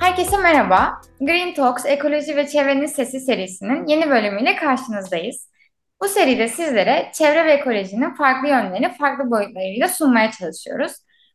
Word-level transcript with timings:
Herkese 0.00 0.36
merhaba. 0.36 1.00
Green 1.20 1.54
Talks 1.54 1.86
Ekoloji 1.86 2.36
ve 2.36 2.48
Çevrenin 2.48 2.86
Sesi 2.86 3.20
serisinin 3.20 3.86
yeni 3.86 4.10
bölümüyle 4.10 4.56
karşınızdayız. 4.56 5.50
Bu 6.02 6.08
seride 6.08 6.48
sizlere 6.48 7.10
çevre 7.14 7.44
ve 7.44 7.52
ekolojinin 7.52 8.14
farklı 8.14 8.48
yönlerini 8.48 8.96
farklı 8.96 9.30
boyutlarıyla 9.30 9.88
sunmaya 9.88 10.30
çalışıyoruz. 10.30 10.92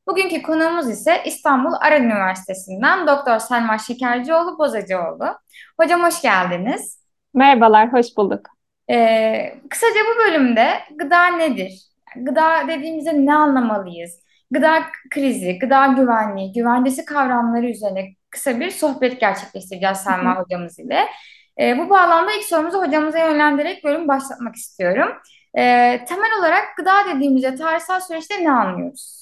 Bugünkü 0.08 0.42
konuğumuz 0.42 0.90
ise 0.90 1.22
İstanbul 1.26 1.74
Aran 1.82 2.04
Üniversitesi'nden 2.04 3.08
Doktor 3.08 3.40
Selma 3.40 3.78
Şekercioğlu 3.78 4.60
Bozacıoğlu. 4.60 5.40
Hocam 5.80 6.04
hoş 6.04 6.22
geldiniz. 6.22 7.04
Merhabalar, 7.34 7.94
hoş 7.94 8.06
bulduk. 8.18 8.42
Ee, 8.90 9.56
kısaca 9.70 10.00
bu 10.14 10.20
bölümde 10.20 10.70
gıda 10.96 11.28
nedir? 11.28 11.82
Gıda 12.16 12.68
dediğimizde 12.68 13.26
ne 13.26 13.34
anlamalıyız? 13.34 14.12
Gıda 14.52 14.84
krizi, 15.10 15.60
gıda 15.60 15.88
güvenliği, 15.88 16.54
güvencesi 16.54 17.06
kavramları 17.06 17.70
üzerine 17.70 18.14
kısa 18.30 18.60
bir 18.60 18.70
sohbet 18.70 19.20
gerçekleştireceğiz 19.20 19.98
Selma 19.98 20.36
hocamız 20.36 20.80
ile. 20.80 21.06
E, 21.60 21.78
bu 21.78 21.90
bağlamda 21.90 22.32
ilk 22.34 22.46
sorumuzu 22.46 22.82
hocamıza 22.82 23.20
yönlendirerek 23.20 23.84
bölüm 23.84 24.08
başlatmak 24.08 24.56
istiyorum. 24.56 25.10
E, 25.58 25.62
temel 26.08 26.40
olarak 26.40 26.64
gıda 26.78 26.94
dediğimizde 27.16 27.56
tarihsel 27.56 28.00
süreçte 28.00 28.44
ne 28.44 28.52
anlıyoruz? 28.52 29.17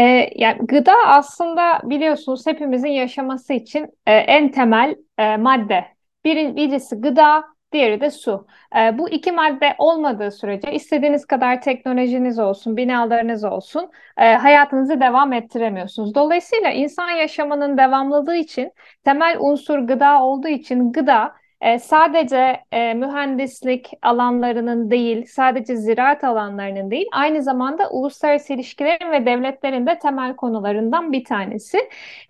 E, 0.00 0.30
yani 0.36 0.58
gıda 0.66 0.94
aslında 1.06 1.80
biliyorsunuz 1.84 2.46
hepimizin 2.46 2.88
yaşaması 2.88 3.52
için 3.52 3.86
e, 4.06 4.12
en 4.14 4.50
temel 4.50 4.96
e, 5.18 5.36
madde. 5.36 5.84
Bir, 6.24 6.56
birisi 6.56 6.96
gıda, 6.96 7.44
diğeri 7.72 8.00
de 8.00 8.10
su. 8.10 8.46
E, 8.76 8.98
bu 8.98 9.10
iki 9.10 9.32
madde 9.32 9.74
olmadığı 9.78 10.30
sürece 10.30 10.72
istediğiniz 10.72 11.26
kadar 11.26 11.62
teknolojiniz 11.62 12.38
olsun, 12.38 12.76
binalarınız 12.76 13.44
olsun, 13.44 13.90
e, 14.16 14.34
hayatınızı 14.34 15.00
devam 15.00 15.32
ettiremiyorsunuz. 15.32 16.14
Dolayısıyla 16.14 16.70
insan 16.70 17.10
yaşamının 17.10 17.78
devamlılığı 17.78 18.36
için 18.36 18.72
temel 19.04 19.36
unsur 19.40 19.78
gıda 19.78 20.22
olduğu 20.22 20.48
için 20.48 20.92
gıda 20.92 21.39
e, 21.60 21.78
sadece 21.78 22.60
e, 22.72 22.94
mühendislik 22.94 23.90
alanlarının 24.02 24.90
değil, 24.90 25.26
sadece 25.26 25.76
ziraat 25.76 26.24
alanlarının 26.24 26.90
değil, 26.90 27.06
aynı 27.12 27.42
zamanda 27.42 27.90
uluslararası 27.90 28.52
ilişkilerin 28.52 29.12
ve 29.12 29.26
devletlerin 29.26 29.86
de 29.86 29.98
temel 29.98 30.36
konularından 30.36 31.12
bir 31.12 31.24
tanesi. 31.24 31.78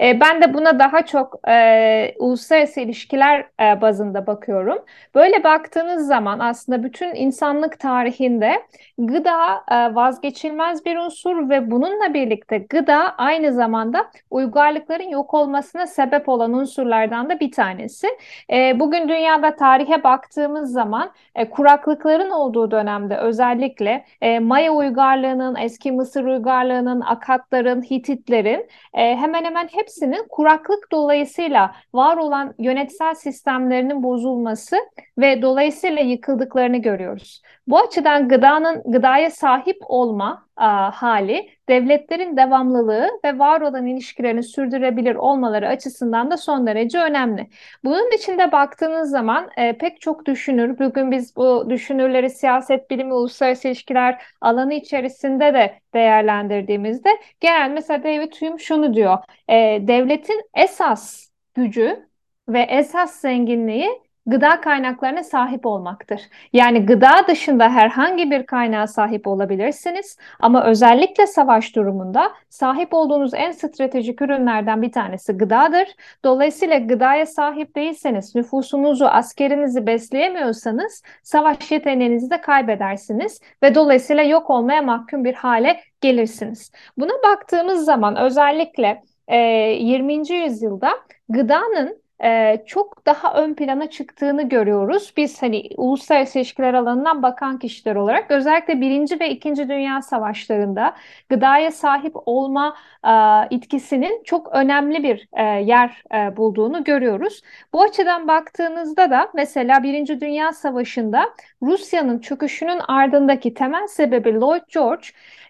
E, 0.01 0.20
ben 0.20 0.42
de 0.42 0.55
buna 0.55 0.78
daha 0.78 1.06
çok 1.06 1.48
e, 1.48 2.14
uluslararası 2.19 2.81
ilişkiler 2.81 3.41
e, 3.61 3.81
bazında 3.81 4.27
bakıyorum. 4.27 4.78
Böyle 5.14 5.45
baktığınız 5.45 6.06
zaman 6.06 6.39
aslında 6.39 6.83
bütün 6.83 7.14
insanlık 7.14 7.81
tarihinde 7.81 8.62
gıda 8.98 9.64
e, 9.70 9.95
vazgeçilmez 9.95 10.84
bir 10.84 10.97
unsur 10.97 11.48
ve 11.51 11.70
bununla 11.70 12.14
birlikte 12.14 12.58
gıda 12.58 13.14
aynı 13.19 13.53
zamanda 13.53 14.11
uygarlıkların 14.31 15.08
yok 15.08 15.34
olmasına 15.34 15.86
sebep 15.86 16.28
olan 16.28 16.53
unsurlardan 16.53 17.31
da 17.31 17.41
bir 17.41 17.53
tanesi. 17.53 18.08
E, 18.53 18.81
bugün 18.81 19.08
dünya 19.08 19.19
dünyada 19.20 19.56
tarihe 19.56 20.04
baktığımız 20.04 20.72
zaman 20.72 21.12
e, 21.34 21.50
kuraklıkların 21.50 22.30
olduğu 22.30 22.70
dönemde 22.70 23.16
özellikle 23.16 24.04
e, 24.20 24.38
Maya 24.38 24.72
uygarlığının, 24.72 25.56
eski 25.56 25.92
Mısır 25.92 26.24
uygarlığının, 26.24 27.00
Akatların, 27.00 27.82
Hititlerin 27.82 28.66
e, 28.94 29.16
hemen 29.16 29.44
hemen 29.44 29.68
hepsinin 29.72 30.27
kuraklık 30.28 30.92
dolayısıyla 30.92 31.74
var 31.94 32.16
olan 32.16 32.54
yönetsel 32.58 33.14
sistemlerinin 33.14 34.02
bozulması 34.02 34.77
ve 35.18 35.42
dolayısıyla 35.42 36.02
yıkıldıklarını 36.02 36.77
görüyoruz. 36.77 37.42
Bu 37.66 37.78
açıdan 37.78 38.28
gıdanın 38.28 38.83
gıdaya 38.86 39.30
sahip 39.30 39.77
olma 39.80 40.46
a, 40.56 40.90
hali 41.02 41.48
devletlerin 41.70 42.36
devamlılığı 42.36 43.11
ve 43.25 43.39
var 43.39 43.61
olan 43.61 43.86
ilişkilerini 43.86 44.42
sürdürebilir 44.42 45.14
olmaları 45.14 45.69
açısından 45.69 46.31
da 46.31 46.36
son 46.36 46.67
derece 46.67 46.98
önemli. 46.98 47.51
Bunun 47.85 48.17
içinde 48.17 48.53
baktığınız 48.53 49.11
zaman 49.11 49.51
e, 49.57 49.79
pek 49.79 50.01
çok 50.01 50.27
düşünür, 50.27 50.79
bugün 50.79 51.11
biz 51.11 51.36
bu 51.36 51.70
düşünürleri 51.70 52.31
siyaset 52.31 52.91
bilimi, 52.91 53.14
uluslararası 53.14 53.69
ilişkiler 53.69 54.23
alanı 54.41 54.75
içerisinde 54.75 55.55
de 55.55 55.81
değerlendirdiğimizde 55.95 57.08
genel 57.41 57.70
mesela 57.70 58.05
David 58.05 58.33
Hume 58.41 58.58
şunu 58.58 58.95
diyor, 58.95 59.19
e, 59.48 59.55
devletin 59.89 60.42
esas 60.55 61.31
gücü 61.55 62.07
ve 62.48 62.61
esas 62.61 63.20
zenginliği 63.20 64.09
gıda 64.27 64.61
kaynaklarına 64.61 65.23
sahip 65.23 65.67
olmaktır. 65.67 66.20
Yani 66.53 66.86
gıda 66.86 67.27
dışında 67.29 67.70
herhangi 67.70 68.31
bir 68.31 68.47
kaynağa 68.47 68.86
sahip 68.86 69.27
olabilirsiniz 69.27 70.17
ama 70.41 70.64
özellikle 70.64 71.27
savaş 71.27 71.77
durumunda 71.77 72.33
sahip 72.48 72.95
olduğunuz 72.95 73.35
en 73.35 73.51
stratejik 73.51 74.23
ürünlerden 74.23 74.83
bir 74.83 74.92
tanesi 74.92 75.33
gıdadır. 75.33 75.89
Dolayısıyla 76.25 76.79
gıdaya 76.79 77.27
sahip 77.27 77.77
değilseniz, 77.77 78.35
nüfusunuzu, 78.35 79.05
askerinizi 79.05 79.86
besleyemiyorsanız 79.86 81.02
savaş 81.23 81.70
yeteneğinizi 81.70 82.31
de 82.31 82.41
kaybedersiniz 82.41 83.41
ve 83.63 83.75
dolayısıyla 83.75 84.23
yok 84.23 84.51
olmaya 84.51 84.83
mahkum 84.83 85.25
bir 85.25 85.35
hale 85.35 85.81
gelirsiniz. 86.01 86.73
Buna 86.98 87.13
baktığımız 87.31 87.85
zaman 87.85 88.17
özellikle 88.17 89.02
e, 89.29 89.37
20. 89.39 90.33
yüzyılda 90.33 90.91
gıdanın 91.29 91.99
e, 92.25 92.63
çok 92.67 93.07
daha 93.07 93.35
ön 93.35 93.55
plana 93.55 93.91
çıktığını 93.91 94.48
görüyoruz. 94.48 95.13
Biz 95.17 95.42
hani 95.42 95.69
uluslararası 95.77 96.39
ilişkiler 96.39 96.75
alanından 96.75 97.23
bakan 97.23 97.58
kişiler 97.58 97.97
olarak 97.97 98.31
özellikle 98.31 98.81
Birinci 98.81 99.20
ve 99.20 99.31
İkinci 99.31 99.69
Dünya 99.69 100.03
Savaşlarında 100.03 100.95
gıdaya 101.29 101.70
sahip 101.70 102.13
olma 102.27 102.77
e, 103.05 103.11
itkisinin 103.51 104.23
çok 104.25 104.48
önemli 104.53 105.03
bir 105.03 105.29
e, 105.33 105.42
yer 105.45 106.03
e, 106.14 106.36
bulduğunu 106.36 106.85
görüyoruz. 106.85 107.42
Bu 107.73 107.83
açıdan 107.83 108.29
baktığınızda 108.29 109.11
da 109.11 109.29
mesela 109.35 109.83
Birinci 109.83 110.20
Dünya 110.20 110.52
Savaşı'nda 110.52 111.31
Rusya'nın 111.63 112.19
çöküşünün 112.19 112.81
ardındaki 112.89 113.55
temel 113.55 113.87
sebebi 113.87 114.35
Lloyd 114.35 114.63
George 114.75 115.07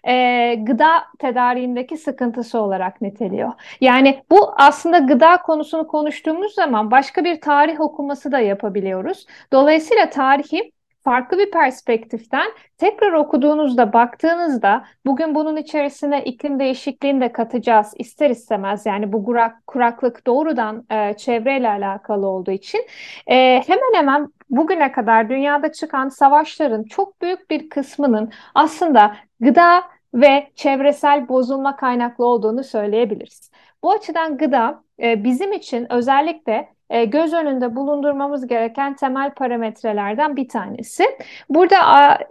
e, 0.07 0.55
gıda 0.55 1.03
tedariğindeki 1.19 1.97
sıkıntısı 1.97 2.59
olarak 2.59 3.01
niteliyor. 3.01 3.51
Yani 3.81 4.23
bu 4.31 4.53
aslında 4.57 4.97
gıda 4.97 5.37
konusunu 5.37 5.87
konuştuğumuz 5.87 6.57
zaman 6.61 6.91
başka 6.91 7.23
bir 7.23 7.41
tarih 7.41 7.81
okuması 7.81 8.31
da 8.31 8.39
yapabiliyoruz. 8.39 9.25
Dolayısıyla 9.53 10.09
tarihi 10.09 10.71
farklı 11.03 11.37
bir 11.37 11.51
perspektiften 11.51 12.51
tekrar 12.77 13.13
okuduğunuzda, 13.13 13.93
baktığınızda 13.93 14.85
bugün 15.05 15.35
bunun 15.35 15.57
içerisine 15.57 16.23
iklim 16.23 16.59
değişikliğini 16.59 17.21
de 17.21 17.31
katacağız 17.31 17.93
ister 17.97 18.29
istemez. 18.29 18.85
Yani 18.85 19.13
bu 19.13 19.25
kurak, 19.25 19.67
kuraklık 19.67 20.27
doğrudan 20.27 20.85
e, 20.91 21.13
çevreyle 21.17 21.69
alakalı 21.69 22.27
olduğu 22.27 22.51
için 22.51 22.81
e, 23.27 23.63
hemen 23.67 23.93
hemen 23.95 24.27
bugüne 24.49 24.91
kadar 24.91 25.29
dünyada 25.29 25.71
çıkan 25.71 26.09
savaşların 26.09 26.83
çok 26.83 27.21
büyük 27.21 27.49
bir 27.49 27.69
kısmının 27.69 28.31
aslında 28.55 29.15
gıda 29.39 29.83
ve 30.13 30.51
çevresel 30.55 31.29
bozulma 31.29 31.75
kaynaklı 31.75 32.25
olduğunu 32.25 32.63
söyleyebiliriz. 32.63 33.51
Bu 33.83 33.91
açıdan 33.91 34.37
gıda 34.37 34.83
e, 35.01 35.23
bizim 35.23 35.53
için 35.53 35.91
özellikle 35.93 36.73
e, 36.91 37.05
göz 37.05 37.33
önünde 37.33 37.75
bulundurmamız 37.75 38.47
gereken 38.47 38.95
temel 38.95 39.31
parametrelerden 39.31 40.35
bir 40.35 40.47
tanesi. 40.47 41.03
Burada 41.49 41.75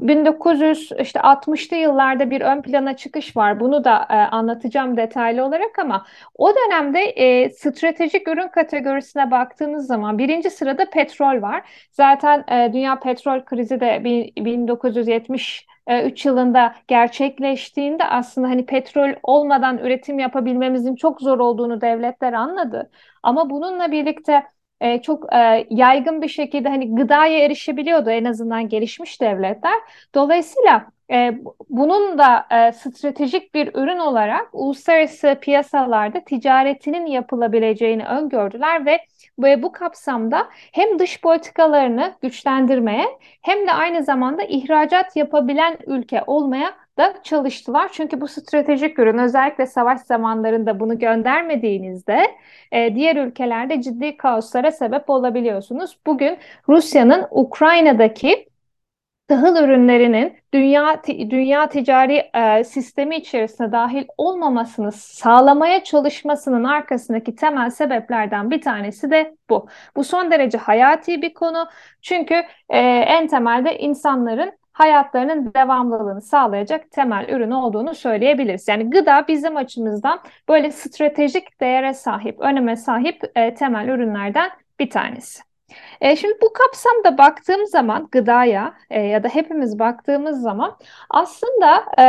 1960'lı 0.01 1.77
yıllarda 1.77 2.31
bir 2.31 2.41
ön 2.41 2.63
plana 2.63 2.97
çıkış 2.97 3.37
var. 3.37 3.61
Bunu 3.61 3.85
da 3.85 4.07
e, 4.11 4.15
anlatacağım 4.15 4.97
detaylı 4.97 5.45
olarak 5.45 5.79
ama 5.79 6.07
o 6.35 6.53
dönemde 6.55 7.01
e, 7.01 7.51
stratejik 7.51 8.29
ürün 8.29 8.49
kategorisine 8.49 9.31
baktığınız 9.31 9.87
zaman 9.87 10.19
birinci 10.19 10.51
sırada 10.51 10.91
petrol 10.91 11.43
var. 11.43 11.63
Zaten 11.93 12.45
dünya 12.73 13.01
petrol 13.01 13.45
krizi 13.45 13.81
de 13.81 14.05
1970 14.05 15.67
3 15.91 16.27
yılında 16.27 16.75
gerçekleştiğinde 16.89 18.05
aslında 18.05 18.49
hani 18.49 18.67
petrol 18.67 19.15
olmadan 19.23 19.79
üretim 19.79 20.19
yapabilmemizin 20.19 20.95
çok 20.95 21.21
zor 21.21 21.39
olduğunu 21.39 21.81
devletler 21.81 22.33
anladı. 22.33 22.91
Ama 23.23 23.51
bununla 23.51 23.93
birlikte 23.93 24.43
e, 24.81 25.03
çok 25.03 25.33
e, 25.35 25.67
yaygın 25.71 26.23
bir 26.23 26.29
şekilde 26.29 26.69
hani 26.69 26.95
gıdaya 26.95 27.39
erişebiliyordu 27.45 28.11
en 28.11 28.25
azından 28.25 28.69
gelişmiş 28.69 29.21
devletler. 29.21 29.75
Dolayısıyla 30.15 30.87
E, 31.13 31.39
bunun 31.71 32.19
da 32.19 32.47
e, 32.69 32.73
stratejik 32.73 33.55
bir 33.55 33.75
ürün 33.75 33.99
olarak 33.99 34.49
uluslararası 34.53 35.39
piyasalarda 35.43 36.25
ticaretinin 36.25 37.07
yapılabileceğini 37.07 38.07
öngördüler 38.07 38.87
ve 38.87 38.99
ve 39.43 39.63
bu 39.63 39.73
kapsamda 39.73 40.49
hem 40.73 40.99
dış 40.99 41.21
politikalarını 41.21 42.15
güçlendirmeye 42.23 43.07
hem 43.43 43.67
de 43.67 43.73
aynı 43.73 44.03
zamanda 44.03 44.43
ihracat 44.43 45.17
yapabilen 45.17 45.79
ülke 45.87 46.23
olmaya 46.27 46.75
da 46.99 47.15
çalıştılar. 47.23 47.91
Çünkü 47.93 48.21
bu 48.21 48.29
stratejik 48.29 48.99
ürün 48.99 49.19
özellikle 49.19 49.67
savaş 49.67 50.01
zamanlarında 50.01 50.81
bunu 50.81 50.99
göndermediğinizde 50.99 52.27
e, 52.73 52.95
diğer 52.95 53.17
ülkelerde 53.17 53.83
ciddi 53.83 54.17
kaoslara 54.17 54.71
sebep 54.71 55.11
olabiliyorsunuz. 55.11 55.99
Bugün 56.07 56.39
Rusya'nın 56.69 57.27
Ukrayna'daki 57.31 58.50
tahıl 59.31 59.57
ürünlerinin 59.65 60.37
dünya 60.55 61.03
dünya 61.07 61.69
ticari 61.69 62.31
e, 62.35 62.65
sistemi 62.65 63.17
içerisine 63.17 63.73
dahil 63.73 64.05
olmamasını 64.19 64.93
sağlamaya 64.93 65.85
çalışmasının 65.85 66.65
arkasındaki 66.65 67.35
temel 67.37 67.71
sebeplerden 67.71 68.51
bir 68.51 68.61
tanesi 68.61 69.11
de 69.11 69.37
bu. 69.51 69.69
Bu 69.97 70.05
son 70.05 70.31
derece 70.31 70.59
hayati 70.59 71.23
bir 71.23 71.35
konu. 71.35 71.69
Çünkü 72.03 72.35
e, 72.69 72.79
en 72.79 73.27
temelde 73.27 73.79
insanların 73.79 74.53
hayatlarının 74.73 75.55
devamlılığını 75.55 76.21
sağlayacak 76.21 76.91
temel 76.91 77.29
ürün 77.29 77.51
olduğunu 77.51 77.95
söyleyebiliriz. 77.95 78.69
Yani 78.69 78.91
gıda 78.91 79.29
bizim 79.29 79.57
açımızdan 79.57 80.21
böyle 80.49 80.71
stratejik 80.71 81.61
değere 81.61 81.95
sahip, 81.95 82.41
öneme 82.41 82.77
sahip 82.77 83.23
e, 83.37 83.55
temel 83.55 83.89
ürünlerden 83.89 84.51
bir 84.79 84.91
tanesi. 84.91 85.50
E, 86.01 86.17
şimdi 86.17 86.35
bu 86.43 86.53
kapsamda 86.53 87.19
baktığım 87.19 87.67
zaman 87.67 88.09
gıdaya 88.13 88.75
e, 88.91 89.01
ya 89.01 89.23
da 89.23 89.29
hepimiz 89.29 89.79
baktığımız 89.79 90.43
zaman 90.43 90.79
aslında 91.11 91.85
e, 91.99 92.05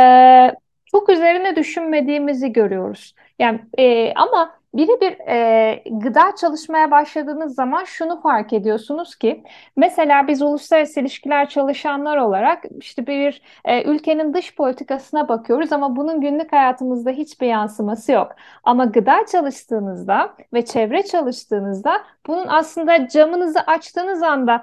çok 0.86 1.08
üzerine 1.08 1.56
düşünmediğimizi 1.56 2.52
görüyoruz. 2.52 3.14
Yani 3.38 3.60
e, 3.78 4.14
ama 4.14 4.61
birebir 4.74 5.28
e, 5.28 5.82
gıda 5.90 6.34
çalışmaya 6.40 6.90
başladığınız 6.90 7.54
zaman 7.54 7.84
şunu 7.84 8.20
fark 8.20 8.52
ediyorsunuz 8.52 9.14
ki 9.16 9.44
mesela 9.76 10.28
biz 10.28 10.42
uluslararası 10.42 11.00
ilişkiler 11.00 11.48
çalışanlar 11.48 12.16
olarak 12.16 12.64
işte 12.80 13.06
bir 13.06 13.42
e, 13.64 13.82
ülkenin 13.84 14.34
dış 14.34 14.56
politikasına 14.56 15.28
bakıyoruz 15.28 15.72
ama 15.72 15.96
bunun 15.96 16.20
günlük 16.20 16.52
hayatımızda 16.52 17.10
hiçbir 17.10 17.46
yansıması 17.46 18.12
yok. 18.12 18.32
Ama 18.64 18.84
gıda 18.84 19.26
çalıştığınızda 19.32 20.34
ve 20.54 20.64
çevre 20.64 21.02
çalıştığınızda 21.02 22.02
bunun 22.26 22.46
aslında 22.48 23.08
camınızı 23.08 23.60
açtığınız 23.60 24.22
anda 24.22 24.62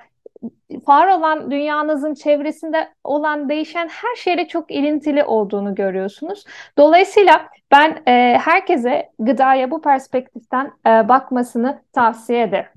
var 0.87 1.07
olan 1.07 1.51
dünyanızın 1.51 2.13
çevresinde 2.13 2.93
olan 3.03 3.49
değişen 3.49 3.87
her 3.87 4.15
şeyle 4.15 4.47
çok 4.47 4.71
ilintili 4.71 5.23
olduğunu 5.23 5.75
görüyorsunuz. 5.75 6.45
Dolayısıyla 6.77 7.49
ben 7.71 8.03
e, 8.07 8.37
herkese 8.37 9.09
gıdaya 9.19 9.71
bu 9.71 9.81
perspektiften 9.81 10.73
e, 10.87 10.89
bakmasını 10.89 11.83
tavsiye 11.93 12.43
ederim. 12.43 12.71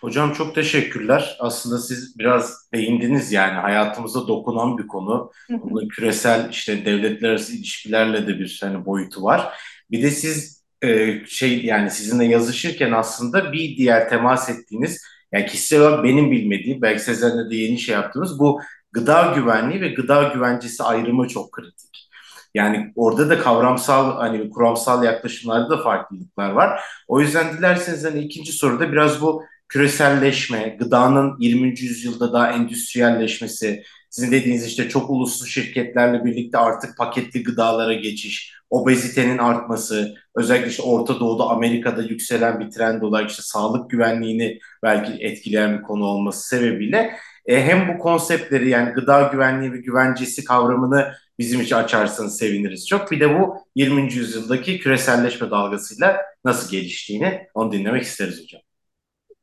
Hocam 0.00 0.32
çok 0.32 0.54
teşekkürler. 0.54 1.36
Aslında 1.40 1.78
siz 1.78 2.18
biraz 2.18 2.68
değindiniz 2.74 3.32
yani 3.32 3.52
hayatımıza 3.52 4.28
dokunan 4.28 4.78
bir 4.78 4.86
konu. 4.86 5.30
Bunun 5.50 5.88
küresel 5.88 6.50
işte 6.50 6.84
devletler 6.84 7.28
arası 7.28 7.52
ilişkilerle 7.56 8.26
de 8.26 8.38
bir 8.38 8.58
hani 8.62 8.86
boyutu 8.86 9.22
var. 9.22 9.54
Bir 9.90 10.02
de 10.02 10.10
siz 10.10 10.64
e, 10.82 11.20
şey 11.26 11.64
yani 11.64 11.90
sizinle 11.90 12.24
yazışırken 12.24 12.92
aslında 12.92 13.52
bir 13.52 13.76
diğer 13.76 14.08
temas 14.08 14.50
ettiğiniz 14.50 15.04
yani 15.32 15.46
kişisel 15.46 15.80
olarak 15.80 16.04
benim 16.04 16.30
bilmediğim, 16.30 16.82
belki 16.82 17.02
Sezer'le 17.02 17.50
de 17.50 17.56
yeni 17.56 17.78
şey 17.78 17.94
yaptığımız 17.94 18.38
bu 18.38 18.60
gıda 18.92 19.32
güvenliği 19.36 19.80
ve 19.80 19.88
gıda 19.88 20.22
güvencesi 20.22 20.82
ayrımı 20.82 21.28
çok 21.28 21.52
kritik. 21.52 22.09
Yani 22.54 22.92
orada 22.96 23.30
da 23.30 23.38
kavramsal 23.38 24.16
hani 24.16 24.50
kuramsal 24.50 25.04
yaklaşımlarda 25.04 25.70
da 25.70 25.82
farklılıklar 25.82 26.50
var. 26.50 26.80
O 27.08 27.20
yüzden 27.20 27.58
dilerseniz 27.58 28.04
hani 28.04 28.20
ikinci 28.20 28.52
soruda 28.52 28.92
biraz 28.92 29.22
bu 29.22 29.42
küreselleşme, 29.68 30.76
gıdanın 30.78 31.36
20. 31.38 31.68
yüzyılda 31.68 32.32
daha 32.32 32.52
endüstriyelleşmesi, 32.52 33.82
sizin 34.10 34.32
dediğiniz 34.32 34.66
işte 34.66 34.88
çok 34.88 35.10
uluslu 35.10 35.46
şirketlerle 35.46 36.24
birlikte 36.24 36.58
artık 36.58 36.96
paketli 36.96 37.42
gıdalara 37.42 37.94
geçiş, 37.94 38.54
obezitenin 38.70 39.38
artması, 39.38 40.14
özellikle 40.36 40.70
işte 40.70 40.82
Orta 40.82 41.20
Doğu'da 41.20 41.44
Amerika'da 41.44 42.02
yükselen 42.02 42.60
bir 42.60 42.70
trend 42.70 43.02
olarak 43.02 43.30
işte 43.30 43.42
sağlık 43.42 43.90
güvenliğini 43.90 44.58
belki 44.82 45.24
etkileyen 45.24 45.78
bir 45.78 45.82
konu 45.82 46.04
olması 46.04 46.48
sebebiyle 46.48 47.16
e, 47.46 47.64
hem 47.64 47.88
bu 47.88 47.98
konseptleri 47.98 48.68
yani 48.68 48.92
gıda 48.92 49.22
güvenliği 49.32 49.72
ve 49.72 49.76
güvencesi 49.76 50.44
kavramını 50.44 51.12
bizim 51.40 51.60
için 51.60 51.76
açarsanız 51.76 52.38
seviniriz 52.38 52.88
çok. 52.88 53.10
Bir 53.10 53.20
de 53.20 53.40
bu 53.40 53.56
20. 53.74 54.02
yüzyıldaki 54.02 54.78
küreselleşme 54.78 55.50
dalgasıyla 55.50 56.20
nasıl 56.44 56.70
geliştiğini 56.70 57.46
onu 57.54 57.72
dinlemek 57.72 58.02
isteriz 58.02 58.42
hocam. 58.42 58.60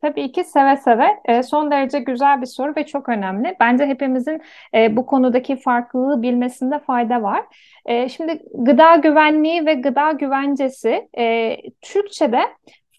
Tabii 0.02 0.32
ki 0.32 0.44
seve 0.44 0.78
seve. 0.78 1.08
E, 1.26 1.44
son 1.44 1.72
derece 1.72 2.00
güzel 2.00 2.42
bir 2.42 2.46
soru 2.46 2.74
ve 2.78 2.86
çok 2.86 3.10
önemli. 3.10 3.56
Bence 3.60 3.86
hepimizin 3.86 4.42
e, 4.74 4.96
bu 4.96 5.06
konudaki 5.06 5.56
farklılığı 5.56 6.22
bilmesinde 6.22 6.80
fayda 6.80 7.24
var. 7.24 7.46
E, 7.86 8.10
şimdi 8.10 8.40
gıda 8.54 8.96
güvenliği 8.96 9.66
ve 9.66 9.74
gıda 9.74 10.12
güvencesi 10.12 11.10
e, 11.18 11.58
Türkçe'de 11.82 12.42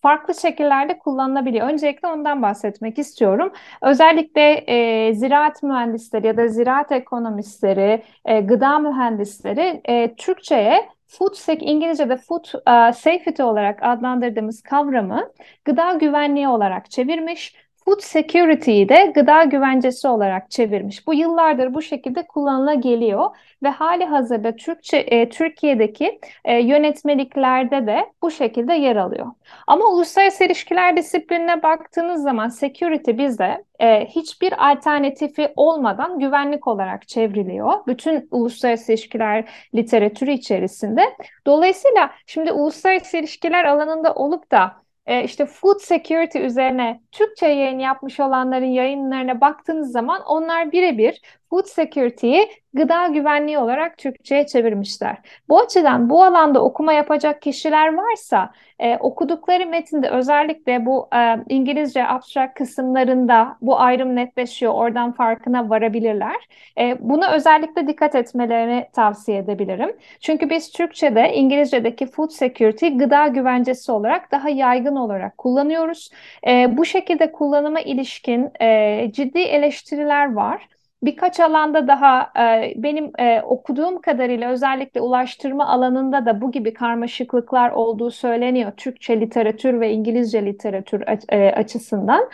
farklı 0.03 0.35
şekillerde 0.35 0.99
kullanılabiliyor. 0.99 1.69
Öncelikle 1.69 2.09
ondan 2.09 2.43
bahsetmek 2.43 2.99
istiyorum. 2.99 3.53
Özellikle 3.83 4.53
e, 4.53 5.15
ziraat 5.15 5.63
mühendisleri 5.63 6.27
ya 6.27 6.37
da 6.37 6.49
ziraat 6.49 6.93
ekonomistleri, 6.93 8.03
e, 8.25 8.41
gıda 8.41 8.79
mühendisleri 8.79 9.81
e, 9.85 10.15
Türkçe'ye 10.17 10.89
Food 11.09 11.35
sec 11.35 11.65
İngilizce'de 11.65 12.17
food 12.17 12.45
uh, 12.45 12.93
safety 12.93 13.43
olarak 13.43 13.83
adlandırdığımız 13.83 14.63
kavramı 14.63 15.33
gıda 15.65 15.93
güvenliği 15.93 16.49
olarak 16.49 16.91
çevirmiş. 16.91 17.68
Food 17.89 18.01
security'yi 18.01 18.89
de 18.89 19.13
gıda 19.15 19.45
güvencesi 19.45 20.09
olarak 20.09 20.51
çevirmiş. 20.51 21.07
Bu 21.07 21.15
yıllardır 21.15 21.75
bu 21.75 21.83
şekilde 21.83 22.27
kullanıla 22.27 22.75
geliyor 22.75 23.37
ve 23.63 23.69
hali 23.69 24.05
hazırda 24.05 24.57
Türkçe 24.57 24.97
e, 24.97 25.29
Türkiye'deki 25.29 26.21
e, 26.45 26.59
yönetmeliklerde 26.59 27.87
de 27.87 28.13
bu 28.23 28.31
şekilde 28.31 28.75
yer 28.75 28.97
alıyor. 28.97 29.27
Ama 29.67 29.87
uluslararası 29.87 30.45
ilişkiler 30.45 30.97
disiplinine 30.97 31.63
baktığınız 31.63 32.23
zaman 32.23 32.49
security 32.49 33.11
bizde 33.19 33.65
e, 33.81 34.07
hiçbir 34.07 34.71
alternatifi 34.71 35.53
olmadan 35.57 36.19
güvenlik 36.19 36.67
olarak 36.67 37.09
çevriliyor. 37.09 37.87
Bütün 37.87 38.29
uluslararası 38.31 38.93
ilişkiler 38.93 39.45
literatürü 39.75 40.31
içerisinde. 40.31 41.03
Dolayısıyla 41.47 42.11
şimdi 42.27 42.53
uluslararası 42.53 43.17
ilişkiler 43.17 43.65
alanında 43.65 44.15
olup 44.15 44.51
da 44.51 44.88
e, 45.09 45.25
işte 45.25 45.47
food 45.47 45.81
security 45.81 46.39
üzerine 46.39 47.01
Türkçe 47.13 47.47
yayın 47.47 47.79
yapmış 47.79 48.21
olanların 48.21 48.65
yayınlarına 48.67 49.41
baktığınız 49.41 49.93
zaman 49.93 50.23
onlar 50.27 50.73
birebir 50.73 51.23
food 51.51 51.67
security'yi 51.67 52.49
gıda 52.75 53.07
güvenliği 53.07 53.59
olarak 53.59 53.99
Türkçe'ye 53.99 54.47
çevirmişler. 54.47 55.17
Bu 55.49 55.59
açıdan 55.61 56.11
bu 56.11 56.25
alanda 56.25 56.65
okuma 56.65 56.93
yapacak 56.93 57.43
kişiler 57.43 57.95
varsa 57.95 58.53
e, 58.79 58.97
okudukları 58.97 59.67
metinde 59.67 60.11
özellikle 60.11 60.87
bu 60.87 61.09
e, 61.15 61.37
İngilizce 61.49 62.07
abstract 62.07 62.55
kısımlarında 62.55 63.57
bu 63.61 63.81
ayrım 63.81 64.17
netleşiyor. 64.17 64.75
Oradan 64.75 65.13
farkına 65.13 65.71
varabilirler. 65.71 66.37
E, 66.79 66.97
buna 67.01 67.33
özellikle 67.33 67.87
dikkat 67.87 68.15
etmelerini 68.15 68.89
tavsiye 68.93 69.39
edebilirim. 69.39 69.97
Çünkü 70.21 70.51
biz 70.51 70.71
Türkçe'de 70.73 71.35
İngilizce'deki 71.35 72.07
food 72.07 72.31
security 72.31 72.89
gıda 72.89 73.27
güvencesi 73.27 73.93
olarak 73.93 74.33
daha 74.33 74.49
yaygın 74.49 74.97
olarak 74.97 75.39
kullanıyoruz. 75.39 76.11
E, 76.47 76.77
bu 76.77 76.85
şekilde 76.85 77.33
kullanıma 77.33 77.81
ilişkin 77.81 78.51
e, 78.61 79.11
ciddi 79.13 79.39
eleştiriler 79.39 80.33
var. 80.33 80.69
Birkaç 81.03 81.41
alanda 81.41 81.89
daha 81.89 82.33
e, 82.39 82.73
benim 82.77 83.13
e, 83.19 83.43
okuduğum 83.43 84.01
kadarıyla 84.01 84.51
özellikle 84.51 85.01
ulaştırma 85.01 85.69
alanında 85.69 86.27
da 86.27 86.41
bu 86.41 86.53
gibi 86.53 86.75
karmaşıklıklar 86.75 87.71
olduğu 87.71 88.11
söyleniyor. 88.11 88.73
Türkçe 88.77 89.21
literatür 89.21 89.81
ve 89.81 89.91
İngilizce 89.91 90.47
literatür 90.47 91.03
e, 91.29 91.53
açısından. 91.53 92.31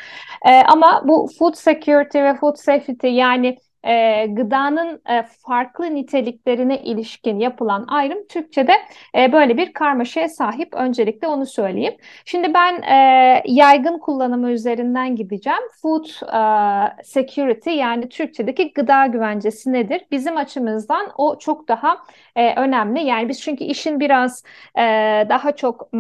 Ama 0.67 1.03
bu 1.09 1.29
food 1.39 1.55
security 1.55 2.19
ve 2.19 2.35
food 2.35 2.57
safety 2.57 3.09
yani 3.09 3.59
e, 3.87 4.27
gıdanın 4.27 5.01
e, 5.09 5.23
farklı 5.23 5.95
niteliklerine 5.95 6.83
ilişkin 6.83 7.39
yapılan 7.39 7.85
ayrım 7.89 8.27
Türkçe'de 8.29 8.73
e, 9.19 9.33
böyle 9.33 9.57
bir 9.57 9.73
karmaşaya 9.73 10.29
sahip. 10.29 10.75
Öncelikle 10.75 11.29
onu 11.29 11.47
söyleyeyim. 11.47 11.95
Şimdi 12.25 12.55
ben 12.55 12.83
e, 12.83 13.43
yaygın 13.47 13.99
kullanımı 13.99 14.51
üzerinden 14.51 15.17
gideceğim. 15.17 15.63
Food 15.83 16.05
e, 16.07 17.03
security 17.05 17.71
yani 17.71 18.09
Türkçedeki 18.09 18.73
gıda 18.73 19.07
güvencesi 19.07 19.73
nedir? 19.73 20.07
Bizim 20.11 20.37
açımızdan 20.37 21.07
o 21.19 21.39
çok 21.39 21.69
daha 21.69 21.97
e, 22.37 22.55
önemli. 22.55 23.01
Yani 23.05 23.29
biz 23.29 23.41
çünkü 23.41 23.65
işin 23.65 24.01
biraz 24.01 24.43
e, 24.79 24.83
daha 25.29 25.53
çok 25.57 25.91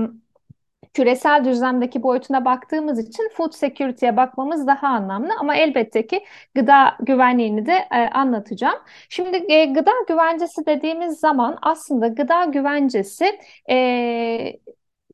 küresel 0.94 1.44
düzlemdeki 1.44 2.02
boyutuna 2.02 2.44
baktığımız 2.44 2.98
için 2.98 3.28
food 3.36 3.52
security'ye 3.52 4.16
bakmamız 4.16 4.66
daha 4.66 4.88
anlamlı 4.88 5.32
ama 5.40 5.56
elbette 5.56 6.06
ki 6.06 6.24
gıda 6.54 6.96
güvenliğini 7.00 7.66
de 7.66 7.72
e, 7.72 7.96
anlatacağım. 7.96 8.78
Şimdi 9.08 9.52
e, 9.52 9.64
gıda 9.64 9.90
güvencesi 10.08 10.66
dediğimiz 10.66 11.20
zaman 11.20 11.58
aslında 11.62 12.08
gıda 12.08 12.44
güvencesi 12.44 13.38
e, 13.70 14.60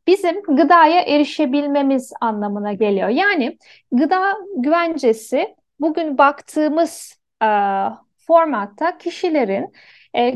bizim 0.07 0.43
gıdaya 0.43 1.01
erişebilmemiz 1.01 2.13
anlamına 2.21 2.73
geliyor. 2.73 3.09
Yani 3.09 3.59
gıda 3.93 4.37
güvencesi 4.57 5.57
bugün 5.81 6.19
baktığımız 6.19 7.19
e, 7.43 7.47
formatta 8.27 8.99
kişilerin 8.99 9.73
e, 10.17 10.35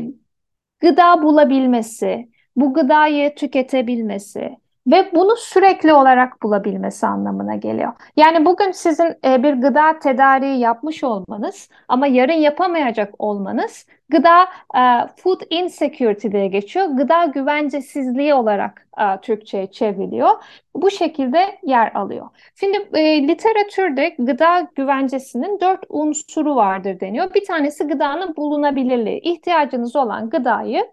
gıda 0.79 1.23
bulabilmesi, 1.23 2.29
bu 2.55 2.73
gıdayı 2.73 3.35
tüketebilmesi, 3.35 4.57
ve 4.87 5.11
bunu 5.15 5.35
sürekli 5.37 5.93
olarak 5.93 6.43
bulabilmesi 6.43 7.07
anlamına 7.07 7.55
geliyor. 7.55 7.93
Yani 8.17 8.45
bugün 8.45 8.71
sizin 8.71 9.15
e, 9.25 9.43
bir 9.43 9.53
gıda 9.53 9.99
tedariği 9.99 10.59
yapmış 10.59 11.03
olmanız 11.03 11.69
ama 11.87 12.07
yarın 12.07 12.33
yapamayacak 12.33 13.13
olmanız 13.19 13.85
gıda 14.09 14.43
e, 14.75 15.07
food 15.17 15.41
insecurity 15.49 16.27
diye 16.31 16.47
geçiyor. 16.47 16.85
Gıda 16.85 17.25
güvencesizliği 17.25 18.33
olarak 18.33 18.87
e, 18.99 19.21
Türkçe'ye 19.21 19.71
çevriliyor. 19.71 20.29
Bu 20.75 20.91
şekilde 20.91 21.59
yer 21.63 21.91
alıyor. 21.95 22.29
Şimdi 22.59 22.77
e, 22.93 23.27
literatürde 23.27 24.15
gıda 24.19 24.67
güvencesinin 24.75 25.59
dört 25.59 25.83
unsuru 25.89 26.55
vardır 26.55 26.99
deniyor. 26.99 27.33
Bir 27.33 27.45
tanesi 27.45 27.87
gıdanın 27.87 28.35
bulunabilirliği. 28.35 29.19
İhtiyacınız 29.19 29.95
olan 29.95 30.29
gıdayı 30.29 30.85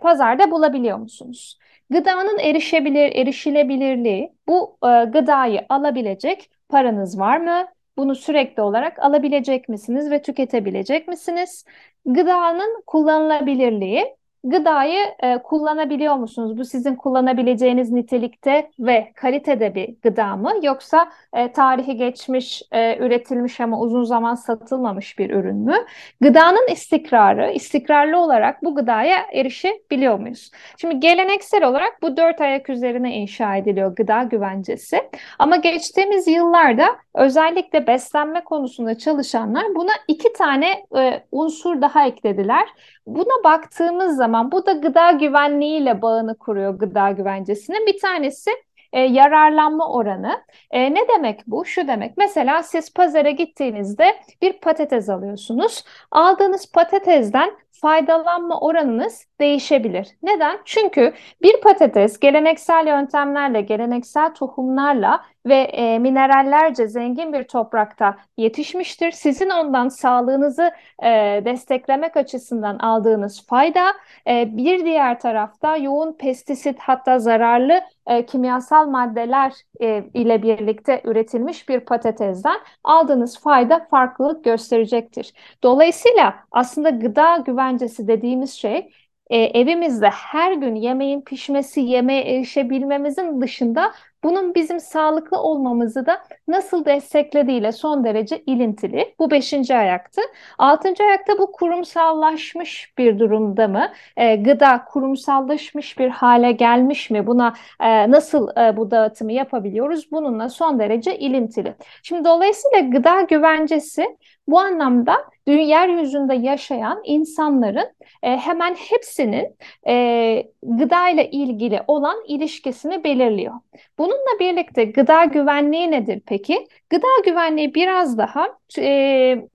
pazarda 0.00 0.50
bulabiliyor 0.50 0.98
musunuz? 0.98 1.58
Gıdanın 1.90 2.38
erişebilir, 2.38 3.16
erişilebilirliği, 3.16 4.32
bu 4.48 4.78
e, 4.84 5.04
gıdayı 5.04 5.66
alabilecek 5.68 6.50
paranız 6.68 7.18
var 7.18 7.36
mı? 7.38 7.66
Bunu 7.96 8.14
sürekli 8.14 8.62
olarak 8.62 8.98
alabilecek 8.98 9.68
misiniz 9.68 10.10
ve 10.10 10.22
tüketebilecek 10.22 11.08
misiniz? 11.08 11.64
Gıdanın 12.06 12.82
kullanılabilirliği, 12.86 14.16
Gıdayı 14.48 15.06
e, 15.22 15.38
kullanabiliyor 15.42 16.14
musunuz? 16.16 16.58
Bu 16.58 16.64
sizin 16.64 16.96
kullanabileceğiniz 16.96 17.90
nitelikte 17.92 18.70
ve 18.78 19.12
kalitede 19.14 19.74
bir 19.74 19.96
gıda 20.02 20.36
mı? 20.36 20.52
Yoksa 20.62 21.08
e, 21.32 21.52
tarihi 21.52 21.96
geçmiş, 21.96 22.62
e, 22.72 22.96
üretilmiş 22.98 23.60
ama 23.60 23.80
uzun 23.80 24.04
zaman 24.04 24.34
satılmamış 24.34 25.18
bir 25.18 25.30
ürün 25.30 25.56
mü? 25.56 25.76
Gıdanın 26.20 26.68
istikrarı, 26.72 27.52
istikrarlı 27.52 28.18
olarak 28.18 28.64
bu 28.64 28.74
gıdaya 28.74 29.18
erişebiliyor 29.32 30.18
muyuz? 30.18 30.50
Şimdi 30.80 31.00
geleneksel 31.00 31.64
olarak 31.64 32.02
bu 32.02 32.16
dört 32.16 32.40
ayak 32.40 32.70
üzerine 32.70 33.14
inşa 33.14 33.56
ediliyor 33.56 33.96
gıda 33.96 34.22
güvencesi. 34.22 35.10
Ama 35.38 35.56
geçtiğimiz 35.56 36.28
yıllarda 36.28 36.86
özellikle 37.14 37.86
beslenme 37.86 38.44
konusunda 38.44 38.98
çalışanlar 38.98 39.64
buna 39.74 39.92
iki 40.08 40.32
tane 40.32 40.86
e, 40.98 41.22
unsur 41.32 41.80
daha 41.80 42.06
eklediler. 42.06 42.68
Buna 43.06 43.44
baktığımız 43.44 44.16
zaman 44.16 44.35
bu 44.52 44.66
da 44.66 44.72
gıda 44.72 45.10
güvenliğiyle 45.10 46.02
bağını 46.02 46.38
kuruyor 46.38 46.78
gıda 46.78 47.10
güvencesinin. 47.10 47.86
Bir 47.86 48.00
tanesi 48.00 48.50
e, 48.92 49.00
yararlanma 49.00 49.92
oranı. 49.92 50.42
E, 50.70 50.94
ne 50.94 51.08
demek 51.08 51.40
bu? 51.46 51.64
Şu 51.64 51.88
demek. 51.88 52.16
Mesela 52.16 52.62
siz 52.62 52.94
pazara 52.94 53.30
gittiğinizde 53.30 54.16
bir 54.42 54.52
patates 54.52 55.08
alıyorsunuz. 55.08 55.84
Aldığınız 56.10 56.72
patatesden 56.72 57.50
faydalanma 57.80 58.60
oranınız 58.60 59.26
değişebilir. 59.40 60.08
Neden? 60.22 60.58
Çünkü 60.64 61.14
bir 61.42 61.60
patates 61.60 62.20
geleneksel 62.20 62.86
yöntemlerle, 62.86 63.60
geleneksel 63.60 64.34
tohumlarla 64.34 65.24
ve 65.46 65.54
e, 65.54 65.98
minerallerce 65.98 66.88
zengin 66.88 67.32
bir 67.32 67.42
toprakta 67.42 68.16
yetişmiştir. 68.36 69.10
Sizin 69.10 69.50
ondan 69.50 69.88
sağlığınızı 69.88 70.70
e, 71.02 71.42
desteklemek 71.44 72.16
açısından 72.16 72.78
aldığınız 72.78 73.46
fayda, 73.46 73.86
e, 74.28 74.56
bir 74.56 74.84
diğer 74.84 75.20
tarafta 75.20 75.76
yoğun 75.76 76.12
pestisit 76.12 76.78
hatta 76.78 77.18
zararlı 77.18 77.80
e, 78.06 78.26
kimyasal 78.26 78.86
maddeler 78.86 79.52
e, 79.80 80.04
ile 80.14 80.42
birlikte 80.42 81.00
üretilmiş 81.04 81.68
bir 81.68 81.80
patatesden 81.80 82.56
aldığınız 82.84 83.40
fayda 83.40 83.86
farklılık 83.90 84.44
gösterecektir. 84.44 85.32
Dolayısıyla 85.62 86.34
aslında 86.50 86.90
gıda 86.90 87.36
güvencesi 87.66 88.08
dediğimiz 88.08 88.52
şey 88.52 88.90
e, 89.30 89.38
evimizde 89.38 90.08
her 90.08 90.52
gün 90.52 90.74
yemeğin 90.74 91.20
pişmesi, 91.20 91.80
yemeğe 91.80 92.22
erişebilmemizin 92.22 93.40
dışında 93.40 93.92
bunun 94.24 94.54
bizim 94.54 94.80
sağlıklı 94.80 95.38
olmamızı 95.38 96.06
da 96.06 96.22
nasıl 96.48 96.84
desteklediğiyle 96.84 97.72
son 97.72 98.04
derece 98.04 98.42
ilintili. 98.46 99.14
Bu 99.18 99.30
beşinci 99.30 99.74
ayaktı. 99.76 100.20
Altıncı 100.58 101.04
ayakta 101.04 101.38
bu 101.38 101.52
kurumsallaşmış 101.52 102.94
bir 102.98 103.18
durumda 103.18 103.68
mı? 103.68 103.92
E, 104.16 104.36
gıda 104.36 104.84
kurumsallaşmış 104.84 105.98
bir 105.98 106.08
hale 106.08 106.52
gelmiş 106.52 107.10
mi? 107.10 107.26
Buna 107.26 107.54
e, 107.80 108.10
nasıl 108.10 108.48
e, 108.58 108.76
bu 108.76 108.90
dağıtımı 108.90 109.32
yapabiliyoruz? 109.32 110.12
Bununla 110.12 110.48
son 110.48 110.78
derece 110.78 111.18
ilintili. 111.18 111.74
Şimdi 112.02 112.24
dolayısıyla 112.24 112.80
gıda 112.80 113.20
güvencesi 113.20 114.16
bu 114.48 114.60
anlamda 114.60 115.24
yeryüzünde 115.46 116.34
yaşayan 116.34 117.00
insanların 117.04 117.92
e, 118.22 118.36
hemen 118.36 118.74
hepsinin 118.74 119.56
e, 119.88 120.42
gıda 120.62 121.08
ile 121.08 121.30
ilgili 121.30 121.82
olan 121.86 122.16
ilişkisini 122.28 123.04
belirliyor. 123.04 123.54
Bununla 123.98 124.38
birlikte 124.40 124.84
gıda 124.84 125.24
güvenliği 125.24 125.90
nedir 125.90 126.22
peki? 126.26 126.66
Gıda 126.90 127.06
güvenliği 127.24 127.74
biraz 127.74 128.18
daha 128.18 128.58
e, 128.78 129.48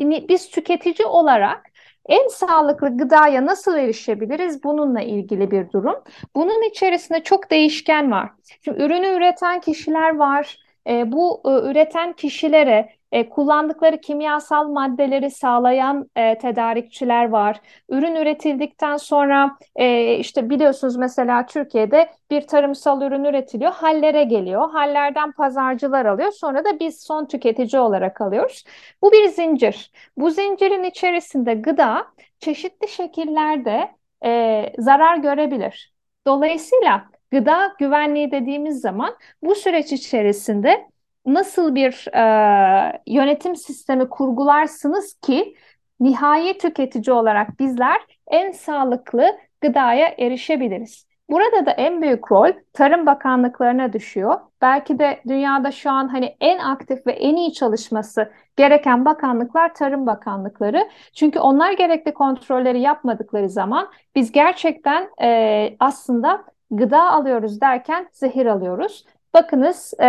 biz 0.00 0.50
tüketici 0.50 1.06
olarak 1.06 1.66
en 2.06 2.28
sağlıklı 2.28 2.96
gıdaya 2.96 3.46
nasıl 3.46 3.76
erişebiliriz? 3.76 4.64
Bununla 4.64 5.00
ilgili 5.02 5.50
bir 5.50 5.72
durum. 5.72 6.04
Bunun 6.36 6.68
içerisinde 6.70 7.22
çok 7.22 7.50
değişken 7.50 8.10
var. 8.10 8.30
Şimdi 8.64 8.82
ürünü 8.82 9.06
üreten 9.06 9.60
kişiler 9.60 10.16
var. 10.16 10.58
E, 10.88 11.12
bu 11.12 11.42
e, 11.44 11.70
üreten 11.70 12.12
kişilere 12.12 12.88
e, 13.12 13.28
kullandıkları 13.28 14.00
kimyasal 14.00 14.68
maddeleri 14.68 15.30
sağlayan 15.30 16.10
e, 16.16 16.38
tedarikçiler 16.38 17.28
var. 17.28 17.60
Ürün 17.88 18.14
üretildikten 18.14 18.96
sonra 18.96 19.56
e, 19.76 20.14
işte 20.16 20.50
biliyorsunuz 20.50 20.96
mesela 20.96 21.46
Türkiye'de 21.46 22.10
bir 22.30 22.40
tarımsal 22.46 23.02
ürün 23.02 23.24
üretiliyor, 23.24 23.72
hallere 23.72 24.24
geliyor. 24.24 24.70
Hallerden 24.70 25.32
pazarcılar 25.32 26.06
alıyor. 26.06 26.32
Sonra 26.32 26.64
da 26.64 26.80
biz 26.80 27.00
son 27.02 27.26
tüketici 27.26 27.80
olarak 27.82 28.20
alıyoruz. 28.20 28.64
Bu 29.02 29.12
bir 29.12 29.28
zincir. 29.28 29.92
Bu 30.16 30.30
zincirin 30.30 30.84
içerisinde 30.84 31.54
gıda 31.54 32.06
çeşitli 32.40 32.88
şekillerde 32.88 33.90
e, 34.24 34.64
zarar 34.78 35.16
görebilir. 35.16 35.92
Dolayısıyla 36.26 37.04
gıda 37.30 37.74
güvenliği 37.78 38.30
dediğimiz 38.30 38.80
zaman 38.80 39.16
bu 39.42 39.54
süreç 39.54 39.92
içerisinde 39.92 40.91
nasıl 41.26 41.74
bir 41.74 42.08
e, 42.14 43.02
yönetim 43.06 43.56
sistemi 43.56 44.08
kurgularsınız 44.08 45.14
ki 45.14 45.54
nihai 46.00 46.58
tüketici 46.58 47.16
olarak 47.16 47.60
bizler 47.60 47.96
en 48.26 48.52
sağlıklı 48.52 49.38
gıdaya 49.60 50.14
erişebiliriz. 50.18 51.06
Burada 51.30 51.66
da 51.66 51.70
en 51.70 52.02
büyük 52.02 52.32
rol 52.32 52.52
Tarım 52.72 53.06
Bakanlıklarına 53.06 53.92
düşüyor. 53.92 54.40
Belki 54.62 54.98
de 54.98 55.20
dünyada 55.28 55.70
şu 55.70 55.90
an 55.90 56.08
hani 56.08 56.36
en 56.40 56.58
aktif 56.58 57.06
ve 57.06 57.12
en 57.12 57.36
iyi 57.36 57.52
çalışması 57.52 58.32
gereken 58.56 59.04
bakanlıklar 59.04 59.74
Tarım 59.74 60.06
Bakanlıkları. 60.06 60.88
Çünkü 61.14 61.38
onlar 61.38 61.72
gerekli 61.72 62.14
kontrolleri 62.14 62.80
yapmadıkları 62.80 63.48
zaman 63.48 63.88
biz 64.14 64.32
gerçekten 64.32 65.08
e, 65.22 65.76
aslında 65.80 66.44
gıda 66.70 67.10
alıyoruz 67.10 67.60
derken 67.60 68.08
zehir 68.12 68.46
alıyoruz. 68.46 69.04
Bakınız 69.34 69.94
e, 70.00 70.06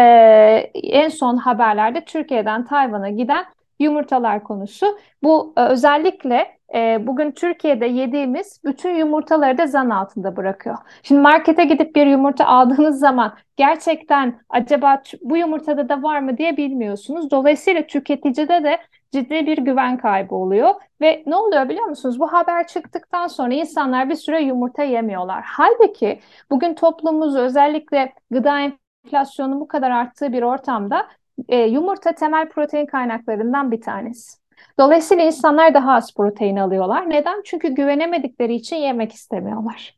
en 0.73 1.09
son 1.09 1.37
haberlerde 1.37 2.05
Türkiye'den 2.05 2.65
Tayvan'a 2.65 3.09
giden 3.09 3.45
yumurtalar 3.79 4.43
konusu. 4.43 4.97
Bu 5.23 5.53
e, 5.57 5.61
özellikle 5.61 6.57
e, 6.75 7.07
bugün 7.07 7.31
Türkiye'de 7.31 7.85
yediğimiz 7.85 8.61
bütün 8.65 8.95
yumurtaları 8.95 9.57
da 9.57 9.67
zan 9.67 9.89
altında 9.89 10.35
bırakıyor. 10.35 10.77
Şimdi 11.03 11.21
markete 11.21 11.63
gidip 11.65 11.95
bir 11.95 12.05
yumurta 12.05 12.45
aldığınız 12.45 12.99
zaman 12.99 13.33
gerçekten 13.57 14.39
acaba 14.49 15.01
bu 15.21 15.37
yumurtada 15.37 15.89
da 15.89 16.03
var 16.03 16.19
mı 16.19 16.37
diye 16.37 16.57
bilmiyorsunuz. 16.57 17.31
Dolayısıyla 17.31 17.87
tüketicide 17.87 18.63
de 18.63 18.77
ciddi 19.11 19.45
bir 19.45 19.57
güven 19.57 19.97
kaybı 19.97 20.35
oluyor. 20.35 20.73
Ve 21.01 21.23
ne 21.25 21.35
oluyor 21.35 21.69
biliyor 21.69 21.85
musunuz? 21.85 22.19
Bu 22.19 22.33
haber 22.33 22.67
çıktıktan 22.67 23.27
sonra 23.27 23.53
insanlar 23.53 24.09
bir 24.09 24.15
süre 24.15 24.41
yumurta 24.41 24.83
yemiyorlar. 24.83 25.43
Halbuki 25.47 26.19
bugün 26.49 26.73
toplumumuz 26.73 27.35
özellikle 27.35 28.13
gıda 28.31 28.59
enflasyonun 29.05 29.59
bu 29.59 29.67
kadar 29.67 29.91
arttığı 29.91 30.33
bir 30.33 30.41
ortamda 30.43 31.07
e, 31.49 31.57
yumurta 31.57 32.11
temel 32.11 32.49
protein 32.49 32.85
kaynaklarından 32.85 33.71
bir 33.71 33.81
tanesi. 33.81 34.37
Dolayısıyla 34.79 35.23
insanlar 35.23 35.73
daha 35.73 35.93
az 35.93 36.13
protein 36.13 36.57
alıyorlar. 36.57 37.09
Neden? 37.09 37.41
Çünkü 37.45 37.67
güvenemedikleri 37.67 38.55
için 38.55 38.75
yemek 38.75 39.13
istemiyorlar. 39.13 39.97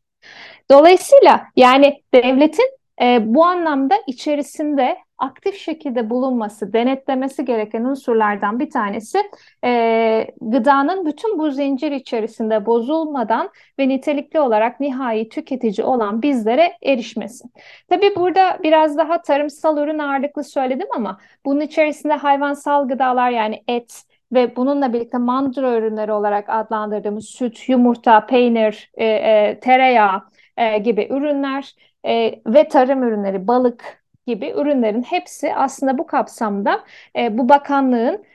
Dolayısıyla 0.72 1.48
yani 1.56 2.04
devletin 2.14 2.70
e, 3.02 3.20
bu 3.26 3.46
anlamda 3.46 3.96
içerisinde 4.08 4.98
aktif 5.18 5.58
şekilde 5.58 6.10
bulunması, 6.10 6.74
denetlemesi 6.74 7.46
gereken 7.46 7.84
unsurlardan 7.84 8.60
bir 8.60 8.70
tanesi 8.70 9.20
e, 9.64 10.28
gıdanın 10.42 11.06
bütün 11.06 11.40
bu 11.40 11.52
zincir 11.52 11.92
içerisinde 11.92 12.66
bozulmadan 12.66 13.50
ve 13.80 13.88
nitelikli 13.88 14.40
olarak 14.40 14.80
nihai 14.80 15.30
tüketici 15.30 15.86
olan 15.86 16.22
bizlere 16.22 16.74
erişmesi. 16.84 17.44
Tabii 17.90 18.16
burada 18.16 18.60
biraz 18.64 18.98
daha 18.98 19.22
tarımsal 19.22 19.78
ürün 19.78 20.00
ağırlıklı 20.00 20.44
söyledim 20.44 20.88
ama 20.96 21.20
bunun 21.46 21.60
içerisinde 21.60 22.14
hayvansal 22.14 22.88
gıdalar 22.88 23.30
yani 23.30 23.64
et, 23.68 24.04
ve 24.34 24.56
bununla 24.56 24.94
birlikte 24.94 25.18
mandıra 25.18 25.78
ürünleri 25.78 26.12
olarak 26.12 26.50
adlandırdığımız 26.50 27.26
süt, 27.26 27.70
yumurta, 27.70 28.26
peynir, 28.26 28.92
e, 28.94 29.06
e, 29.06 29.60
tereyağı 29.60 30.22
e, 30.58 30.78
gibi 30.78 31.08
ürünler 31.12 31.76
e, 32.06 32.42
ve 32.48 32.68
tarım 32.68 33.04
ürünleri, 33.04 33.48
balık 33.48 34.05
gibi 34.28 34.50
ürünlerin 34.56 35.02
hepsi 35.02 35.56
aslında 35.56 35.98
bu 35.98 36.08
kapsamda 36.08 36.84
e, 37.18 37.38
bu 37.38 37.50
bakanlığın 37.50 38.26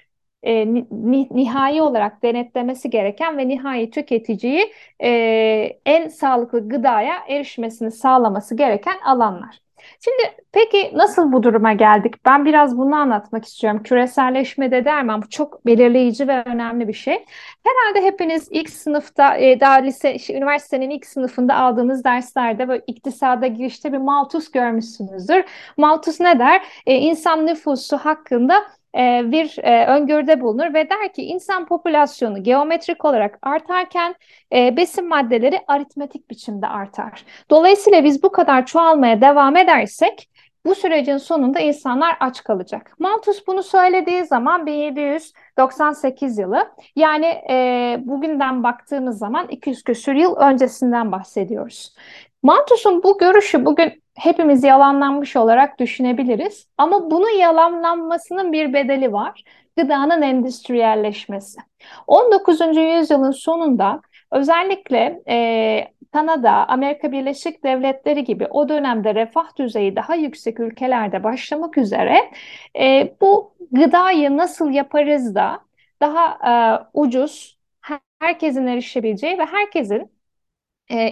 e, 0.42 0.74
ni, 0.74 1.28
nihai 1.30 1.82
olarak 1.82 2.22
denetlemesi 2.22 2.90
gereken 2.90 3.38
ve 3.38 3.48
nihai 3.48 3.90
tüketiciyi 3.90 4.72
e, 5.02 5.08
en 5.86 6.08
sağlıklı 6.08 6.68
gıdaya 6.68 7.24
erişmesini 7.28 7.90
sağlaması 7.90 8.56
gereken 8.56 8.98
alanlar. 9.04 9.60
Şimdi 10.04 10.36
peki 10.52 10.92
nasıl 10.94 11.32
bu 11.32 11.42
duruma 11.42 11.72
geldik? 11.72 12.14
Ben 12.26 12.44
biraz 12.44 12.78
bunu 12.78 12.94
anlatmak 12.96 13.44
istiyorum. 13.44 13.82
Küreselleşme 13.82 14.70
de 14.70 14.84
dermem 14.84 15.22
bu 15.22 15.28
çok 15.28 15.66
belirleyici 15.66 16.28
ve 16.28 16.42
önemli 16.46 16.88
bir 16.88 16.92
şey. 16.92 17.24
Herhalde 17.66 18.06
hepiniz 18.06 18.48
ilk 18.50 18.70
sınıfta, 18.70 19.36
e, 19.36 19.60
daha 19.60 19.74
lise, 19.74 20.18
şey, 20.18 20.36
üniversitenin 20.36 20.90
ilk 20.90 21.06
sınıfında 21.06 21.54
aldığınız 21.54 22.04
derslerde 22.04 22.68
böyle 22.68 22.82
iktisada 22.86 23.46
girişte 23.46 23.92
bir 23.92 23.98
Malthus 23.98 24.50
görmüşsünüzdür. 24.50 25.44
Malthus 25.76 26.20
ne 26.20 26.38
der? 26.38 26.62
E, 26.86 26.94
insan 26.94 27.46
nüfusu 27.46 27.96
hakkında 27.98 28.54
e, 28.96 29.22
bir 29.24 29.58
e, 29.58 29.86
öngörüde 29.86 30.40
bulunur 30.40 30.74
ve 30.74 30.90
der 30.90 31.12
ki 31.12 31.22
insan 31.22 31.66
popülasyonu 31.66 32.42
geometrik 32.42 33.04
olarak 33.04 33.38
artarken 33.42 34.14
e, 34.54 34.76
besin 34.76 35.08
maddeleri 35.08 35.60
aritmetik 35.66 36.30
biçimde 36.30 36.66
artar. 36.66 37.24
Dolayısıyla 37.50 38.04
biz 38.04 38.22
bu 38.22 38.32
kadar 38.32 38.66
çoğalmaya 38.66 39.20
devam 39.20 39.56
edersek 39.56 40.28
bu 40.66 40.74
sürecin 40.74 41.16
sonunda 41.16 41.60
insanlar 41.60 42.16
aç 42.20 42.44
kalacak. 42.44 42.92
Malthus 42.98 43.46
bunu 43.46 43.62
söylediği 43.62 44.24
zaman 44.24 44.66
1798 44.66 46.38
yılı 46.38 46.70
yani 46.96 47.26
e, 47.50 47.96
bugünden 48.00 48.62
baktığımız 48.62 49.18
zaman 49.18 49.48
200 49.48 49.82
küsur 49.82 50.12
yıl 50.12 50.36
öncesinden 50.36 51.12
bahsediyoruz. 51.12 51.94
Malthus'un 52.42 53.02
bu 53.02 53.18
görüşü 53.18 53.64
bugün 53.64 54.02
hepimiz 54.20 54.64
yalanlanmış 54.64 55.36
olarak 55.36 55.80
düşünebiliriz. 55.80 56.68
Ama 56.78 57.10
bunun 57.10 57.38
yalanlanmasının 57.38 58.52
bir 58.52 58.72
bedeli 58.72 59.12
var. 59.12 59.44
Gıdanın 59.76 60.22
endüstriyelleşmesi. 60.22 61.60
19. 62.06 62.60
yüzyılın 62.80 63.30
sonunda 63.30 64.00
özellikle 64.32 65.22
e, 65.28 65.88
Kanada, 66.12 66.50
Amerika 66.68 67.12
Birleşik 67.12 67.64
Devletleri 67.64 68.24
gibi 68.24 68.46
o 68.50 68.68
dönemde 68.68 69.14
refah 69.14 69.56
düzeyi 69.56 69.96
daha 69.96 70.14
yüksek 70.14 70.60
ülkelerde 70.60 71.24
başlamak 71.24 71.78
üzere 71.78 72.30
e, 72.80 73.14
bu 73.20 73.54
gıdayı 73.72 74.36
nasıl 74.36 74.70
yaparız 74.70 75.34
da 75.34 75.60
daha 76.00 76.26
e, 76.50 76.52
ucuz, 76.94 77.58
herkesin 78.20 78.66
erişebileceği 78.66 79.38
ve 79.38 79.44
herkesin 79.44 80.19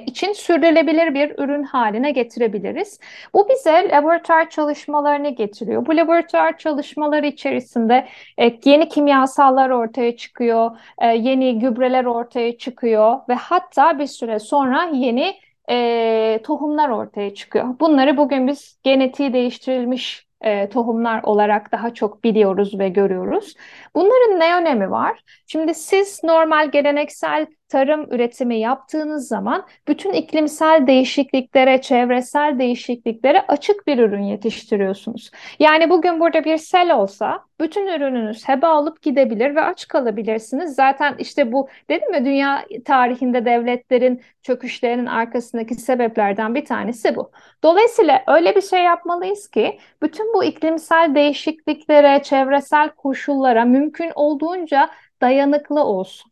için 0.06 0.32
sürdürülebilir 0.32 1.14
bir 1.14 1.38
ürün 1.38 1.62
haline 1.62 2.10
getirebiliriz. 2.10 3.00
Bu 3.34 3.48
bize 3.48 3.88
laboratuvar 3.90 4.50
çalışmalarını 4.50 5.28
getiriyor. 5.28 5.86
Bu 5.86 5.96
laboratuvar 5.96 6.58
çalışmaları 6.58 7.26
içerisinde 7.26 8.08
e, 8.38 8.58
yeni 8.64 8.88
kimyasallar 8.88 9.70
ortaya 9.70 10.16
çıkıyor, 10.16 10.70
e, 10.98 11.06
yeni 11.06 11.58
gübreler 11.58 12.04
ortaya 12.04 12.58
çıkıyor 12.58 13.20
ve 13.28 13.34
hatta 13.34 13.98
bir 13.98 14.06
süre 14.06 14.38
sonra 14.38 14.90
yeni 14.92 15.34
e, 15.70 16.40
tohumlar 16.44 16.88
ortaya 16.88 17.34
çıkıyor. 17.34 17.80
Bunları 17.80 18.16
bugün 18.16 18.48
biz 18.48 18.78
genetiği 18.82 19.32
değiştirilmiş 19.32 20.28
e, 20.40 20.68
tohumlar 20.68 21.22
olarak 21.22 21.72
daha 21.72 21.94
çok 21.94 22.24
biliyoruz 22.24 22.78
ve 22.78 22.88
görüyoruz. 22.88 23.54
Bunların 23.94 24.40
ne 24.40 24.56
önemi 24.56 24.90
var? 24.90 25.20
Şimdi 25.46 25.74
siz 25.74 26.24
normal 26.24 26.70
geleneksel 26.70 27.46
tarım 27.68 28.12
üretimi 28.12 28.58
yaptığınız 28.58 29.28
zaman 29.28 29.66
bütün 29.88 30.12
iklimsel 30.12 30.86
değişikliklere, 30.86 31.80
çevresel 31.80 32.58
değişikliklere 32.58 33.44
açık 33.48 33.86
bir 33.86 33.98
ürün 33.98 34.22
yetiştiriyorsunuz. 34.22 35.30
Yani 35.58 35.90
bugün 35.90 36.20
burada 36.20 36.44
bir 36.44 36.56
sel 36.56 36.94
olsa 36.96 37.44
bütün 37.60 37.86
ürününüz 37.86 38.48
heba 38.48 38.80
olup 38.80 39.02
gidebilir 39.02 39.54
ve 39.54 39.60
aç 39.60 39.88
kalabilirsiniz. 39.88 40.74
Zaten 40.74 41.14
işte 41.18 41.52
bu 41.52 41.68
dedim 41.90 42.14
ya 42.14 42.24
dünya 42.24 42.64
tarihinde 42.84 43.44
devletlerin 43.44 44.22
çöküşlerinin 44.42 45.06
arkasındaki 45.06 45.74
sebeplerden 45.74 46.54
bir 46.54 46.64
tanesi 46.64 47.16
bu. 47.16 47.30
Dolayısıyla 47.62 48.22
öyle 48.26 48.56
bir 48.56 48.62
şey 48.62 48.82
yapmalıyız 48.82 49.48
ki 49.48 49.78
bütün 50.02 50.34
bu 50.34 50.44
iklimsel 50.44 51.14
değişikliklere, 51.14 52.22
çevresel 52.22 52.88
koşullara 52.88 53.64
mümkün 53.64 54.12
olduğunca 54.14 54.90
dayanıklı 55.20 55.84
olsun 55.84 56.27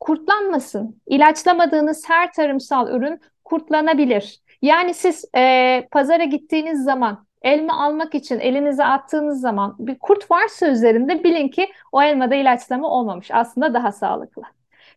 kurtlanmasın. 0.00 1.00
İlaçlamadığınız 1.06 2.08
her 2.08 2.32
tarımsal 2.32 2.88
ürün 2.90 3.20
kurtlanabilir. 3.44 4.40
Yani 4.62 4.94
siz 4.94 5.24
e, 5.36 5.88
pazara 5.90 6.24
gittiğiniz 6.24 6.84
zaman 6.84 7.26
elma 7.42 7.84
almak 7.84 8.14
için 8.14 8.40
elinize 8.40 8.84
attığınız 8.84 9.40
zaman 9.40 9.76
bir 9.78 9.98
kurt 9.98 10.30
varsa 10.30 10.68
üzerinde 10.68 11.24
bilin 11.24 11.48
ki 11.48 11.68
o 11.92 12.02
elmada 12.02 12.34
ilaçlama 12.34 12.88
olmamış. 12.88 13.30
Aslında 13.30 13.74
daha 13.74 13.92
sağlıklı. 13.92 14.42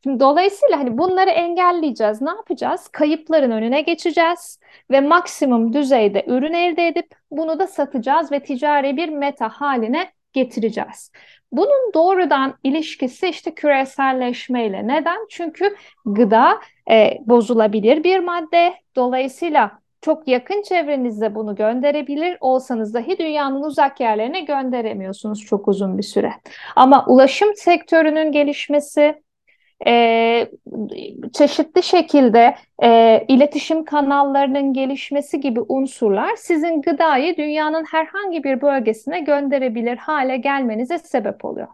Şimdi 0.04 0.20
dolayısıyla 0.20 0.80
hani 0.80 0.98
bunları 0.98 1.30
engelleyeceğiz. 1.30 2.22
Ne 2.22 2.30
yapacağız? 2.30 2.88
Kayıpların 2.88 3.52
önüne 3.52 3.82
geçeceğiz 3.82 4.60
ve 4.92 5.02
maksimum 5.02 5.74
düzeyde 5.74 6.24
ürün 6.28 6.54
elde 6.54 6.88
edip 6.88 7.16
bunu 7.32 7.60
da 7.60 7.68
satacağız 7.68 8.32
ve 8.32 8.40
ticari 8.40 8.98
bir 8.98 9.10
meta 9.10 9.50
haline 9.50 10.12
getireceğiz. 10.34 11.12
Bunun 11.52 11.94
doğrudan 11.94 12.54
ilişkisi 12.64 13.28
işte 13.28 13.54
küreselleşmeyle. 13.54 14.88
Neden? 14.88 15.28
Çünkü 15.30 15.76
gıda 16.06 16.60
e, 16.92 17.18
bozulabilir 17.26 18.04
bir 18.04 18.20
madde. 18.20 18.74
Dolayısıyla 18.96 19.82
çok 20.02 20.28
yakın 20.28 20.62
çevrenizde 20.62 21.36
bunu 21.36 21.56
gönderebilir 21.56 22.38
olsanız 22.42 22.94
dahi 22.94 23.18
dünyanın 23.18 23.64
uzak 23.64 24.00
yerlerine 24.00 24.42
gönderemiyorsunuz 24.42 25.46
çok 25.46 25.68
uzun 25.68 25.98
bir 25.98 26.04
süre. 26.04 26.34
Ama 26.76 27.06
ulaşım 27.06 27.56
sektörünün 27.56 28.32
gelişmesi, 28.32 29.22
e, 29.88 30.48
çeşitli 31.34 31.84
şekilde 31.84 32.56
e, 32.84 33.22
iletişim 33.28 33.86
kanallarının 33.86 34.74
gelişmesi 34.74 35.40
gibi 35.40 35.60
unsurlar 35.68 36.36
sizin 36.36 36.82
gıdayı 36.82 37.38
dünyanın 37.38 37.86
herhangi 37.92 38.44
bir 38.44 38.62
bölgesine 38.62 39.20
gönderebilir 39.20 39.98
hale 39.98 40.38
gelmenize 40.38 40.98
sebep 40.98 41.46
oluyor. 41.46 41.68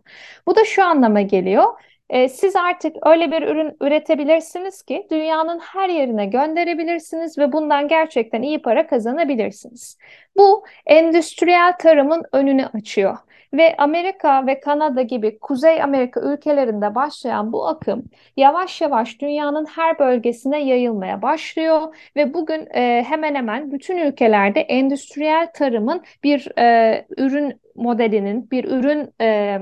Bu 0.47 0.55
da 0.55 0.63
şu 0.65 0.83
anlama 0.83 1.21
geliyor. 1.21 1.65
E, 2.09 2.29
siz 2.29 2.55
artık 2.55 2.95
öyle 3.07 3.31
bir 3.31 3.41
ürün 3.41 3.77
üretebilirsiniz 3.81 4.83
ki 4.83 5.07
dünyanın 5.11 5.59
her 5.59 5.89
yerine 5.89 6.25
gönderebilirsiniz 6.25 7.37
ve 7.37 7.51
bundan 7.51 7.87
gerçekten 7.87 8.41
iyi 8.41 8.61
para 8.61 8.87
kazanabilirsiniz. 8.87 9.97
Bu 10.37 10.63
endüstriyel 10.85 11.77
tarımın 11.79 12.23
önünü 12.31 12.65
açıyor. 12.65 13.17
Ve 13.53 13.75
Amerika 13.77 14.47
ve 14.47 14.59
Kanada 14.59 15.01
gibi 15.01 15.39
Kuzey 15.39 15.83
Amerika 15.83 16.21
ülkelerinde 16.21 16.95
başlayan 16.95 17.53
bu 17.53 17.67
akım 17.67 18.03
yavaş 18.37 18.81
yavaş 18.81 19.21
dünyanın 19.21 19.65
her 19.65 19.99
bölgesine 19.99 20.63
yayılmaya 20.65 21.21
başlıyor 21.21 21.95
ve 22.15 22.33
bugün 22.33 22.67
e, 22.75 23.03
hemen 23.07 23.35
hemen 23.35 23.71
bütün 23.71 23.97
ülkelerde 23.97 24.61
endüstriyel 24.61 25.51
tarımın 25.53 26.03
bir 26.23 26.57
e, 26.59 27.07
ürün 27.17 27.61
modelinin, 27.75 28.51
bir 28.51 28.63
ürün 28.63 29.13
e, 29.21 29.59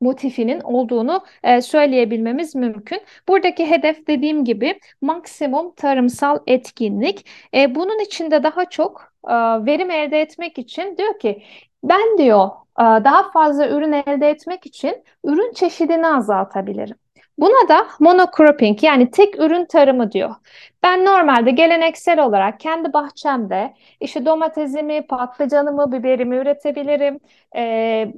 motifinin 0.00 0.60
olduğunu 0.60 1.24
e, 1.42 1.60
söyleyebilmemiz 1.62 2.54
mümkün. 2.54 3.00
Buradaki 3.28 3.70
hedef 3.70 4.06
dediğim 4.06 4.44
gibi 4.44 4.80
maksimum 5.00 5.74
tarımsal 5.74 6.38
etkinlik. 6.46 7.26
E, 7.54 7.74
bunun 7.74 7.98
içinde 8.04 8.42
daha 8.42 8.64
çok 8.64 9.12
e, 9.28 9.32
verim 9.66 9.90
elde 9.90 10.20
etmek 10.20 10.58
için 10.58 10.96
diyor 10.96 11.18
ki 11.18 11.42
ben 11.82 12.18
diyor 12.18 12.48
e, 12.80 12.82
daha 12.82 13.30
fazla 13.30 13.68
ürün 13.68 13.92
elde 13.92 14.30
etmek 14.30 14.66
için 14.66 15.04
ürün 15.24 15.52
çeşidini 15.52 16.06
azaltabilirim. 16.06 16.96
Buna 17.38 17.68
da 17.68 17.86
monocropping 18.00 18.82
yani 18.84 19.10
tek 19.10 19.40
ürün 19.40 19.64
tarımı 19.64 20.12
diyor. 20.12 20.34
Ben 20.82 21.04
normalde 21.04 21.50
geleneksel 21.50 22.24
olarak 22.24 22.60
kendi 22.60 22.92
bahçemde 22.92 23.74
işte 24.00 24.26
domatesimi, 24.26 25.06
patlıcanımı, 25.06 25.92
biberimi 25.92 26.36
üretebilirim. 26.36 27.20
Ee, 27.56 28.12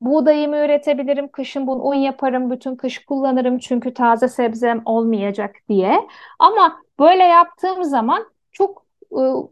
buğdayımı 0.00 0.56
üretebilirim. 0.56 1.28
Kışın 1.28 1.66
bunu 1.66 1.82
un 1.82 1.94
yaparım, 1.94 2.50
bütün 2.50 2.76
kış 2.76 3.04
kullanırım 3.04 3.58
çünkü 3.58 3.94
taze 3.94 4.28
sebzem 4.28 4.82
olmayacak 4.84 5.56
diye. 5.68 6.08
Ama 6.38 6.82
böyle 6.98 7.22
yaptığım 7.24 7.84
zaman 7.84 8.26
çok 8.52 8.85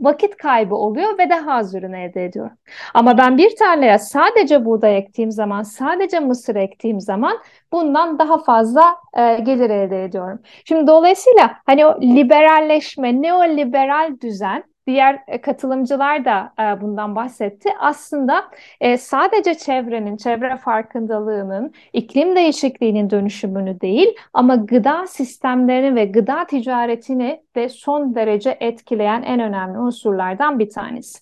vakit 0.00 0.36
kaybı 0.36 0.74
oluyor 0.74 1.18
ve 1.18 1.30
daha 1.30 1.52
az 1.52 1.74
ürün 1.74 1.92
elde 1.92 2.24
ediyorum. 2.24 2.56
Ama 2.94 3.18
ben 3.18 3.38
bir 3.38 3.56
tarlaya 3.56 3.98
sadece 3.98 4.64
buğday 4.64 4.98
ektiğim 4.98 5.30
zaman, 5.30 5.62
sadece 5.62 6.20
mısır 6.20 6.56
ektiğim 6.56 7.00
zaman 7.00 7.38
bundan 7.72 8.18
daha 8.18 8.38
fazla 8.38 8.96
e, 9.16 9.36
gelir 9.36 9.70
elde 9.70 10.04
ediyorum. 10.04 10.38
Şimdi 10.64 10.86
dolayısıyla 10.86 11.56
hani 11.66 11.86
o 11.86 12.00
liberalleşme, 12.00 13.22
neoliberal 13.22 14.20
düzen 14.20 14.64
diğer 14.86 15.22
e, 15.28 15.40
katılımcılar 15.40 16.24
da 16.24 16.52
e, 16.58 16.80
bundan 16.80 17.16
bahsetti. 17.16 17.70
Aslında 17.80 18.50
e, 18.80 18.98
sadece 18.98 19.54
çevrenin, 19.54 20.16
çevre 20.16 20.56
farkındalığının, 20.56 21.72
iklim 21.92 22.36
değişikliğinin 22.36 23.10
dönüşümünü 23.10 23.80
değil 23.80 24.16
ama 24.32 24.56
gıda 24.56 25.06
sistemlerini 25.06 25.96
ve 25.96 26.04
gıda 26.04 26.46
ticaretini 26.46 27.42
de 27.56 27.68
son 27.68 28.14
derece 28.14 28.56
etkileyen 28.60 29.22
en 29.22 29.40
önemli 29.40 29.78
unsurlardan 29.78 30.58
bir 30.58 30.70
tanesi. 30.70 31.18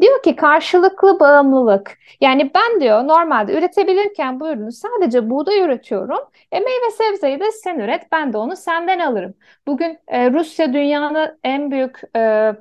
Diyor 0.00 0.22
ki 0.22 0.36
karşılıklı 0.36 1.20
bağımlılık. 1.20 1.98
Yani 2.20 2.50
ben 2.54 2.80
diyor 2.80 3.08
normalde 3.08 3.58
üretebilirken 3.58 4.40
bu 4.40 4.48
ürünü 4.48 4.72
sadece 4.72 5.30
buğday 5.30 5.60
üretiyorum. 5.60 6.18
E 6.52 6.60
meyve 6.60 6.90
sebzeyi 6.90 7.40
de 7.40 7.52
sen 7.52 7.78
üret, 7.78 8.12
ben 8.12 8.32
de 8.32 8.38
onu 8.38 8.56
senden 8.56 8.98
alırım. 8.98 9.34
Bugün 9.66 9.98
e, 10.08 10.30
Rusya 10.30 10.72
dünyanın 10.72 11.38
en 11.44 11.70
büyük 11.70 12.00
e, 12.16 12.52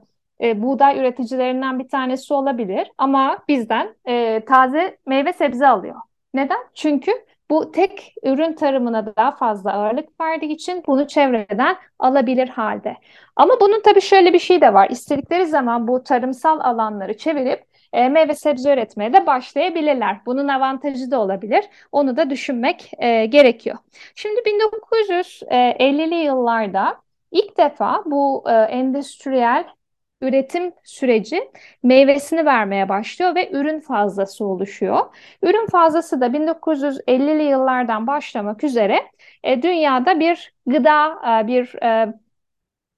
e, 0.42 0.62
buğday 0.62 1.00
üreticilerinden 1.00 1.80
bir 1.80 1.88
tanesi 1.88 2.34
olabilir 2.34 2.92
ama 2.98 3.40
bizden 3.48 3.96
e, 4.08 4.46
taze 4.46 4.98
meyve 5.06 5.34
sebze 5.34 5.68
alıyor. 5.68 5.96
Neden? 6.34 6.60
Çünkü 6.74 7.12
bu 7.50 7.72
tek 7.72 8.14
ürün 8.24 8.54
tarımına 8.54 9.16
daha 9.16 9.32
fazla 9.32 9.74
ağırlık 9.74 10.22
verdiği 10.22 10.52
için 10.52 10.84
bunu 10.88 11.08
çevreden 11.08 11.78
alabilir 12.00 12.48
halde. 12.50 12.98
Ama 13.36 13.54
bunun 13.62 13.82
tabii 13.82 14.02
şöyle 14.02 14.34
bir 14.34 14.40
şey 14.40 14.62
de 14.62 14.74
var. 14.74 14.90
İstedikleri 14.90 15.46
zaman 15.46 15.88
bu 15.88 16.04
tarımsal 16.04 16.60
alanları 16.60 17.18
çevirip 17.18 17.64
e, 17.94 18.10
meyve 18.10 18.36
sebze 18.36 18.74
üretmeye 18.74 19.14
de 19.14 19.26
başlayabilirler. 19.26 20.18
Bunun 20.26 20.48
avantajı 20.48 21.12
da 21.12 21.22
olabilir. 21.22 21.66
Onu 21.92 22.18
da 22.18 22.30
düşünmek 22.30 22.92
e, 22.98 23.26
gerekiyor. 23.26 23.78
Şimdi 24.16 24.40
1950'li 24.40 26.16
yıllarda 26.16 27.02
ilk 27.32 27.58
defa 27.58 28.04
bu 28.06 28.44
e, 28.50 28.54
endüstriyel 28.54 29.66
üretim 30.22 30.74
süreci 30.84 31.52
meyvesini 31.84 32.46
vermeye 32.46 32.90
başlıyor 32.90 33.36
ve 33.36 33.52
ürün 33.52 33.80
fazlası 33.80 34.46
oluşuyor. 34.46 35.16
Ürün 35.44 35.68
fazlası 35.68 36.22
da 36.22 36.34
1950'li 36.34 37.44
yıllardan 37.44 38.08
başlamak 38.08 38.64
üzere 38.64 39.12
e, 39.44 39.62
dünyada 39.62 40.20
bir 40.20 40.54
gıda, 40.68 41.20
e, 41.44 41.48
bir 41.48 41.84
e, 41.84 42.14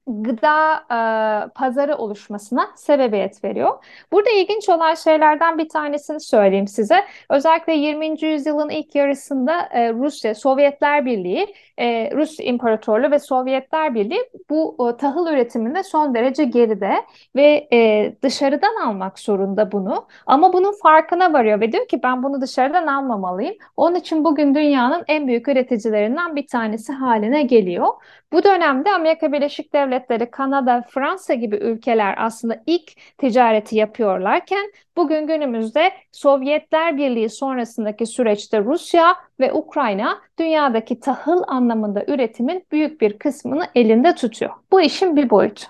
gıda 0.08 0.76
e, 0.92 1.54
pazarı 1.56 1.96
oluşmasına 1.96 2.72
sebebiyet 2.76 3.44
veriyor. 3.44 3.84
Burada 4.12 4.30
ilginç 4.30 4.70
olan 4.70 4.94
şeylerden 4.94 5.58
bir 5.58 5.70
tanesini 5.70 6.20
söyleyeyim 6.20 6.68
size. 6.68 7.06
Özellikle 7.30 7.74
20. 7.74 8.26
yüzyılın 8.28 8.70
ilk 8.70 8.96
yarısında 8.96 9.62
e, 9.72 9.94
Rusya, 9.94 10.36
Sovyetler 10.36 11.06
Birliği, 11.06 11.56
e, 11.80 12.12
Rus 12.16 12.40
İmparatorluğu 12.40 13.12
ve 13.12 13.20
Sovyetler 13.20 13.96
Birliği 13.96 14.30
bu 14.50 14.90
e, 14.90 14.98
tahıl 14.98 15.28
üretiminde 15.28 15.84
son 15.84 16.16
derece 16.16 16.44
geride 16.44 16.94
ve 17.36 17.68
e, 17.74 18.14
dışarıdan 18.24 18.76
almak 18.86 19.20
zorunda 19.20 19.72
bunu. 19.72 20.08
Ama 20.26 20.54
bunun 20.54 20.74
farkına 20.84 21.34
varıyor 21.34 21.62
ve 21.62 21.72
diyor 21.72 21.88
ki 21.88 22.04
ben 22.04 22.24
bunu 22.24 22.42
dışarıdan 22.42 22.88
almamalıyım. 22.88 23.56
Onun 23.78 23.96
için 23.96 24.24
bugün 24.24 24.56
dünyanın 24.56 25.04
en 25.08 25.28
büyük 25.28 25.48
üreticilerinden 25.48 26.36
bir 26.36 26.48
tanesi 26.48 26.94
haline 26.94 27.44
geliyor. 27.44 27.88
Bu 28.34 28.44
dönemde 28.44 28.92
Amerika 28.92 29.32
Birleşik 29.32 29.74
Devletleri, 29.74 30.32
Kanada, 30.32 30.86
Fransa 30.90 31.34
gibi 31.34 31.56
ülkeler 31.56 32.16
aslında 32.18 32.64
ilk 32.66 33.18
ticareti 33.18 33.78
yapıyorlarken 33.78 34.72
bugün 34.98 35.28
günümüzde 35.28 35.92
Sovyetler 36.12 36.98
Birliği 36.98 37.30
sonrasındaki 37.30 38.06
süreçte 38.06 38.60
Rusya 38.64 39.16
ve 39.40 39.54
Ukrayna 39.54 40.22
dünyadaki 40.40 41.00
tahıl 41.00 41.44
anlamında 41.48 41.69
üretimin 42.08 42.66
büyük 42.72 43.02
bir 43.02 43.20
kısmını 43.20 43.68
elinde 43.76 44.16
tutuyor. 44.16 44.52
Bu 44.72 44.82
işin 44.82 45.16
bir 45.16 45.30
boyutu. 45.30 45.66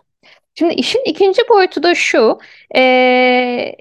Şimdi 0.55 0.73
işin 0.73 1.01
ikinci 1.05 1.41
boyutu 1.49 1.83
da 1.83 1.95
şu, 1.95 2.39
ee, 2.75 3.75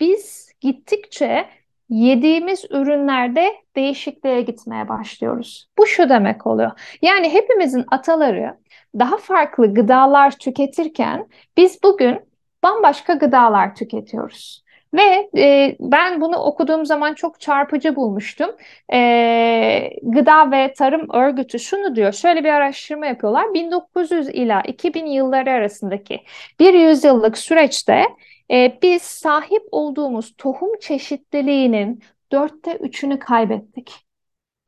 biz 0.00 0.52
gittikçe 0.60 1.46
yediğimiz 1.88 2.64
ürünlerde 2.70 3.54
değişikliğe 3.76 4.40
gitmeye 4.40 4.88
başlıyoruz. 4.88 5.68
Bu 5.78 5.86
şu 5.86 6.08
demek 6.08 6.46
oluyor. 6.46 6.70
Yani 7.02 7.32
hepimizin 7.32 7.84
ataları 7.90 8.58
daha 8.98 9.16
farklı 9.16 9.74
gıdalar 9.74 10.38
tüketirken 10.38 11.28
biz 11.56 11.82
bugün 11.82 12.20
bambaşka 12.62 13.14
gıdalar 13.14 13.74
tüketiyoruz. 13.74 14.64
Ve 14.94 15.30
e, 15.36 15.76
ben 15.80 16.20
bunu 16.20 16.36
okuduğum 16.36 16.86
zaman 16.86 17.14
çok 17.14 17.40
çarpıcı 17.40 17.96
bulmuştum. 17.96 18.50
E, 18.92 19.90
Gıda 20.02 20.50
ve 20.50 20.72
Tarım 20.72 21.10
Örgütü 21.14 21.58
şunu 21.58 21.96
diyor, 21.96 22.12
şöyle 22.12 22.44
bir 22.44 22.48
araştırma 22.48 23.06
yapıyorlar. 23.06 23.54
1900 23.54 24.28
ila 24.28 24.60
2000 24.62 25.06
yılları 25.06 25.50
arasındaki 25.50 26.20
bir 26.60 26.74
yüzyıllık 26.74 27.38
süreçte 27.38 28.04
e, 28.50 28.78
biz 28.82 29.02
sahip 29.02 29.62
olduğumuz 29.70 30.34
tohum 30.38 30.78
çeşitliliğinin 30.80 32.02
dörtte 32.32 32.76
üçünü 32.76 33.18
kaybettik. 33.18 33.92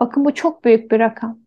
Bakın 0.01 0.25
bu 0.25 0.35
çok 0.35 0.65
büyük 0.65 0.91
bir 0.91 0.99
rakam. 1.01 1.39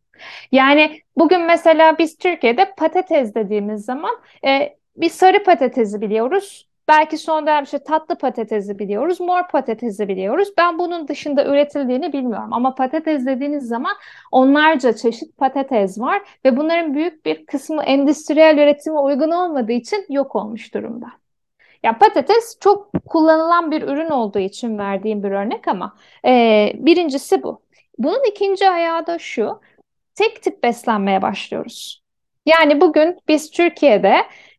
Yani 0.52 1.02
bugün 1.18 1.42
mesela 1.46 1.98
biz 1.98 2.18
Türkiye'de 2.18 2.74
patates 2.78 3.36
dediğimiz 3.36 3.86
zaman 3.86 4.12
e, 4.48 4.78
bir 4.98 5.10
sarı 5.10 5.44
patatesi 5.44 6.02
biliyoruz. 6.02 6.71
Belki 6.88 7.18
son 7.18 7.48
dönem 7.48 7.64
işte 7.64 7.84
tatlı 7.84 8.18
patatesi 8.18 8.80
biliyoruz, 8.80 9.20
mor 9.20 9.48
patatesi 9.48 10.08
biliyoruz. 10.08 10.50
Ben 10.58 10.80
bunun 10.80 11.08
dışında 11.08 11.46
üretildiğini 11.46 12.14
bilmiyorum. 12.14 12.54
Ama 12.54 12.76
patates 12.76 13.26
dediğiniz 13.26 13.68
zaman 13.68 13.96
onlarca 14.32 14.94
çeşit 14.96 15.38
patates 15.38 16.00
var 16.00 16.22
ve 16.46 16.58
bunların 16.58 16.94
büyük 16.94 17.26
bir 17.26 17.46
kısmı 17.46 17.84
endüstriyel 17.84 18.58
üretime 18.58 19.00
uygun 19.00 19.32
olmadığı 19.32 19.72
için 19.72 20.06
yok 20.10 20.36
olmuş 20.36 20.74
durumda. 20.74 21.08
Ya 21.84 21.98
patates 21.98 22.58
çok 22.60 22.90
kullanılan 23.10 23.72
bir 23.72 23.82
ürün 23.82 24.10
olduğu 24.10 24.40
için 24.40 24.78
verdiğim 24.78 25.24
bir 25.24 25.32
örnek 25.32 25.68
ama 25.68 25.96
e, 26.26 26.72
birincisi 26.76 27.44
bu. 27.44 27.62
Bunun 27.98 28.30
ikinci 28.32 28.70
ayağı 28.70 29.08
da 29.08 29.20
şu, 29.20 29.62
tek 30.16 30.44
tip 30.44 30.64
beslenmeye 30.64 31.22
başlıyoruz. 31.22 32.04
Yani 32.46 32.82
bugün 32.82 33.18
biz 33.28 33.52
Türkiye'de 33.52 34.16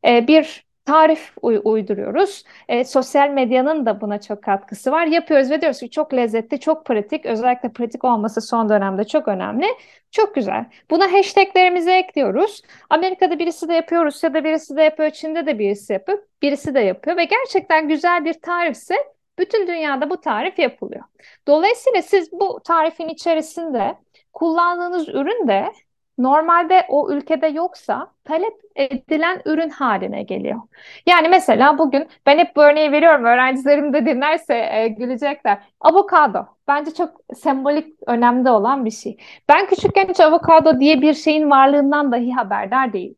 e, 0.06 0.26
bir 0.28 0.66
tarif 0.84 1.34
uyduruyoruz. 1.42 2.44
E, 2.68 2.84
sosyal 2.84 3.28
medyanın 3.30 3.86
da 3.86 4.00
buna 4.00 4.20
çok 4.20 4.42
katkısı 4.42 4.92
var. 4.92 5.06
Yapıyoruz 5.06 5.50
ve 5.50 5.60
diyoruz 5.60 5.80
ki 5.80 5.90
çok 5.90 6.14
lezzetli, 6.14 6.60
çok 6.60 6.86
pratik. 6.86 7.26
Özellikle 7.26 7.72
pratik 7.72 8.04
olması 8.04 8.40
son 8.40 8.68
dönemde 8.68 9.04
çok 9.04 9.28
önemli. 9.28 9.66
Çok 10.10 10.34
güzel. 10.34 10.64
Buna 10.90 11.12
hashtaglerimizi 11.12 11.90
ekliyoruz. 11.90 12.62
Amerika'da 12.90 13.38
birisi 13.38 13.68
de 13.68 13.74
yapıyor, 13.74 14.04
Rusya'da 14.04 14.44
birisi 14.44 14.76
de 14.76 14.82
yapıyor, 14.82 15.10
Çin'de 15.10 15.46
de 15.46 15.58
birisi 15.58 15.92
yapıyor, 15.92 16.18
birisi 16.42 16.74
de 16.74 16.80
yapıyor 16.80 17.16
ve 17.16 17.24
gerçekten 17.24 17.88
güzel 17.88 18.24
bir 18.24 18.34
tarifse 18.34 18.94
bütün 19.38 19.66
dünyada 19.66 20.10
bu 20.10 20.20
tarif 20.20 20.58
yapılıyor. 20.58 21.04
Dolayısıyla 21.46 22.02
siz 22.02 22.32
bu 22.32 22.60
tarifin 22.64 23.08
içerisinde 23.08 23.98
kullandığınız 24.32 25.08
ürün 25.08 25.48
de 25.48 25.72
normalde 26.18 26.86
o 26.88 27.10
ülkede 27.12 27.46
yoksa 27.46 28.12
talep 28.24 28.54
edilen 28.76 29.42
ürün 29.44 29.68
haline 29.70 30.22
geliyor. 30.22 30.60
Yani 31.06 31.28
mesela 31.28 31.78
bugün 31.78 32.08
ben 32.26 32.38
hep 32.38 32.56
bu 32.56 32.62
örneği 32.62 32.92
veriyorum 32.92 33.24
öğrencilerim 33.24 33.92
de 33.92 34.06
dinlerse 34.06 34.54
e, 34.54 34.88
gülecekler. 34.88 35.58
Avokado 35.80 36.46
bence 36.68 36.94
çok 36.94 37.20
sembolik 37.34 37.94
önemde 38.06 38.50
olan 38.50 38.84
bir 38.84 38.90
şey. 38.90 39.16
Ben 39.48 39.66
küçükken 39.66 40.08
hiç 40.08 40.20
avokado 40.20 40.80
diye 40.80 41.02
bir 41.02 41.14
şeyin 41.14 41.50
varlığından 41.50 42.12
dahi 42.12 42.32
haberdar 42.32 42.92
değilim. 42.92 43.16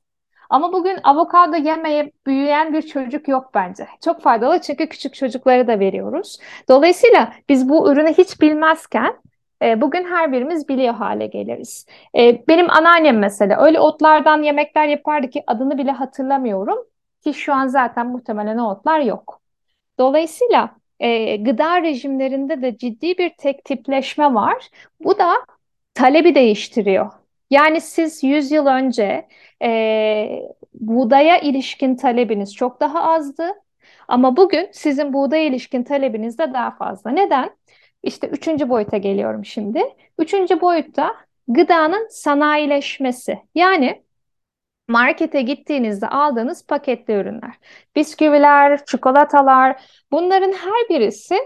Ama 0.51 0.73
bugün 0.73 0.99
avokado 1.05 1.57
yemeye 1.57 2.13
büyüyen 2.27 2.73
bir 2.73 2.83
çocuk 2.83 3.29
yok 3.29 3.51
bence. 3.55 3.87
Çok 4.05 4.23
faydalı 4.23 4.61
çünkü 4.61 4.89
küçük 4.89 5.15
çocuklara 5.15 5.67
da 5.67 5.81
veriyoruz. 5.81 6.39
Dolayısıyla 6.69 7.33
biz 7.49 7.69
bu 7.69 7.93
ürünü 7.93 8.13
hiç 8.13 8.41
bilmezken 8.41 9.17
e, 9.65 9.81
bugün 9.81 10.05
her 10.05 10.33
birimiz 10.33 10.69
biliyor 10.69 10.95
hale 10.95 11.27
geliriz. 11.27 11.87
E, 12.17 12.49
benim 12.49 12.71
anneannem 12.71 13.19
mesela 13.19 13.65
öyle 13.65 13.81
otlardan 13.81 14.43
yemekler 14.43 14.87
yapardı 14.89 15.31
ki 15.31 15.43
adını 15.47 15.79
bile 15.79 15.91
hatırlamıyorum 15.91 16.79
ki 17.25 17.35
şu 17.35 17.55
an 17.55 17.67
zaten 17.67 18.07
muhtemelen 18.07 18.59
o 18.59 18.71
otlar 18.71 19.01
yok. 19.01 19.41
Dolayısıyla 19.99 20.77
e, 21.01 21.37
gıda 21.37 21.83
rejimlerinde 21.83 22.63
de 22.63 22.79
ciddi 22.79 23.19
bir 23.19 23.31
tek 23.39 23.65
tipleşme 23.65 24.35
var. 24.35 24.71
Bu 25.01 25.19
da 25.19 25.35
talebi 25.95 26.35
değiştiriyor. 26.35 27.11
Yani 27.51 27.81
siz 27.81 28.25
100 28.25 28.53
yıl 28.53 28.67
önce 28.67 29.29
e, 29.63 30.43
buğdaya 30.75 31.39
ilişkin 31.39 31.97
talebiniz 31.97 32.55
çok 32.55 32.81
daha 32.81 33.03
azdı. 33.03 33.53
Ama 34.09 34.37
bugün 34.37 34.69
sizin 34.73 35.13
buğdaya 35.13 35.45
ilişkin 35.45 35.83
talebiniz 35.83 36.39
de 36.39 36.53
daha 36.55 36.71
fazla. 36.71 37.11
Neden? 37.11 37.51
İşte 38.05 38.27
üçüncü 38.27 38.69
boyuta 38.69 38.97
geliyorum 38.97 39.45
şimdi. 39.45 39.83
Üçüncü 40.19 40.61
boyutta 40.61 41.15
gıdanın 41.49 42.09
sanayileşmesi. 42.11 43.39
Yani 43.55 44.03
markete 44.89 45.43
gittiğinizde 45.43 46.09
aldığınız 46.09 46.67
paketli 46.67 47.15
ürünler. 47.15 47.55
Bisküviler, 47.97 48.85
çikolatalar 48.85 49.83
bunların 50.13 50.53
her 50.53 50.89
birisi 50.91 51.37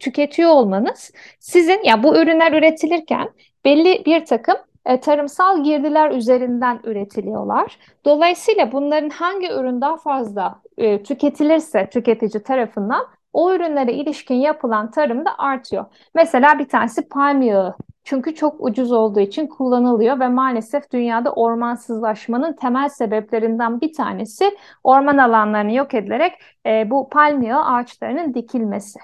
tüketiyor 0.00 0.50
olmanız 0.50 1.12
sizin 1.40 1.82
ya 1.84 2.02
bu 2.02 2.16
ürünler 2.16 2.52
üretilirken 2.52 3.28
belli 3.64 4.02
bir 4.06 4.24
takım 4.24 4.56
e, 4.86 5.00
tarımsal 5.00 5.64
girdiler 5.64 6.10
üzerinden 6.10 6.80
üretiliyorlar. 6.84 7.78
Dolayısıyla 8.04 8.72
bunların 8.72 9.10
hangi 9.10 9.52
ürün 9.52 9.80
daha 9.80 9.96
fazla 9.96 10.62
e, 10.78 11.02
tüketilirse 11.02 11.88
tüketici 11.90 12.42
tarafından 12.42 13.06
o 13.36 13.54
ürünlere 13.54 13.92
ilişkin 13.92 14.34
yapılan 14.34 14.90
tarım 14.90 15.24
da 15.24 15.38
artıyor. 15.38 15.84
Mesela 16.14 16.58
bir 16.58 16.68
tanesi 16.68 17.08
palm 17.08 17.42
yağı. 17.42 17.76
Çünkü 18.04 18.34
çok 18.34 18.54
ucuz 18.58 18.92
olduğu 18.92 19.20
için 19.20 19.46
kullanılıyor 19.46 20.20
ve 20.20 20.28
maalesef 20.28 20.92
dünyada 20.92 21.32
ormansızlaşmanın 21.32 22.52
temel 22.52 22.88
sebeplerinden 22.88 23.80
bir 23.80 23.92
tanesi 23.92 24.56
orman 24.84 25.18
alanlarını 25.18 25.72
yok 25.72 25.94
edilerek 25.94 26.32
e, 26.66 26.90
bu 26.90 27.08
palm 27.08 27.42
yağı 27.42 27.64
ağaçlarının 27.64 28.34
dikilmesi. 28.34 28.98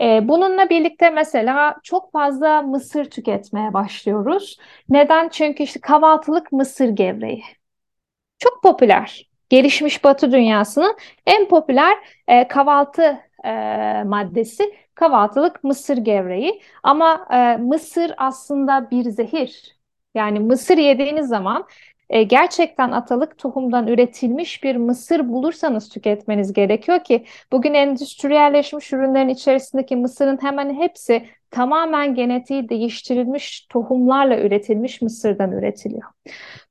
E, 0.00 0.28
bununla 0.28 0.70
birlikte 0.70 1.10
mesela 1.10 1.76
çok 1.82 2.12
fazla 2.12 2.62
mısır 2.62 3.04
tüketmeye 3.04 3.74
başlıyoruz. 3.74 4.58
Neden? 4.88 5.28
Çünkü 5.28 5.62
işte 5.62 5.80
kahvaltılık 5.80 6.52
mısır 6.52 6.88
gevreği. 6.88 7.42
Çok 8.38 8.62
popüler. 8.62 9.30
Gelişmiş 9.48 10.04
Batı 10.04 10.32
dünyasının 10.32 10.96
en 11.26 11.48
popüler 11.48 11.96
e, 12.28 12.48
kahvaltı 12.48 13.18
e, 13.44 13.50
maddesi 14.04 14.74
kahvaltılık 14.94 15.64
mısır 15.64 15.96
gevreği. 15.96 16.62
Ama 16.82 17.26
e, 17.30 17.56
mısır 17.56 18.12
aslında 18.16 18.90
bir 18.90 19.04
zehir. 19.04 19.76
Yani 20.14 20.40
mısır 20.40 20.78
yediğiniz 20.78 21.28
zaman 21.28 21.66
e, 22.10 22.22
gerçekten 22.22 22.90
atalık 22.90 23.38
tohumdan 23.38 23.86
üretilmiş 23.86 24.64
bir 24.64 24.76
mısır 24.76 25.28
bulursanız 25.28 25.88
tüketmeniz 25.88 26.52
gerekiyor 26.52 27.04
ki 27.04 27.24
bugün 27.52 27.74
endüstriyelleşmiş 27.74 28.92
ürünlerin 28.92 29.28
içerisindeki 29.28 29.96
mısırın 29.96 30.38
hemen 30.42 30.74
hepsi 30.74 31.26
tamamen 31.50 32.14
genetiği 32.14 32.68
değiştirilmiş 32.68 33.66
tohumlarla 33.68 34.40
üretilmiş 34.40 35.02
mısırdan 35.02 35.52
üretiliyor. 35.52 36.10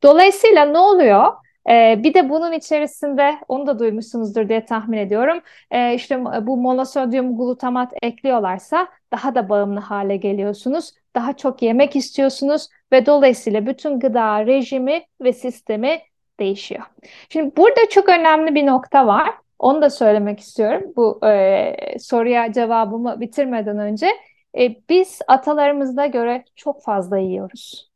Dolayısıyla 0.04 0.66
ne 0.66 0.78
oluyor? 0.78 1.34
Ee, 1.70 2.00
bir 2.04 2.14
de 2.14 2.30
bunun 2.30 2.52
içerisinde 2.52 3.40
onu 3.48 3.68
da 3.68 3.80
duymuşsunuzdur 3.80 4.50
diye 4.50 4.66
tahmin 4.66 4.98
ediyorum. 4.98 5.42
Ee, 5.72 5.94
işte 5.96 6.26
bu 6.48 6.58
monosodyum 6.58 7.38
glutamat 7.38 7.94
ekliyorlarsa 8.02 8.88
daha 9.12 9.36
da 9.36 9.50
bağımlı 9.50 9.80
hale 9.80 10.18
geliyorsunuz. 10.18 10.92
Daha 11.16 11.34
çok 11.38 11.62
yemek 11.62 11.96
istiyorsunuz 11.96 12.68
ve 12.92 13.06
dolayısıyla 13.06 13.66
bütün 13.66 14.00
gıda 14.00 14.46
rejimi 14.46 15.02
ve 15.22 15.34
sistemi 15.34 16.00
değişiyor. 16.40 16.84
Şimdi 17.30 17.58
burada 17.58 17.90
çok 17.90 18.10
önemli 18.10 18.56
bir 18.56 18.66
nokta 18.66 19.08
var. 19.08 19.30
Onu 19.60 19.82
da 19.82 19.90
söylemek 19.90 20.40
istiyorum 20.40 20.94
bu 20.96 21.20
e, 21.28 22.00
soruya 22.00 22.54
cevabımı 22.54 23.20
bitirmeden 23.20 23.80
önce. 23.80 24.08
E, 24.60 24.76
biz 24.90 25.20
atalarımıza 25.28 26.06
göre 26.06 26.44
çok 26.56 26.84
fazla 26.84 27.18
yiyoruz 27.18 27.89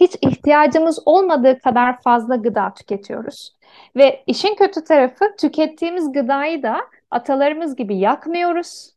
hiç 0.00 0.16
ihtiyacımız 0.22 1.02
olmadığı 1.06 1.58
kadar 1.58 2.02
fazla 2.02 2.36
gıda 2.36 2.74
tüketiyoruz. 2.74 3.56
Ve 3.96 4.22
işin 4.26 4.54
kötü 4.54 4.84
tarafı 4.84 5.36
tükettiğimiz 5.38 6.12
gıdayı 6.12 6.62
da 6.62 6.76
atalarımız 7.10 7.76
gibi 7.76 7.96
yakmıyoruz. 7.98 8.92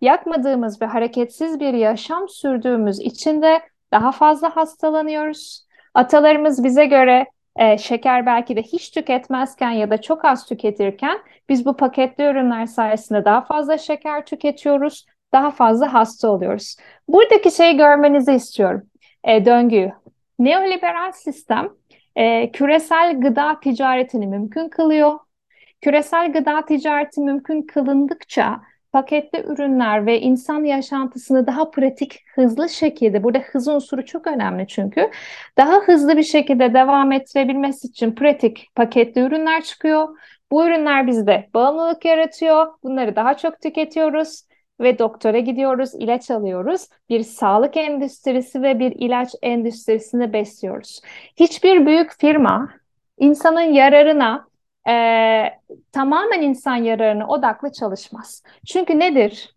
Yakmadığımız 0.00 0.82
ve 0.82 0.86
hareketsiz 0.86 1.60
bir 1.60 1.74
yaşam 1.74 2.28
sürdüğümüz 2.28 3.00
için 3.00 3.42
de 3.42 3.60
daha 3.92 4.12
fazla 4.12 4.56
hastalanıyoruz. 4.56 5.66
Atalarımız 5.94 6.64
bize 6.64 6.86
göre 6.86 7.26
e, 7.56 7.78
şeker 7.78 8.26
belki 8.26 8.56
de 8.56 8.62
hiç 8.62 8.90
tüketmezken 8.90 9.70
ya 9.70 9.90
da 9.90 10.00
çok 10.00 10.24
az 10.24 10.46
tüketirken 10.46 11.18
biz 11.48 11.66
bu 11.66 11.76
paketli 11.76 12.24
ürünler 12.24 12.66
sayesinde 12.66 13.24
daha 13.24 13.40
fazla 13.40 13.78
şeker 13.78 14.26
tüketiyoruz, 14.26 15.06
daha 15.32 15.50
fazla 15.50 15.94
hasta 15.94 16.30
oluyoruz. 16.30 16.76
Buradaki 17.08 17.50
şeyi 17.50 17.76
görmenizi 17.76 18.32
istiyorum. 18.32 18.82
E, 19.24 19.44
döngüyü. 19.44 19.92
Neoliberal 20.40 21.12
sistem 21.12 21.68
e, 22.16 22.52
küresel 22.52 23.20
gıda 23.20 23.60
ticaretini 23.60 24.26
mümkün 24.26 24.68
kılıyor. 24.68 25.18
Küresel 25.80 26.32
gıda 26.32 26.64
ticareti 26.64 27.20
mümkün 27.20 27.62
kılındıkça 27.62 28.60
paketli 28.92 29.42
ürünler 29.46 30.06
ve 30.06 30.20
insan 30.20 30.64
yaşantısını 30.64 31.46
daha 31.46 31.70
pratik, 31.70 32.20
hızlı 32.34 32.68
şekilde, 32.68 33.22
burada 33.22 33.38
hız 33.38 33.68
unsuru 33.68 34.04
çok 34.04 34.26
önemli 34.26 34.66
çünkü, 34.66 35.10
daha 35.56 35.76
hızlı 35.76 36.16
bir 36.16 36.22
şekilde 36.22 36.74
devam 36.74 37.12
ettirebilmesi 37.12 37.86
için 37.88 38.14
pratik 38.14 38.68
paketli 38.74 39.20
ürünler 39.20 39.62
çıkıyor. 39.62 40.08
Bu 40.50 40.66
ürünler 40.66 41.06
bizde 41.06 41.48
bağımlılık 41.54 42.04
yaratıyor. 42.04 42.66
Bunları 42.82 43.16
daha 43.16 43.36
çok 43.36 43.60
tüketiyoruz 43.60 44.42
ve 44.80 44.98
doktora 44.98 45.38
gidiyoruz, 45.38 45.94
ilaç 45.94 46.30
alıyoruz. 46.30 46.86
Bir 47.08 47.22
sağlık 47.22 47.76
endüstrisi 47.76 48.62
ve 48.62 48.78
bir 48.78 48.92
ilaç 48.92 49.34
endüstrisini 49.42 50.32
besliyoruz. 50.32 51.00
Hiçbir 51.36 51.86
büyük 51.86 52.20
firma 52.20 52.68
insanın 53.18 53.60
yararına 53.60 54.46
e, 54.88 54.94
tamamen 55.92 56.42
insan 56.42 56.76
yararına 56.76 57.28
odaklı 57.28 57.72
çalışmaz. 57.72 58.42
Çünkü 58.66 58.98
nedir? 58.98 59.54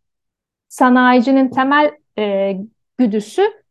Sanayicinin 0.70 1.50
temel 1.50 1.92
e, 2.20 2.56
güdüsü 2.98 3.64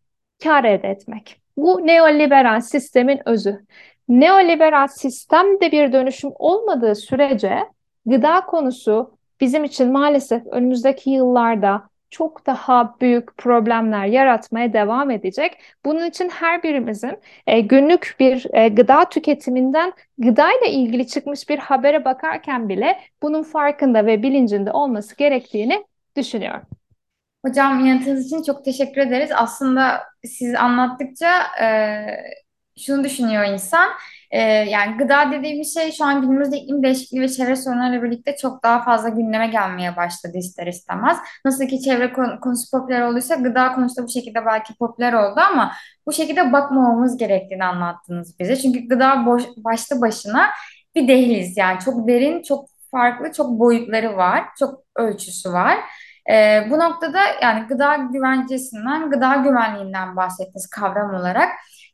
kar 0.43 0.65
elde 0.65 0.89
etmek. 0.89 1.43
Bu 1.57 1.87
neoliberal 1.87 2.61
sistemin 2.61 3.21
özü. 3.29 3.67
Neoliberal 4.09 4.87
sistemde 4.87 5.73
bir 5.73 5.93
dönüşüm 5.93 6.31
olmadığı 6.35 6.95
sürece 6.95 7.59
gıda 8.07 8.41
konusu 8.41 9.19
bizim 9.43 9.65
için 9.65 9.93
maalesef 9.93 10.47
önümüzdeki 10.47 11.11
yıllarda 11.11 11.89
çok 12.11 12.47
daha 12.47 12.97
büyük 13.01 13.37
problemler 13.37 14.07
yaratmaya 14.07 14.73
devam 14.73 15.11
edecek. 15.11 15.53
Bunun 15.85 16.07
için 16.07 16.29
her 16.29 16.63
birimizin 16.63 17.19
e, 17.47 17.61
günlük 17.61 18.17
bir 18.21 18.55
e, 18.55 18.69
gıda 18.69 19.09
tüketiminden 19.09 19.93
gıdayla 20.19 20.67
ilgili 20.67 21.07
çıkmış 21.07 21.49
bir 21.49 21.59
habere 21.59 22.05
bakarken 22.05 22.69
bile 22.69 22.99
bunun 23.23 23.43
farkında 23.43 24.07
ve 24.07 24.23
bilincinde 24.23 24.73
olması 24.73 25.17
gerektiğini 25.17 25.85
düşünüyorum. 26.17 26.63
Hocam 27.47 27.87
yanıtınız 27.87 28.27
için 28.27 28.43
çok 28.43 28.65
teşekkür 28.65 29.01
ederiz. 29.01 29.31
Aslında 29.35 30.03
siz 30.25 30.55
anlattıkça 30.55 31.43
e, 31.63 31.67
şunu 32.79 33.05
düşünüyor 33.05 33.45
insan. 33.45 33.91
Ee, 34.33 34.41
yani 34.43 34.97
gıda 34.97 35.33
dediğimiz 35.33 35.75
şey 35.75 35.93
şu 35.93 36.05
an 36.05 36.23
günümüzde 36.23 36.57
iklim 36.57 36.83
değişikliği 36.83 37.21
ve 37.21 37.29
çevre 37.29 37.57
sorunlarıyla 37.57 38.03
birlikte 38.03 38.37
çok 38.37 38.63
daha 38.63 38.83
fazla 38.83 39.09
gündeme 39.09 39.47
gelmeye 39.47 39.97
başladı 39.97 40.39
ister 40.39 40.67
istemez. 40.67 41.19
Nasıl 41.45 41.67
ki 41.67 41.81
çevre 41.81 42.13
konusu 42.41 42.71
popüler 42.71 43.01
olduysa 43.01 43.35
gıda 43.35 43.73
konusu 43.73 43.97
da 43.97 44.07
bu 44.07 44.09
şekilde 44.09 44.47
belki 44.47 44.75
popüler 44.75 45.13
oldu 45.13 45.41
ama 45.51 45.73
bu 46.07 46.13
şekilde 46.13 46.53
bakmamamız 46.53 47.17
gerektiğini 47.17 47.65
anlattınız 47.65 48.39
bize. 48.39 48.57
Çünkü 48.57 48.89
gıda 48.89 49.27
boş, 49.27 49.43
başlı 49.57 50.01
başına 50.01 50.47
bir 50.95 51.09
dehliz 51.09 51.57
yani 51.57 51.79
çok 51.79 52.09
derin, 52.09 52.43
çok 52.43 52.69
farklı, 52.91 53.33
çok 53.33 53.51
boyutları 53.51 54.17
var, 54.17 54.45
çok 54.59 54.83
ölçüsü 54.97 55.53
var. 55.53 55.79
Ee, 56.31 56.67
bu 56.71 56.79
noktada 56.79 57.21
yani 57.43 57.67
gıda 57.67 57.97
güvencesinden, 57.97 59.11
gıda 59.11 59.35
güvenliğinden 59.35 60.17
bahsettiniz 60.17 60.67
kavram 60.67 61.15
olarak. 61.15 61.49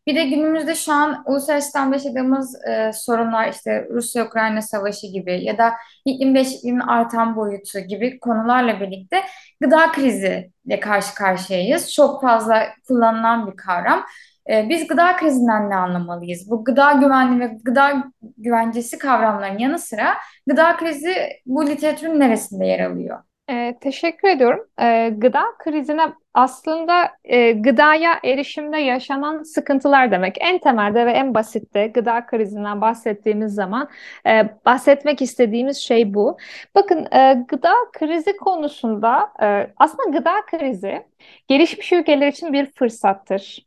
Bir 0.08 0.14
de 0.14 0.24
günümüzde 0.24 0.74
şu 0.74 0.92
an 0.92 1.22
uluslararası 1.26 1.78
yaşadığımız 1.92 2.66
e, 2.66 2.92
sorunlar 2.92 3.48
işte 3.48 3.88
Rusya-Ukrayna 3.90 4.62
savaşı 4.62 5.06
gibi 5.06 5.44
ya 5.44 5.58
da 5.58 5.74
iklim 6.04 6.34
değişikliğinin 6.34 6.80
artan 6.80 7.36
boyutu 7.36 7.78
gibi 7.78 8.20
konularla 8.20 8.80
birlikte 8.80 9.22
gıda 9.60 9.92
kriziyle 9.92 10.80
karşı 10.80 11.14
karşıyayız. 11.14 11.92
Çok 11.92 12.22
fazla 12.22 12.68
kullanılan 12.88 13.46
bir 13.46 13.56
kavram. 13.56 14.04
E, 14.50 14.68
biz 14.68 14.86
gıda 14.86 15.16
krizinden 15.16 15.70
ne 15.70 15.76
anlamalıyız? 15.76 16.50
Bu 16.50 16.64
gıda 16.64 16.92
güvenliği 16.92 17.40
ve 17.40 17.58
gıda 17.62 18.04
güvencesi 18.38 18.98
kavramların 18.98 19.58
yanı 19.58 19.78
sıra 19.78 20.14
gıda 20.46 20.76
krizi 20.76 21.14
bu 21.46 21.66
literatürün 21.66 22.20
neresinde 22.20 22.66
yer 22.66 22.80
alıyor? 22.80 23.27
E, 23.50 23.78
teşekkür 23.80 24.28
ediyorum. 24.28 24.68
E, 24.80 25.08
gıda 25.16 25.44
krizine 25.58 26.02
aslında 26.34 27.10
e, 27.24 27.52
gıdaya 27.52 28.20
erişimde 28.24 28.76
yaşanan 28.78 29.42
sıkıntılar 29.42 30.10
demek. 30.10 30.36
En 30.40 30.58
temelde 30.58 31.06
ve 31.06 31.10
en 31.12 31.34
basitte 31.34 31.86
gıda 31.86 32.26
krizinden 32.26 32.80
bahsettiğimiz 32.80 33.54
zaman 33.54 33.88
e, 34.26 34.48
bahsetmek 34.66 35.22
istediğimiz 35.22 35.76
şey 35.76 36.14
bu. 36.14 36.36
Bakın 36.74 37.06
e, 37.12 37.44
gıda 37.48 37.72
krizi 37.92 38.36
konusunda 38.36 39.32
e, 39.42 39.72
aslında 39.76 40.18
gıda 40.18 40.46
krizi 40.46 41.06
gelişmiş 41.48 41.92
ülkeler 41.92 42.28
için 42.28 42.52
bir 42.52 42.66
fırsattır. 42.72 43.66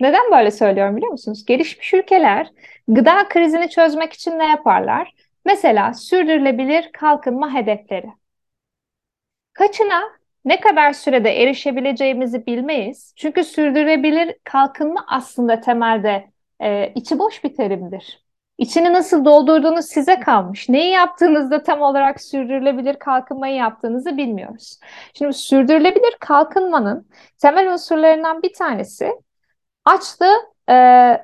Neden 0.00 0.30
böyle 0.32 0.50
söylüyorum 0.50 0.96
biliyor 0.96 1.12
musunuz? 1.12 1.44
Gelişmiş 1.46 1.94
ülkeler 1.94 2.50
gıda 2.88 3.28
krizini 3.28 3.70
çözmek 3.70 4.12
için 4.12 4.38
ne 4.38 4.50
yaparlar? 4.50 5.14
Mesela 5.44 5.94
sürdürülebilir 5.94 6.90
kalkınma 6.92 7.54
hedefleri. 7.54 8.21
Kaçına 9.52 10.02
ne 10.44 10.60
kadar 10.60 10.92
sürede 10.92 11.42
erişebileceğimizi 11.42 12.46
bilmeyiz. 12.46 13.12
Çünkü 13.16 13.44
sürdürülebilir 13.44 14.36
kalkınma 14.44 15.04
aslında 15.08 15.60
temelde 15.60 16.30
e, 16.60 16.92
içi 16.94 17.18
boş 17.18 17.44
bir 17.44 17.54
terimdir. 17.54 18.22
İçini 18.58 18.92
nasıl 18.92 19.24
doldurduğunuz 19.24 19.86
size 19.86 20.20
kalmış. 20.20 20.68
Neyi 20.68 20.90
yaptığınızda 20.90 21.62
tam 21.62 21.82
olarak 21.82 22.20
sürdürülebilir 22.20 22.94
kalkınmayı 22.94 23.54
yaptığınızı 23.54 24.16
bilmiyoruz. 24.16 24.78
Şimdi 25.14 25.32
sürdürülebilir 25.32 26.16
kalkınmanın 26.20 27.08
temel 27.38 27.72
unsurlarından 27.72 28.42
bir 28.42 28.52
tanesi 28.52 29.12
açlığı 29.84 30.51
e, 30.70 30.74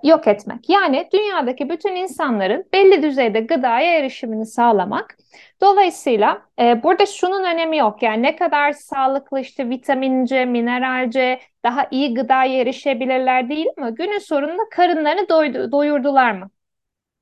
yok 0.04 0.26
etmek. 0.28 0.68
Yani 0.68 1.08
dünyadaki 1.12 1.68
bütün 1.68 1.96
insanların 1.96 2.64
belli 2.72 3.02
düzeyde 3.02 3.40
gıdaya 3.40 3.98
erişimini 3.98 4.46
sağlamak. 4.46 5.16
Dolayısıyla 5.60 6.42
e, 6.60 6.82
burada 6.82 7.06
şunun 7.06 7.44
önemi 7.44 7.76
yok. 7.78 8.02
Yani 8.02 8.22
ne 8.22 8.36
kadar 8.36 8.72
sağlıklı 8.72 9.40
işte 9.40 9.70
vitamince, 9.70 10.44
mineralce, 10.44 11.40
daha 11.64 11.86
iyi 11.90 12.14
gıdaya 12.14 12.60
erişebilirler 12.60 13.48
değil 13.48 13.66
mi? 13.78 13.94
Günün 13.94 14.18
sonunda 14.18 14.62
karınlarını 14.70 15.28
doydu, 15.28 15.72
doyurdular 15.72 16.32
mı? 16.32 16.50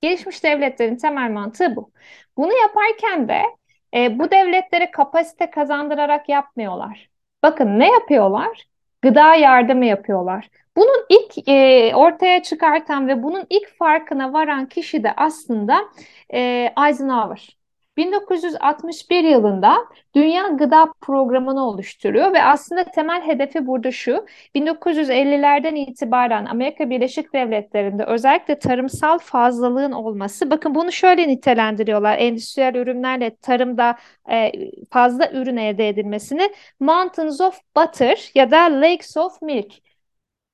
Gelişmiş 0.01 0.45
devletlerin 0.45 0.97
temel 0.97 1.31
mantığı 1.31 1.77
bu. 1.77 1.93
Bunu 2.37 2.53
yaparken 2.63 3.29
de 3.29 3.43
e, 3.95 4.19
bu 4.19 4.31
devletlere 4.31 4.91
kapasite 4.91 5.51
kazandırarak 5.51 6.29
yapmıyorlar. 6.29 7.11
Bakın 7.43 7.79
ne 7.79 7.93
yapıyorlar? 7.93 8.65
Gıda 9.03 9.35
yardımı 9.35 9.85
yapıyorlar. 9.87 10.49
Bunun 10.77 11.07
ilk 11.09 11.49
e, 11.49 11.93
ortaya 11.95 12.43
çıkartan 12.43 13.09
ve 13.09 13.23
bunun 13.23 13.47
ilk 13.51 13.79
farkına 13.79 14.33
varan 14.33 14.69
kişi 14.69 15.03
de 15.05 15.13
aslında 15.17 15.79
e, 16.35 16.73
Eisenhower. 16.87 17.57
1961 17.97 19.25
yılında 19.25 19.77
Dünya 20.15 20.49
Gıda 20.49 20.93
Programı'nı 21.01 21.69
oluşturuyor 21.69 22.33
ve 22.33 22.43
aslında 22.43 22.85
temel 22.85 23.23
hedefi 23.23 23.67
burada 23.67 23.91
şu. 23.93 24.27
1950'lerden 24.55 25.75
itibaren 25.75 26.45
Amerika 26.45 26.91
Birleşik 26.91 27.33
Devletleri'nde 27.35 28.05
özellikle 28.05 28.59
tarımsal 28.59 29.19
fazlalığın 29.19 29.93
olması, 29.93 30.51
bakın 30.51 30.75
bunu 30.75 30.93
şöyle 30.93 31.29
nitelendiriyorlar. 31.29 32.19
Endüstriyel 32.19 32.75
ürünlerle 32.75 33.37
tarımda 33.37 33.97
e, 34.31 34.53
fazla 34.91 35.31
ürün 35.31 35.57
elde 35.57 35.89
edilmesini 35.89 36.51
Mountains 36.81 37.41
of 37.41 37.61
Butter 37.77 38.31
ya 38.35 38.51
da 38.51 38.81
Lakes 38.81 39.17
of 39.17 39.43
Milk 39.43 39.86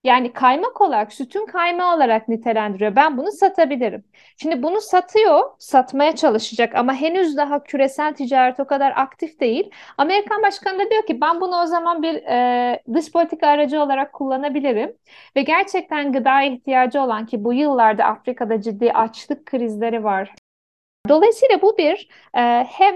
yani 0.04 0.32
kaymak 0.32 0.80
olarak, 0.80 1.12
sütün 1.12 1.46
kaymağı 1.46 1.96
olarak 1.96 2.28
nitelendiriyor. 2.28 2.96
Ben 2.96 3.16
bunu 3.18 3.32
satabilirim. 3.32 4.04
Şimdi 4.36 4.62
bunu 4.62 4.80
satıyor, 4.80 5.40
satmaya 5.58 6.16
çalışacak 6.16 6.74
ama 6.74 6.94
henüz 6.94 7.36
daha 7.36 7.62
küresel 7.64 8.14
ticaret 8.14 8.60
o 8.60 8.66
kadar 8.66 8.92
aktif 8.96 9.40
değil. 9.40 9.70
Amerikan 9.98 10.42
başkanı 10.42 10.78
da 10.78 10.90
diyor 10.90 11.06
ki 11.06 11.20
ben 11.20 11.40
bunu 11.40 11.62
o 11.62 11.66
zaman 11.66 12.02
bir 12.02 12.14
e, 12.14 12.82
dış 12.94 13.12
politika 13.12 13.46
aracı 13.48 13.82
olarak 13.82 14.12
kullanabilirim. 14.12 14.96
Ve 15.36 15.42
gerçekten 15.42 16.12
gıda 16.12 16.42
ihtiyacı 16.42 17.00
olan 17.00 17.26
ki 17.26 17.44
bu 17.44 17.52
yıllarda 17.52 18.04
Afrika'da 18.04 18.60
ciddi 18.60 18.92
açlık 18.92 19.46
krizleri 19.46 20.04
var. 20.04 20.34
Dolayısıyla 21.08 21.62
bu 21.62 21.78
bir 21.78 22.08
e, 22.34 22.40
hem 22.64 22.94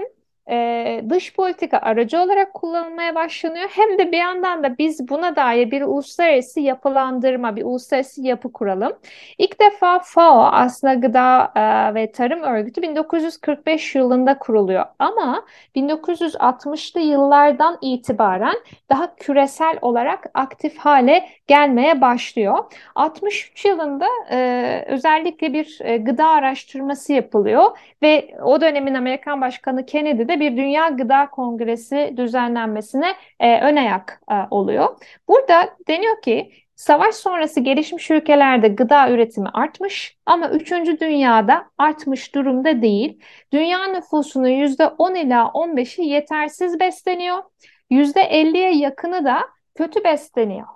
e, 0.49 1.01
dış 1.09 1.33
politika 1.35 1.77
aracı 1.77 2.21
olarak 2.21 2.53
kullanılmaya 2.53 3.15
başlanıyor. 3.15 3.69
Hem 3.69 3.97
de 3.97 4.11
bir 4.11 4.17
yandan 4.17 4.63
da 4.63 4.77
biz 4.77 5.09
buna 5.09 5.35
dair 5.35 5.71
bir 5.71 5.81
uluslararası 5.81 6.59
yapılandırma, 6.59 7.55
bir 7.55 7.63
uluslararası 7.63 8.21
yapı 8.21 8.51
kuralım. 8.51 8.93
İlk 9.37 9.61
defa 9.61 9.99
FAO 9.99 10.41
aslında 10.41 10.93
Gıda 10.93 11.51
e, 11.55 11.93
ve 11.95 12.11
Tarım 12.11 12.43
Örgütü 12.43 12.81
1945 12.81 13.95
yılında 13.95 14.39
kuruluyor. 14.39 14.85
Ama 14.99 15.45
1960'lı 15.75 17.01
yıllardan 17.01 17.77
itibaren 17.81 18.55
daha 18.89 19.15
küresel 19.15 19.77
olarak 19.81 20.25
aktif 20.33 20.77
hale 20.77 21.29
gelmeye 21.47 22.01
başlıyor. 22.01 22.57
63 22.95 23.65
yılında 23.65 24.07
e, 24.31 24.85
özellikle 24.87 25.53
bir 25.53 25.79
e, 25.81 25.97
gıda 25.97 26.27
araştırması 26.27 27.13
yapılıyor 27.13 27.77
ve 28.01 28.37
o 28.43 28.61
dönemin 28.61 28.93
Amerikan 28.93 29.41
Başkanı 29.41 29.85
Kennedy 29.85 30.27
de 30.27 30.36
bir 30.39 30.57
Dünya 30.57 30.89
Gıda 30.89 31.29
Kongresi 31.29 32.13
düzenlenmesine 32.17 33.15
e, 33.39 33.61
ön 33.61 33.75
ayak 33.75 34.21
e, 34.31 34.35
oluyor. 34.51 34.97
Burada 35.27 35.69
deniyor 35.87 36.21
ki 36.21 36.51
savaş 36.75 37.15
sonrası 37.15 37.59
gelişmiş 37.59 38.11
ülkelerde 38.11 38.67
gıda 38.67 39.09
üretimi 39.09 39.49
artmış 39.49 40.17
ama 40.25 40.49
3. 40.49 40.71
dünyada 41.01 41.69
artmış 41.77 42.35
durumda 42.35 42.81
değil. 42.81 43.19
Dünya 43.53 43.85
nüfusunun 43.85 44.47
%10 44.47 45.17
ila 45.17 45.43
15'i 45.53 46.05
yetersiz 46.05 46.79
besleniyor. 46.79 47.43
%50'ye 47.91 48.71
yakını 48.71 49.25
da 49.25 49.39
kötü 49.75 50.03
besleniyor. 50.03 50.67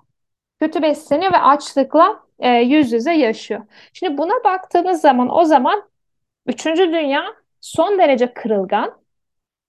Kötü 0.60 0.82
besleniyor 0.82 1.34
ve 1.34 1.38
açlıkla 1.38 2.20
e, 2.40 2.50
yüz 2.50 2.92
yüze 2.92 3.14
yaşıyor. 3.14 3.62
Şimdi 3.94 4.18
buna 4.18 4.44
baktığınız 4.44 5.02
zaman 5.02 5.36
o 5.38 5.44
zaman 5.44 5.90
3. 6.46 6.66
dünya 6.66 7.24
son 7.62 7.98
derece 7.98 8.34
kırılgan 8.34 9.01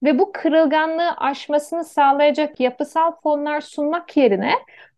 ve 0.02 0.18
bu 0.18 0.32
kırılganlığı 0.32 1.10
aşmasını 1.16 1.84
sağlayacak 1.84 2.60
yapısal 2.60 3.12
fonlar 3.22 3.60
sunmak 3.60 4.16
yerine 4.16 4.52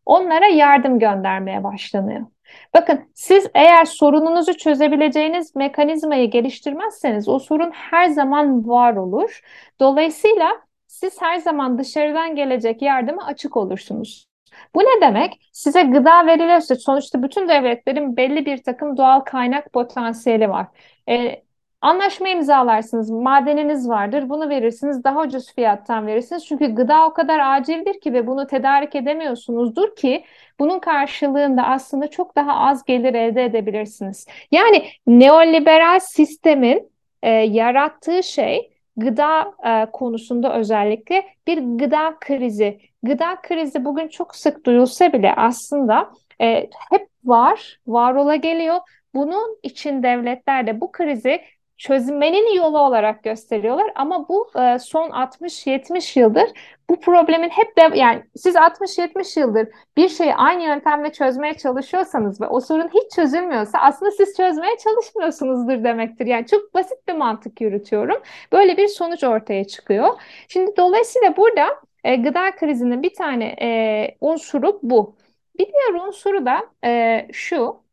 onlara 0.07 0.47
yardım 0.47 0.99
göndermeye 0.99 1.65
başlanıyor. 1.65 2.27
Bakın 2.75 3.11
siz 3.15 3.51
eğer 3.55 3.85
sorununuzu 3.85 4.57
çözebileceğiniz 4.57 5.57
mekanizmayı 5.57 6.31
geliştirmezseniz 6.31 7.29
o 7.29 7.39
sorun 7.39 7.71
her 7.71 8.07
zaman 8.07 8.69
var 8.69 8.97
olur. 8.97 9.41
Dolayısıyla 9.81 10.61
siz 10.87 11.23
her 11.23 11.37
zaman 11.37 11.79
dışarıdan 11.79 12.37
gelecek 12.37 12.83
yardıma 12.83 13.27
açık 13.27 13.57
olursunuz. 13.57 14.27
Bu 14.75 14.81
ne 14.81 15.01
demek? 15.01 15.49
Size 15.53 15.83
gıda 15.83 16.27
veriliyorsa 16.27 16.75
sonuçta 16.77 17.23
bütün 17.23 17.49
devletlerin 17.49 18.17
belli 18.17 18.47
bir 18.47 18.63
takım 18.63 18.97
doğal 18.97 19.21
kaynak 19.21 19.73
potansiyeli 19.73 20.49
var. 20.49 20.67
E, 21.09 21.44
Anlaşma 21.85 22.29
imzalarsınız, 22.29 23.11
madeniniz 23.11 23.89
vardır, 23.89 24.29
bunu 24.29 24.49
verirsiniz, 24.49 25.05
daha 25.05 25.23
ucuz 25.23 25.55
fiyattan 25.55 26.07
verirsiniz. 26.07 26.47
Çünkü 26.47 26.75
gıda 26.75 27.07
o 27.07 27.13
kadar 27.13 27.57
acildir 27.57 28.01
ki 28.01 28.13
ve 28.13 28.27
bunu 28.27 28.47
tedarik 28.47 28.95
edemiyorsunuzdur 28.95 29.97
ki 29.97 30.25
bunun 30.61 30.79
karşılığında 30.79 31.63
aslında 31.63 32.11
çok 32.11 32.37
daha 32.37 32.55
az 32.55 32.85
gelir 32.85 33.15
elde 33.15 33.45
edebilirsiniz. 33.45 34.27
Yani 34.51 34.85
neoliberal 35.07 35.99
sistemin 36.01 36.91
e, 37.23 37.31
yarattığı 37.31 38.23
şey 38.23 38.71
gıda 38.97 39.55
e, 39.67 39.91
konusunda 39.91 40.59
özellikle 40.59 41.25
bir 41.47 41.59
gıda 41.59 42.17
krizi. 42.21 42.81
Gıda 43.03 43.37
krizi 43.43 43.85
bugün 43.85 44.09
çok 44.09 44.37
sık 44.37 44.67
duyulsa 44.67 45.13
bile 45.13 45.35
aslında 45.37 46.11
e, 46.41 46.71
hep 46.91 47.09
var, 47.25 47.79
var 47.87 48.15
ola 48.15 48.37
geliyor. 48.37 48.77
Bunun 49.15 49.59
için 49.63 50.03
devletler 50.03 50.67
de 50.67 50.81
bu 50.81 50.93
krizi 50.93 51.41
çözmenin 51.79 52.57
yolu 52.57 52.79
olarak 52.79 53.23
gösteriyorlar 53.23 53.93
ama 53.95 54.29
bu 54.29 54.51
e, 54.61 54.79
son 54.79 55.11
60-70 55.11 56.17
yıldır 56.17 56.51
bu 56.91 57.01
problemin 57.01 57.49
hep 57.49 57.77
de 57.79 57.99
yani 57.99 58.23
siz 58.37 58.57
60-70 58.57 59.37
yıldır 59.41 59.69
bir 59.97 60.09
şeyi 60.09 60.35
aynı 60.35 60.63
yöntemle 60.63 61.13
çözmeye 61.13 61.55
çalışıyorsanız 61.55 62.41
ve 62.41 62.47
o 62.47 62.61
sorun 62.61 62.89
hiç 62.89 63.13
çözülmüyorsa 63.17 63.79
aslında 63.79 64.11
siz 64.11 64.37
çözmeye 64.37 64.77
çalışmıyorsunuzdur 64.85 65.85
demektir. 65.85 66.27
Yani 66.27 66.47
çok 66.47 66.75
basit 66.75 67.09
bir 67.09 67.13
mantık 67.13 67.61
yürütüyorum. 67.61 68.23
Böyle 68.53 68.77
bir 68.77 68.89
sonuç 68.89 69.25
ortaya 69.25 69.65
çıkıyor. 69.67 70.09
Şimdi 70.49 70.77
dolayısıyla 70.77 71.37
burada 71.37 71.67
e, 72.05 72.17
gıda 72.17 72.55
krizinin 72.57 73.03
bir 73.03 73.15
tane 73.15 73.45
e, 73.63 74.17
unsuru 74.21 74.81
bu. 74.83 75.17
Bir 75.59 75.67
diğer 75.67 76.07
unsuru 76.09 76.47
da 76.47 76.63
e, 76.85 77.29
şu. 77.33 77.85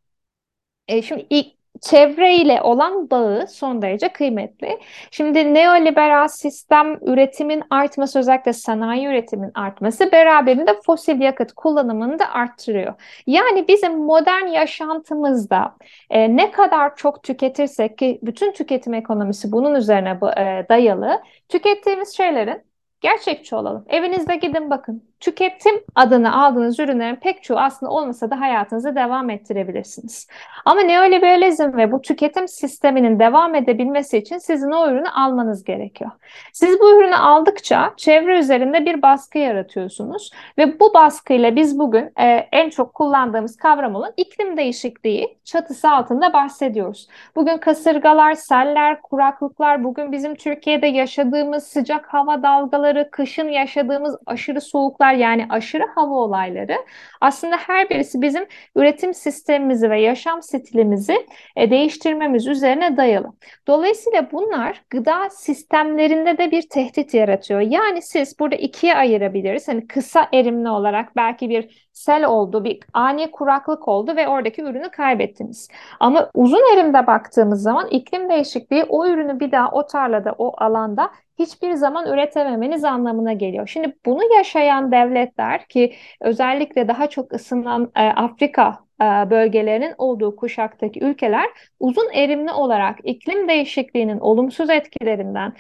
E, 0.88 1.02
şimdi 1.02 1.28
ilk 1.30 1.61
çevreyle 1.82 2.62
olan 2.62 3.10
bağı 3.10 3.48
son 3.48 3.82
derece 3.82 4.10
kıymetli. 4.10 4.80
Şimdi 5.12 5.54
neoliberal 5.54 6.28
sistem 6.28 7.00
üretimin 7.02 7.64
artması 7.70 8.20
özellikle 8.20 8.54
sanayi 8.54 9.08
üretimin 9.08 9.52
artması 9.56 10.12
beraberinde 10.12 10.80
fosil 10.86 11.22
yakıt 11.22 11.54
kullanımını 11.54 12.20
da 12.20 12.30
arttırıyor. 12.32 12.94
Yani 13.28 13.68
bizim 13.68 13.98
modern 13.98 14.48
yaşantımızda 14.48 15.76
e, 16.10 16.36
ne 16.36 16.52
kadar 16.52 16.96
çok 16.96 17.24
tüketirsek 17.24 17.98
ki 17.98 18.20
bütün 18.24 18.52
tüketim 18.52 18.94
ekonomisi 18.94 19.52
bunun 19.52 19.76
üzerine 19.76 20.20
e, 20.38 20.66
dayalı 20.70 21.22
tükettiğimiz 21.50 22.18
şeylerin 22.18 22.72
Gerçekçi 23.02 23.56
olalım. 23.56 23.86
Evinizde 23.90 24.36
gidin 24.36 24.70
bakın. 24.70 25.11
Tüketim 25.22 25.76
adını 25.96 26.44
aldığınız 26.44 26.80
ürünlerin 26.80 27.16
pek 27.16 27.44
çoğu 27.44 27.58
aslında 27.58 27.92
olmasa 27.92 28.30
da 28.30 28.40
hayatınızı 28.40 28.96
devam 28.96 29.30
ettirebilirsiniz. 29.30 30.28
Ama 30.66 30.82
neoliberalizm 30.82 31.78
ve 31.78 31.92
bu 31.92 32.02
tüketim 32.02 32.48
sisteminin 32.48 33.20
devam 33.20 33.56
edebilmesi 33.56 34.18
için 34.18 34.38
sizin 34.38 34.72
o 34.72 34.90
ürünü 34.90 35.10
almanız 35.10 35.64
gerekiyor. 35.64 36.12
Siz 36.54 36.80
bu 36.80 37.00
ürünü 37.00 37.16
aldıkça 37.16 37.94
çevre 37.98 38.40
üzerinde 38.40 38.86
bir 38.86 39.02
baskı 39.02 39.38
yaratıyorsunuz 39.38 40.32
ve 40.58 40.80
bu 40.80 40.94
baskıyla 40.94 41.56
biz 41.56 41.80
bugün 41.80 42.12
e, 42.20 42.26
en 42.52 42.70
çok 42.70 42.94
kullandığımız 42.94 43.58
kavram 43.58 43.96
olan 43.96 44.14
iklim 44.18 44.58
değişikliği 44.58 45.38
çatısı 45.44 45.90
altında 45.90 46.34
bahsediyoruz. 46.34 47.08
Bugün 47.36 47.58
kasırgalar, 47.58 48.34
seller, 48.34 49.02
kuraklıklar, 49.02 49.84
bugün 49.84 50.12
bizim 50.12 50.36
Türkiye'de 50.36 50.88
yaşadığımız 50.88 51.64
sıcak 51.64 52.14
hava 52.14 52.44
dalgaları, 52.44 53.10
kışın 53.12 53.50
yaşadığımız 53.50 54.18
aşırı 54.26 54.62
soğuklar 54.62 55.11
yağışlar 55.12 55.32
yani 55.32 55.46
aşırı 55.50 55.88
hava 55.96 56.14
olayları 56.14 56.78
aslında 57.22 57.58
her 57.58 57.90
birisi 57.90 58.22
bizim 58.22 58.46
üretim 58.76 59.14
sistemimizi 59.14 59.90
ve 59.90 60.02
yaşam 60.02 60.42
stilimizi 60.42 61.28
e, 61.56 61.70
değiştirmemiz 61.70 62.48
üzerine 62.48 62.98
dayalı. 62.98 63.34
Dolayısıyla 63.68 64.32
bunlar 64.32 64.84
gıda 64.90 65.30
sistemlerinde 65.30 66.38
de 66.38 66.52
bir 66.52 66.70
tehdit 66.70 67.14
yaratıyor. 67.14 67.60
Yani 67.60 68.02
siz 68.02 68.40
burada 68.40 68.56
ikiye 68.56 68.96
ayırabiliriz. 68.96 69.68
Hani 69.68 69.88
kısa 69.88 70.28
erimli 70.34 70.70
olarak 70.70 71.16
belki 71.16 71.50
bir 71.50 71.90
sel 71.94 72.26
oldu, 72.26 72.64
bir 72.64 72.80
ani 72.94 73.32
kuraklık 73.32 73.88
oldu 73.88 74.16
ve 74.16 74.28
oradaki 74.28 74.62
ürünü 74.62 74.90
kaybettiniz. 74.90 75.68
Ama 76.00 76.30
uzun 76.34 76.74
erimde 76.74 77.08
baktığımız 77.08 77.62
zaman 77.62 77.88
iklim 77.88 78.30
değişikliği 78.30 78.84
o 78.84 79.08
ürünü 79.08 79.40
bir 79.40 79.52
daha 79.52 79.72
o 79.72 79.86
tarlada, 79.86 80.36
o 80.38 80.54
alanda 80.58 81.12
hiçbir 81.42 81.74
zaman 81.74 82.08
üretememeniz 82.08 82.84
anlamına 82.84 83.34
geliyor. 83.34 83.68
Şimdi 83.68 83.96
bunu 84.06 84.34
yaşayan 84.36 84.92
devletler 84.92 85.68
ki 85.68 85.94
özellikle 86.22 86.88
daha 86.88 87.08
çok 87.10 87.34
ısınan 87.34 87.92
e, 87.96 88.02
Afrika 88.02 88.80
e, 89.02 89.06
bölgelerinin 89.30 89.96
olduğu 89.98 90.36
kuşaktaki 90.36 91.04
ülkeler 91.04 91.50
uzun 91.80 92.10
erimli 92.14 92.52
olarak 92.52 93.00
iklim 93.04 93.48
değişikliğinin 93.48 94.20
olumsuz 94.20 94.70
etkilerinden 94.70 95.54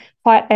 e, 0.52 0.56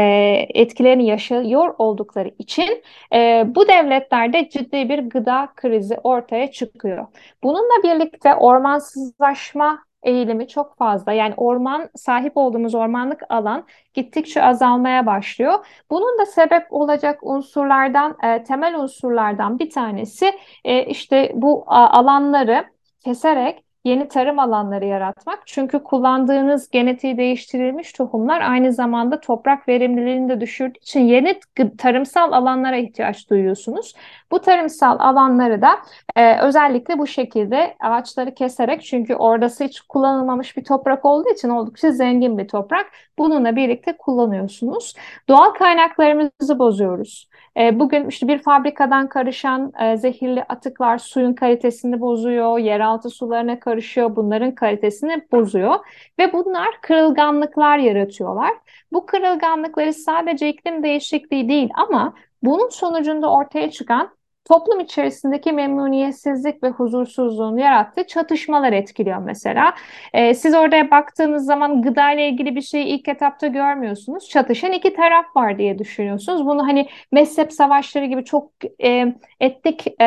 etkilerini 0.54 1.08
yaşıyor 1.08 1.76
oldukları 1.78 2.32
için 2.40 2.84
e, 3.14 3.44
bu 3.48 3.68
devletlerde 3.68 4.50
ciddi 4.50 4.90
bir 4.90 5.00
gıda 5.00 5.50
krizi 5.56 5.98
ortaya 6.04 6.52
çıkıyor. 6.52 7.08
Bununla 7.44 7.84
birlikte 7.84 8.36
ormansızlaşma 8.36 9.86
eğilimi 10.06 10.48
çok 10.48 10.78
fazla. 10.78 11.14
Yani 11.14 11.34
orman, 11.38 11.90
sahip 11.96 12.38
olduğumuz 12.38 12.76
ormanlık 12.76 13.22
alan 13.30 13.68
gittikçe 13.94 14.44
azalmaya 14.44 15.06
başlıyor. 15.06 15.66
Bunun 15.92 16.20
da 16.20 16.26
sebep 16.26 16.68
olacak 16.70 17.20
unsurlardan, 17.24 18.18
e, 18.24 18.44
temel 18.44 18.76
unsurlardan 18.76 19.60
bir 19.60 19.70
tanesi 19.70 20.32
e, 20.64 20.86
işte 20.86 21.32
bu 21.36 21.64
alanları 21.68 22.66
keserek 23.00 23.65
yeni 23.86 24.08
tarım 24.08 24.40
alanları 24.40 24.86
yaratmak. 24.86 25.40
Çünkü 25.46 25.84
kullandığınız 25.84 26.70
genetiği 26.70 27.18
değiştirilmiş 27.18 27.94
tohumlar 27.94 28.42
aynı 28.42 28.74
zamanda 28.74 29.20
toprak 29.20 29.68
verimliliğini 29.68 30.30
de 30.30 30.42
düşürdüğü 30.42 30.78
için 30.78 31.00
yeni 31.00 31.40
tarımsal 31.78 32.32
alanlara 32.32 32.78
ihtiyaç 32.78 33.30
duyuyorsunuz. 33.30 33.94
Bu 34.32 34.40
tarımsal 34.42 35.00
alanları 35.00 35.62
da 35.62 35.70
e, 36.16 36.40
özellikle 36.42 37.00
bu 37.00 37.08
şekilde 37.08 37.76
ağaçları 37.80 38.34
keserek 38.34 38.84
çünkü 38.84 39.16
orası 39.16 39.64
hiç 39.64 39.82
kullanılmamış 39.82 40.58
bir 40.58 40.64
toprak 40.64 41.06
olduğu 41.06 41.30
için 41.30 41.50
oldukça 41.50 41.92
zengin 41.92 42.38
bir 42.38 42.48
toprak. 42.48 42.86
Bununla 43.18 43.56
birlikte 43.56 43.98
kullanıyorsunuz. 43.98 44.94
Doğal 45.30 45.50
kaynaklarımızı 45.50 46.60
bozuyoruz. 46.60 47.30
E, 47.58 47.80
bugün 47.80 48.10
işte 48.10 48.28
bir 48.28 48.38
fabrikadan 48.38 49.10
karışan 49.10 49.74
e, 49.82 49.98
zehirli 49.98 50.44
atıklar 50.44 50.98
suyun 50.98 51.34
kalitesini 51.34 52.02
bozuyor, 52.02 52.60
yeraltı 52.60 53.10
sularına 53.10 53.60
karışıyor, 53.60 54.16
bunların 54.16 54.56
kalitesini 54.56 55.28
bozuyor 55.32 55.76
ve 56.20 56.34
bunlar 56.34 56.82
kırılganlıklar 56.82 57.78
yaratıyorlar. 57.78 58.52
Bu 58.94 59.06
kırılganlıkları 59.06 59.94
sadece 59.94 60.50
iklim 60.50 60.84
değişikliği 60.84 61.50
değil 61.50 61.70
ama 61.76 62.14
bunun 62.44 62.70
sonucunda 62.70 63.32
ortaya 63.32 63.72
çıkan 63.72 64.16
toplum 64.46 64.80
içerisindeki 64.80 65.52
memnuniyetsizlik 65.52 66.64
ve 66.64 66.70
huzursuzluğun 66.70 67.58
yarattığı 67.58 68.08
çatışmalar 68.08 68.74
etkiliyor 68.74 69.18
mesela. 69.18 69.74
Ee, 70.14 70.34
siz 70.34 70.54
oraya 70.56 70.92
baktığınız 70.92 71.46
zaman 71.46 71.82
gıda 71.82 72.12
ile 72.12 72.30
ilgili 72.30 72.56
bir 72.56 72.62
şeyi 72.62 72.86
ilk 72.86 73.08
etapta 73.08 73.48
görmüyorsunuz. 73.48 74.30
Çatışan 74.30 74.72
iki 74.72 74.94
taraf 74.94 75.26
var 75.36 75.58
diye 75.58 75.80
düşünüyorsunuz. 75.80 76.46
Bunu 76.46 76.68
hani 76.68 76.88
mezhep 77.12 77.54
savaşları 77.54 78.06
gibi 78.06 78.26
çok 78.26 78.52
e, 78.84 79.16
etnik 79.40 79.88
e, 80.02 80.06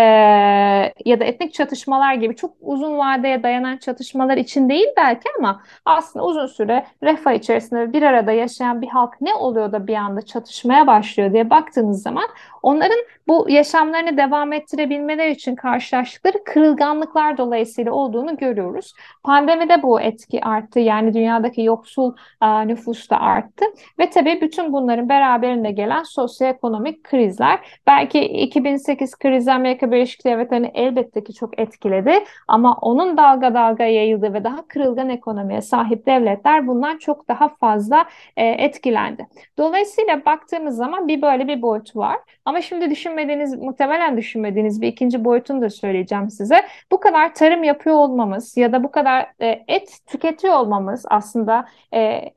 ya 1.05 1.21
da 1.21 1.25
etnik 1.25 1.55
çatışmalar 1.55 2.15
gibi 2.15 2.37
çok 2.37 2.51
uzun 2.61 2.99
vadeye 2.99 3.43
dayanan 3.43 3.77
çatışmalar 3.77 4.37
için 4.37 4.69
değil 4.69 4.89
belki 4.97 5.29
ama 5.39 5.63
aslında 5.85 6.25
uzun 6.25 6.47
süre 6.47 6.87
refah 7.03 7.33
içerisinde 7.33 7.93
bir 7.93 8.03
arada 8.03 8.33
yaşayan 8.33 8.83
bir 8.83 8.89
halk 8.89 9.21
ne 9.21 9.35
oluyor 9.35 9.73
da 9.73 9.87
bir 9.87 9.95
anda 9.95 10.23
çatışmaya 10.23 10.87
başlıyor 10.87 11.33
diye 11.33 11.51
baktığınız 11.51 12.03
zaman 12.03 12.29
onların 12.63 12.99
bu 13.29 13.47
yaşamlarını 13.51 14.17
devam 14.17 14.53
ettirebilmeleri 14.53 15.31
için 15.31 15.55
karşılaştıkları 15.55 16.45
kırılganlıklar 16.45 17.39
dolayısıyla 17.39 17.93
olduğunu 17.93 18.37
görüyoruz. 18.37 18.95
Pandemide 19.23 19.83
bu 19.83 20.01
etki 20.01 20.45
arttı. 20.45 20.81
Yani 20.81 21.15
dünyadaki 21.15 21.63
yoksul 21.63 22.15
a, 22.41 22.61
nüfus 22.61 23.11
da 23.11 23.21
arttı. 23.21 23.65
Ve 23.99 24.11
tabii 24.11 24.41
bütün 24.41 24.73
bunların 24.73 25.09
beraberinde 25.09 25.71
gelen 25.71 26.03
sosyoekonomik 26.03 27.05
krizler. 27.05 27.59
Belki 27.87 28.21
2008 28.21 29.17
krizi 29.17 29.53
Amerika 29.53 29.93
Birleşik 29.93 30.25
Devletleri'ni 30.25 30.71
elbette 30.75 31.25
ki 31.25 31.35
çok 31.35 31.61
etkiledi. 31.61 32.25
Ama 32.49 32.79
onun 32.81 33.17
dalga 33.17 33.55
dalga 33.55 33.85
yayıldığı 33.85 34.35
ve 34.35 34.45
daha 34.45 34.69
kırılgan 34.69 35.09
ekonomiye 35.09 35.63
sahip 35.63 36.07
devletler 36.07 36.67
bundan 36.67 36.99
çok 36.99 37.29
daha 37.29 37.49
fazla 37.49 38.05
e, 38.37 38.47
etkilendi. 38.47 39.27
Dolayısıyla 39.59 40.25
baktığımız 40.25 40.77
zaman 40.77 41.09
bir 41.09 41.23
böyle 41.23 41.49
bir 41.49 41.63
boyut 41.63 41.97
var. 41.97 42.19
Ama 42.45 42.58
şimdi 42.61 42.91
düşünmediğiniz, 42.91 43.55
muhtemelen 43.55 44.17
düşünmediğiniz 44.17 44.83
bir 44.83 44.89
ikinci 44.89 45.25
boyutunu 45.25 45.61
da 45.61 45.71
söyleyeceğim 45.71 46.31
size. 46.31 46.63
Bu 46.93 47.01
kadar 47.01 47.35
tarım 47.35 47.65
yapıyor 47.65 47.97
olmamız 47.97 48.57
ya 48.57 48.73
da 48.73 48.85
bu 48.85 48.91
kadar 48.91 49.27
e, 49.41 49.65
et 49.69 49.99
tüketiyor 50.07 50.55
olmamız 50.55 51.05
aslında 51.09 51.69
e, 51.95 52.33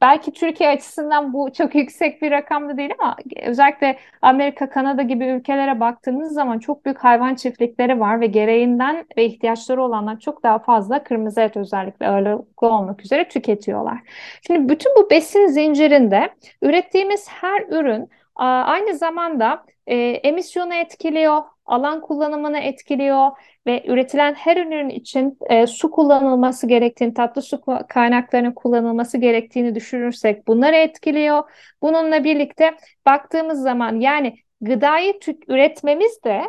belki 0.00 0.32
Türkiye 0.32 0.70
açısından 0.70 1.32
bu 1.32 1.52
çok 1.52 1.74
yüksek 1.80 2.22
bir 2.22 2.30
rakam 2.30 2.68
da 2.68 2.76
değil 2.76 2.90
ama 2.98 3.16
özellikle 3.42 3.98
Amerika, 4.22 4.70
Kanada 4.70 5.02
gibi 5.02 5.26
ülkelere 5.26 5.80
baktığınız 5.80 6.32
zaman 6.32 6.58
çok 6.58 6.84
büyük 6.84 6.98
hayvan 6.98 7.34
çiftlikleri 7.34 8.00
var 8.00 8.20
ve 8.20 8.26
gereğinden 8.26 9.06
ve 9.16 9.24
ihtiyaçları 9.24 9.82
olanlar 9.82 10.20
çok 10.20 10.42
daha 10.42 10.58
fazla 10.58 11.04
kırmızı 11.04 11.40
et 11.40 11.56
özellikle 11.56 12.08
ağırlıklı 12.08 12.68
olmak 12.68 13.04
üzere 13.04 13.28
tüketiyorlar. 13.28 13.98
Şimdi 14.46 14.68
bütün 14.68 14.92
bu 14.96 15.10
besin 15.10 15.46
zincirinde 15.46 16.30
ürettiğimiz 16.62 17.28
her 17.28 17.62
ürün 17.68 18.08
Aynı 18.44 18.96
zamanda 18.96 19.64
e, 19.86 19.96
emisyonu 19.96 20.74
etkiliyor, 20.74 21.42
alan 21.66 22.00
kullanımını 22.00 22.58
etkiliyor 22.58 23.30
ve 23.66 23.84
üretilen 23.86 24.34
her 24.34 24.56
ürün 24.56 24.88
için 24.88 25.38
e, 25.50 25.66
su 25.66 25.90
kullanılması 25.90 26.66
gerektiğini, 26.66 27.14
tatlı 27.14 27.42
su 27.42 27.60
kaynaklarının 27.88 28.52
kullanılması 28.52 29.18
gerektiğini 29.18 29.74
düşünürsek 29.74 30.48
bunları 30.48 30.76
etkiliyor. 30.76 31.42
Bununla 31.82 32.24
birlikte 32.24 32.74
baktığımız 33.06 33.62
zaman 33.62 34.00
yani 34.00 34.36
gıdayı 34.60 35.14
üretmemiz 35.48 36.24
de 36.24 36.42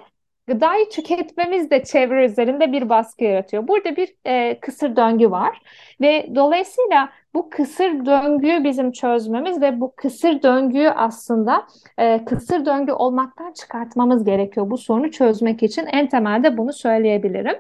gıdayı 0.52 0.90
tüketmemiz 0.90 1.72
de 1.72 1.84
çevre 1.84 2.26
üzerinde 2.26 2.72
bir 2.72 2.90
baskı 2.90 3.24
yaratıyor. 3.24 3.68
Burada 3.68 3.96
bir 3.96 4.16
e, 4.26 4.60
kısır 4.60 4.96
döngü 4.96 5.32
var 5.32 5.62
ve 6.02 6.30
dolayısıyla 6.36 7.10
bu 7.34 7.50
kısır 7.50 8.06
döngüyü 8.06 8.64
bizim 8.64 8.92
çözmemiz 8.92 9.62
ve 9.62 9.80
bu 9.80 9.94
kısır 9.96 10.44
döngüyü 10.44 10.90
aslında 10.90 11.68
e, 11.98 12.26
kısır 12.26 12.66
döngü 12.66 12.92
olmaktan 12.92 13.54
çıkartmamız 13.54 14.24
gerekiyor 14.24 14.70
bu 14.70 14.78
sorunu 14.78 15.12
çözmek 15.12 15.64
için. 15.64 15.86
En 15.86 16.10
temelde 16.10 16.58
bunu 16.58 16.74
söyleyebilirim. 16.74 17.56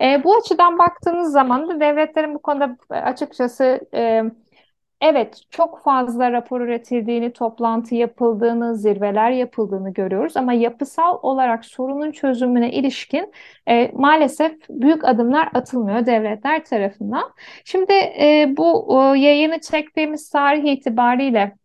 E, 0.00 0.24
bu 0.24 0.36
açıdan 0.36 0.78
baktığınız 0.78 1.32
zaman 1.32 1.68
da 1.68 1.80
devletlerin 1.80 2.34
bu 2.34 2.38
konuda 2.38 2.76
açıkçası 2.90 3.80
e, 3.94 4.22
Evet, 5.00 5.40
çok 5.50 5.82
fazla 5.82 6.32
rapor 6.32 6.60
üretildiğini, 6.60 7.32
toplantı 7.32 7.94
yapıldığını, 7.94 8.76
zirveler 8.76 9.30
yapıldığını 9.30 9.92
görüyoruz 9.92 10.36
ama 10.36 10.52
yapısal 10.52 11.18
olarak 11.22 11.64
sorunun 11.64 12.12
çözümüne 12.12 12.72
ilişkin 12.72 13.32
e, 13.68 13.90
maalesef 13.94 14.52
büyük 14.70 15.04
adımlar 15.04 15.48
atılmıyor 15.54 16.06
devletler 16.06 16.64
tarafından. 16.64 17.32
Şimdi 17.64 17.92
e, 17.92 18.54
bu 18.56 18.88
e, 19.14 19.18
yayını 19.18 19.60
çektiğimiz 19.60 20.30
tarih 20.30 20.64
itibariyle 20.72 21.56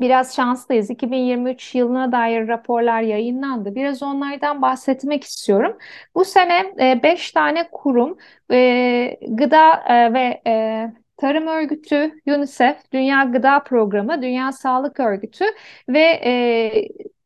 Biraz 0.00 0.36
şanslıyız. 0.36 0.90
2023 0.90 1.74
yılına 1.74 2.12
dair 2.12 2.48
raporlar 2.48 3.02
yayınlandı. 3.02 3.74
Biraz 3.74 4.02
onlardan 4.02 4.62
bahsetmek 4.62 5.24
istiyorum. 5.24 5.78
Bu 6.14 6.24
sene 6.24 6.74
5 7.02 7.30
e, 7.30 7.32
tane 7.34 7.68
kurum 7.72 8.18
e, 8.52 9.18
gıda 9.28 9.74
e, 9.88 10.12
ve 10.12 10.42
e, 10.46 10.92
Tarım 11.20 11.46
Örgütü, 11.46 12.12
UNICEF, 12.26 12.92
Dünya 12.92 13.24
Gıda 13.24 13.62
Programı, 13.62 14.22
Dünya 14.22 14.52
Sağlık 14.52 15.00
Örgütü 15.00 15.44
ve 15.88 16.00
e, 16.24 16.72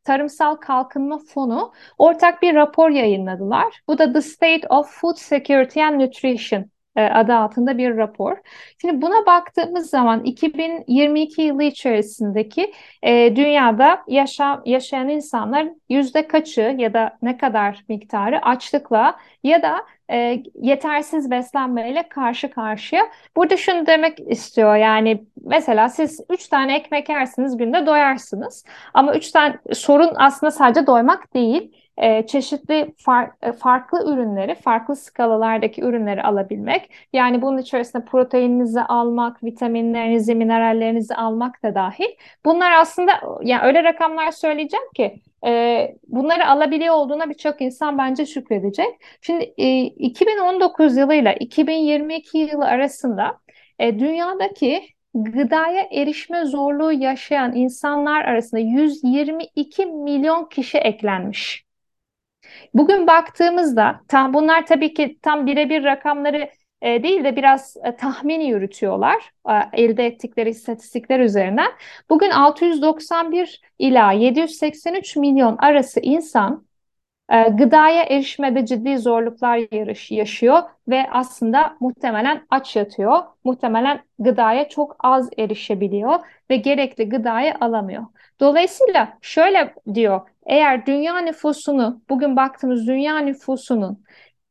Tarımsal 0.03 0.55
Kalkınma 0.55 1.17
Fonu 1.17 1.73
ortak 1.97 2.41
bir 2.41 2.55
rapor 2.55 2.89
yayınladılar. 2.89 3.81
Bu 3.87 3.97
da 3.97 4.13
The 4.13 4.21
State 4.21 4.67
of 4.69 4.91
Food 4.91 5.15
Security 5.15 5.83
and 5.83 6.01
Nutrition 6.01 6.65
e, 6.95 7.03
adı 7.03 7.33
altında 7.33 7.77
bir 7.77 7.97
rapor. 7.97 8.37
Şimdi 8.81 9.01
buna 9.01 9.25
baktığımız 9.25 9.89
zaman 9.89 10.23
2022 10.23 11.41
yılı 11.41 11.63
içerisindeki 11.63 12.73
e, 13.03 13.35
dünyada 13.35 14.03
yaşa, 14.07 14.61
yaşayan 14.65 15.09
insanlar 15.09 15.67
yüzde 15.89 16.27
kaçı 16.27 16.75
ya 16.77 16.93
da 16.93 17.17
ne 17.21 17.37
kadar 17.37 17.83
miktarı 17.89 18.41
açlıkla 18.45 19.19
ya 19.43 19.61
da 19.61 19.85
e, 20.11 20.43
yetersiz 20.61 21.31
beslenmeyle 21.31 22.09
karşı 22.09 22.51
karşıya. 22.51 23.03
Burada 23.35 23.57
şunu 23.57 23.85
demek 23.85 24.19
istiyor 24.31 24.75
yani 24.75 25.23
mesela 25.45 25.89
siz 25.89 26.21
3 26.29 26.47
tane 26.47 26.75
ekmek 26.75 27.09
yersiniz 27.09 27.57
günde 27.57 27.85
doyarsınız 27.85 28.65
ama 28.93 29.15
3 29.15 29.31
tane 29.31 29.57
sorun 29.73 30.13
aslında 30.15 30.51
sadece 30.51 30.87
doymak 30.87 31.33
değil 31.33 31.71
e, 31.97 32.27
çeşitli 32.27 32.93
far, 32.97 33.31
e, 33.41 33.51
farklı 33.51 34.13
ürünleri, 34.13 34.55
farklı 34.55 34.95
skalalardaki 34.95 35.81
ürünleri 35.81 36.23
alabilmek. 36.23 36.91
Yani 37.13 37.41
bunun 37.41 37.57
içerisinde 37.57 38.05
proteininizi 38.05 38.81
almak, 38.81 39.43
vitaminlerinizi, 39.43 40.35
minerallerinizi 40.35 41.15
almak 41.15 41.63
da 41.63 41.75
dahil. 41.75 42.09
Bunlar 42.45 42.71
aslında 42.71 43.11
yani 43.41 43.63
öyle 43.63 43.83
rakamlar 43.83 44.31
söyleyeceğim 44.31 44.85
ki 44.95 45.21
e, 45.45 45.95
bunları 46.07 46.47
alabiliyor 46.47 46.95
olduğuna 46.95 47.29
birçok 47.29 47.61
insan 47.61 47.97
bence 47.97 48.25
şükredecek. 48.25 48.87
Şimdi 49.21 49.53
e, 49.57 49.81
2019 49.81 50.97
yılıyla 50.97 51.33
2022 51.33 52.37
yılı 52.37 52.65
arasında 52.65 53.39
e, 53.79 53.99
dünyadaki 53.99 54.83
gıdaya 55.13 55.87
erişme 55.91 56.45
zorluğu 56.45 56.91
yaşayan 56.91 57.55
insanlar 57.55 58.25
arasında 58.25 58.61
122 58.61 59.85
milyon 59.85 60.45
kişi 60.49 60.77
eklenmiş. 60.77 61.65
Bugün 62.73 63.07
baktığımızda 63.07 64.01
tam 64.07 64.33
bunlar 64.33 64.65
tabii 64.65 64.93
ki 64.93 65.19
tam 65.21 65.45
birebir 65.47 65.83
rakamları 65.83 66.49
e, 66.85 67.03
değil 67.03 67.23
de 67.23 67.35
biraz 67.35 67.77
e, 67.83 67.95
tahmin 67.95 68.39
yürütüyorlar 68.41 69.31
e, 69.49 69.53
elde 69.83 70.05
ettikleri 70.05 70.49
istatistikler 70.49 71.19
üzerinden. 71.19 71.71
Bugün 72.09 72.29
691 72.29 73.61
ila 73.79 74.11
783 74.11 75.15
milyon 75.15 75.57
arası 75.57 75.99
insan 75.99 76.65
e, 77.31 77.43
gıdaya 77.43 78.03
erişmede 78.03 78.65
ciddi 78.65 78.97
zorluklar 78.97 79.61
yaşıyor 80.13 80.63
ve 80.87 81.05
aslında 81.11 81.77
muhtemelen 81.79 82.45
aç 82.49 82.75
yatıyor. 82.75 83.23
Muhtemelen 83.43 84.03
gıdaya 84.19 84.69
çok 84.69 84.95
az 84.99 85.29
erişebiliyor 85.37 86.19
ve 86.49 86.57
gerekli 86.57 87.09
gıdayı 87.09 87.53
alamıyor. 87.61 88.03
Dolayısıyla 88.39 89.17
şöyle 89.21 89.73
diyor, 89.93 90.21
eğer 90.45 90.85
dünya 90.85 91.17
nüfusunu, 91.19 92.01
bugün 92.09 92.35
baktığımız 92.35 92.87
dünya 92.87 93.17
nüfusunun 93.17 94.05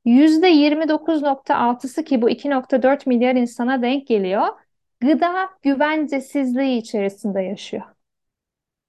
%29.6'sı 0.05 2.05
ki 2.05 2.23
bu 2.23 2.31
2.4 2.31 3.07
milyar 3.07 3.35
insana 3.35 3.83
denk 3.83 4.07
geliyor, 4.07 4.49
gıda 5.01 5.49
güvencesizliği 5.63 6.81
içerisinde 6.81 7.43
yaşıyor. 7.43 7.83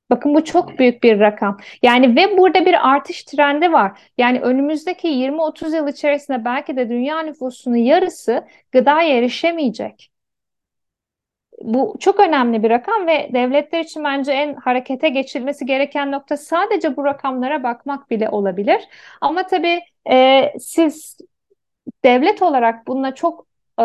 Bakın 0.10 0.36
bu 0.36 0.44
çok 0.44 0.80
büyük 0.80 1.04
bir 1.04 1.20
rakam. 1.20 1.58
Yani 1.82 2.16
ve 2.16 2.38
burada 2.38 2.66
bir 2.66 2.90
artış 2.90 3.24
trendi 3.24 3.72
var. 3.72 4.00
Yani 4.18 4.40
önümüzdeki 4.42 5.08
20-30 5.08 5.76
yıl 5.76 5.88
içerisinde 5.88 6.46
belki 6.46 6.78
de 6.78 6.90
dünya 6.90 7.20
nüfusunun 7.20 7.76
yarısı 7.76 8.48
gıdaya 8.72 9.18
erişemeyecek. 9.18 10.12
Bu 11.62 11.96
çok 12.00 12.20
önemli 12.20 12.64
bir 12.64 12.70
rakam 12.70 13.08
ve 13.08 13.30
devletler 13.34 13.80
için 13.80 14.04
bence 14.04 14.32
en 14.32 14.54
harekete 14.54 15.10
geçilmesi 15.10 15.66
gereken 15.66 16.12
nokta 16.12 16.38
sadece 16.38 16.98
bu 16.98 17.06
rakamlara 17.06 17.64
bakmak 17.64 18.10
bile 18.10 18.30
olabilir. 18.30 18.82
Ama 19.22 19.48
tabii 19.48 19.80
e, 20.12 20.54
siz 20.60 21.18
devlet 22.04 22.42
olarak 22.42 22.88
bununla 22.88 23.16
çok 23.16 23.48
e, 23.82 23.84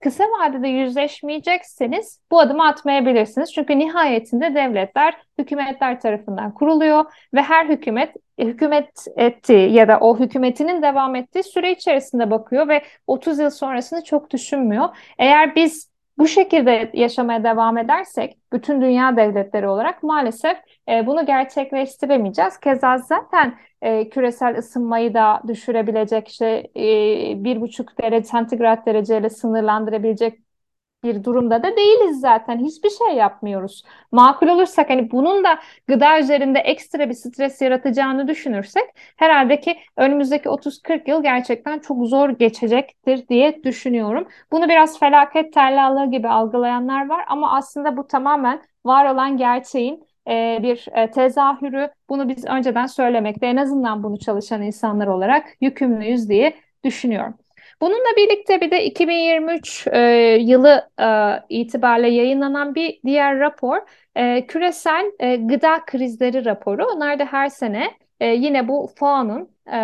kısa 0.00 0.24
vadede 0.24 0.68
yüzleşmeyecekseniz 0.68 2.20
bu 2.30 2.40
adımı 2.40 2.66
atmayabilirsiniz. 2.66 3.52
Çünkü 3.54 3.78
nihayetinde 3.78 4.54
devletler 4.54 5.14
hükümetler 5.38 6.00
tarafından 6.00 6.54
kuruluyor 6.54 7.04
ve 7.34 7.42
her 7.42 7.66
hükümet 7.66 8.14
hükümet 8.38 9.06
ettiği 9.16 9.72
ya 9.72 9.88
da 9.88 9.98
o 10.00 10.18
hükümetinin 10.18 10.82
devam 10.82 11.14
ettiği 11.14 11.42
süre 11.42 11.72
içerisinde 11.72 12.30
bakıyor 12.30 12.68
ve 12.68 12.82
30 13.06 13.38
yıl 13.38 13.50
sonrasını 13.50 14.04
çok 14.04 14.30
düşünmüyor. 14.30 14.88
Eğer 15.18 15.54
biz 15.54 15.93
bu 16.18 16.28
şekilde 16.28 16.90
yaşamaya 16.94 17.44
devam 17.44 17.78
edersek 17.78 18.38
bütün 18.52 18.80
dünya 18.80 19.16
devletleri 19.16 19.68
olarak 19.68 20.02
maalesef 20.02 20.56
e, 20.88 21.06
bunu 21.06 21.26
gerçekleştiremeyeceğiz. 21.26 22.58
Keza 22.60 22.98
zaten 22.98 23.54
e, 23.82 24.08
küresel 24.08 24.58
ısınmayı 24.58 25.14
da 25.14 25.42
düşürebilecek 25.48 26.28
işte 26.28 26.46
e, 26.76 26.84
bir 27.44 27.60
buçuk 27.60 28.02
derece 28.02 28.26
santigrat 28.26 28.86
dereceyle 28.86 29.30
sınırlandırabilecek 29.30 30.43
bir 31.04 31.24
durumda 31.24 31.62
da 31.62 31.76
değiliz 31.76 32.20
zaten. 32.20 32.58
Hiçbir 32.58 32.90
şey 32.90 33.16
yapmıyoruz. 33.16 33.84
Makul 34.12 34.48
olursak 34.48 34.90
hani 34.90 35.10
bunun 35.10 35.44
da 35.44 35.58
gıda 35.86 36.20
üzerinde 36.20 36.58
ekstra 36.58 37.08
bir 37.08 37.14
stres 37.14 37.60
yaratacağını 37.62 38.28
düşünürsek 38.28 38.84
herhalde 39.16 39.60
ki 39.60 39.76
önümüzdeki 39.96 40.48
30-40 40.48 41.10
yıl 41.10 41.22
gerçekten 41.22 41.78
çok 41.78 42.06
zor 42.06 42.30
geçecektir 42.30 43.28
diye 43.28 43.64
düşünüyorum. 43.64 44.28
Bunu 44.52 44.68
biraz 44.68 44.98
felaket 44.98 45.52
tellalığı 45.52 46.10
gibi 46.10 46.28
algılayanlar 46.28 47.08
var 47.08 47.24
ama 47.28 47.56
aslında 47.56 47.96
bu 47.96 48.06
tamamen 48.06 48.62
var 48.84 49.14
olan 49.14 49.36
gerçeğin 49.36 50.04
e, 50.28 50.58
bir 50.62 50.86
e, 50.92 51.10
tezahürü. 51.10 51.90
Bunu 52.08 52.28
biz 52.28 52.44
önceden 52.44 52.86
söylemekte 52.86 53.46
en 53.46 53.56
azından 53.56 54.02
bunu 54.02 54.18
çalışan 54.18 54.62
insanlar 54.62 55.06
olarak 55.06 55.46
yükümlüyüz 55.60 56.28
diye 56.28 56.54
düşünüyorum. 56.84 57.34
Bununla 57.80 58.16
birlikte 58.16 58.60
bir 58.60 58.70
de 58.70 58.84
2023 58.84 59.86
e, 59.92 60.00
yılı 60.40 60.90
e, 61.00 61.06
itibariyle 61.48 62.08
yayınlanan 62.08 62.74
bir 62.74 63.00
diğer 63.04 63.38
rapor 63.38 63.78
e, 64.14 64.46
küresel 64.46 65.12
e, 65.20 65.36
gıda 65.36 65.84
krizleri 65.86 66.44
raporu. 66.44 66.86
Onlar 66.86 67.18
da 67.18 67.24
her 67.24 67.48
sene 67.48 67.90
e, 68.20 68.26
yine 68.26 68.68
bu 68.68 68.90
FAO'nun 68.96 69.48
e, 69.72 69.78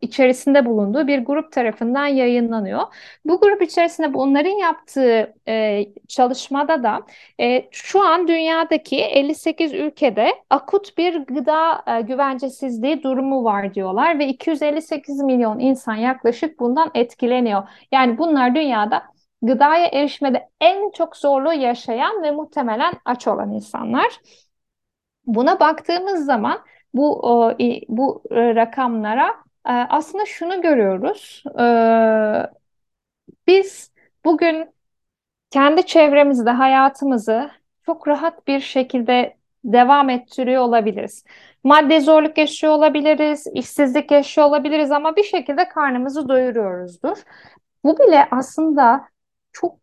içerisinde 0.00 0.66
bulunduğu 0.66 1.06
bir 1.06 1.18
grup 1.18 1.52
tarafından 1.52 2.06
yayınlanıyor. 2.06 2.80
Bu 3.24 3.40
grup 3.40 3.62
içerisinde 3.62 4.14
bunların 4.14 4.50
yaptığı 4.50 5.34
e, 5.48 5.84
çalışmada 6.08 6.82
da 6.82 7.00
e, 7.40 7.68
şu 7.70 8.00
an 8.00 8.28
dünyadaki 8.28 8.96
58 8.96 9.72
ülkede 9.72 10.32
akut 10.50 10.98
bir 10.98 11.16
gıda 11.16 11.82
e, 11.86 12.00
güvencesizliği 12.00 13.02
durumu 13.02 13.44
var 13.44 13.74
diyorlar 13.74 14.18
ve 14.18 14.26
258 14.26 15.20
milyon 15.20 15.58
insan 15.58 15.94
yaklaşık 15.94 16.60
bundan 16.60 16.90
etkileniyor. 16.94 17.68
Yani 17.92 18.18
bunlar 18.18 18.54
dünyada 18.54 19.02
gıdaya 19.42 19.86
erişmede 19.86 20.48
en 20.60 20.90
çok 20.90 21.16
zorluğu 21.16 21.52
yaşayan 21.52 22.22
ve 22.22 22.30
muhtemelen 22.30 22.94
aç 23.04 23.28
olan 23.28 23.52
insanlar. 23.52 24.20
Buna 25.26 25.60
baktığımız 25.60 26.24
zaman 26.24 26.58
bu 26.94 27.22
bu 27.88 28.22
e, 28.30 28.54
rakamlara 28.54 29.28
e, 29.68 29.72
aslında 29.72 30.24
şunu 30.26 30.62
görüyoruz. 30.62 31.44
E, 31.60 31.64
biz 33.46 33.92
bugün 34.24 34.74
kendi 35.50 35.86
çevremizde 35.86 36.50
hayatımızı 36.50 37.50
çok 37.86 38.08
rahat 38.08 38.46
bir 38.48 38.60
şekilde 38.60 39.36
devam 39.64 40.10
ettiriyor 40.10 40.62
olabiliriz. 40.62 41.24
Maddi 41.64 42.00
zorluk 42.00 42.38
yaşıyor 42.38 42.72
olabiliriz, 42.72 43.46
işsizlik 43.54 44.10
yaşıyor 44.10 44.46
olabiliriz 44.46 44.92
ama 44.92 45.16
bir 45.16 45.22
şekilde 45.24 45.68
karnımızı 45.68 46.28
doyuruyoruzdur. 46.28 47.18
Bu 47.84 47.98
bile 47.98 48.28
aslında 48.30 49.08
çok 49.52 49.78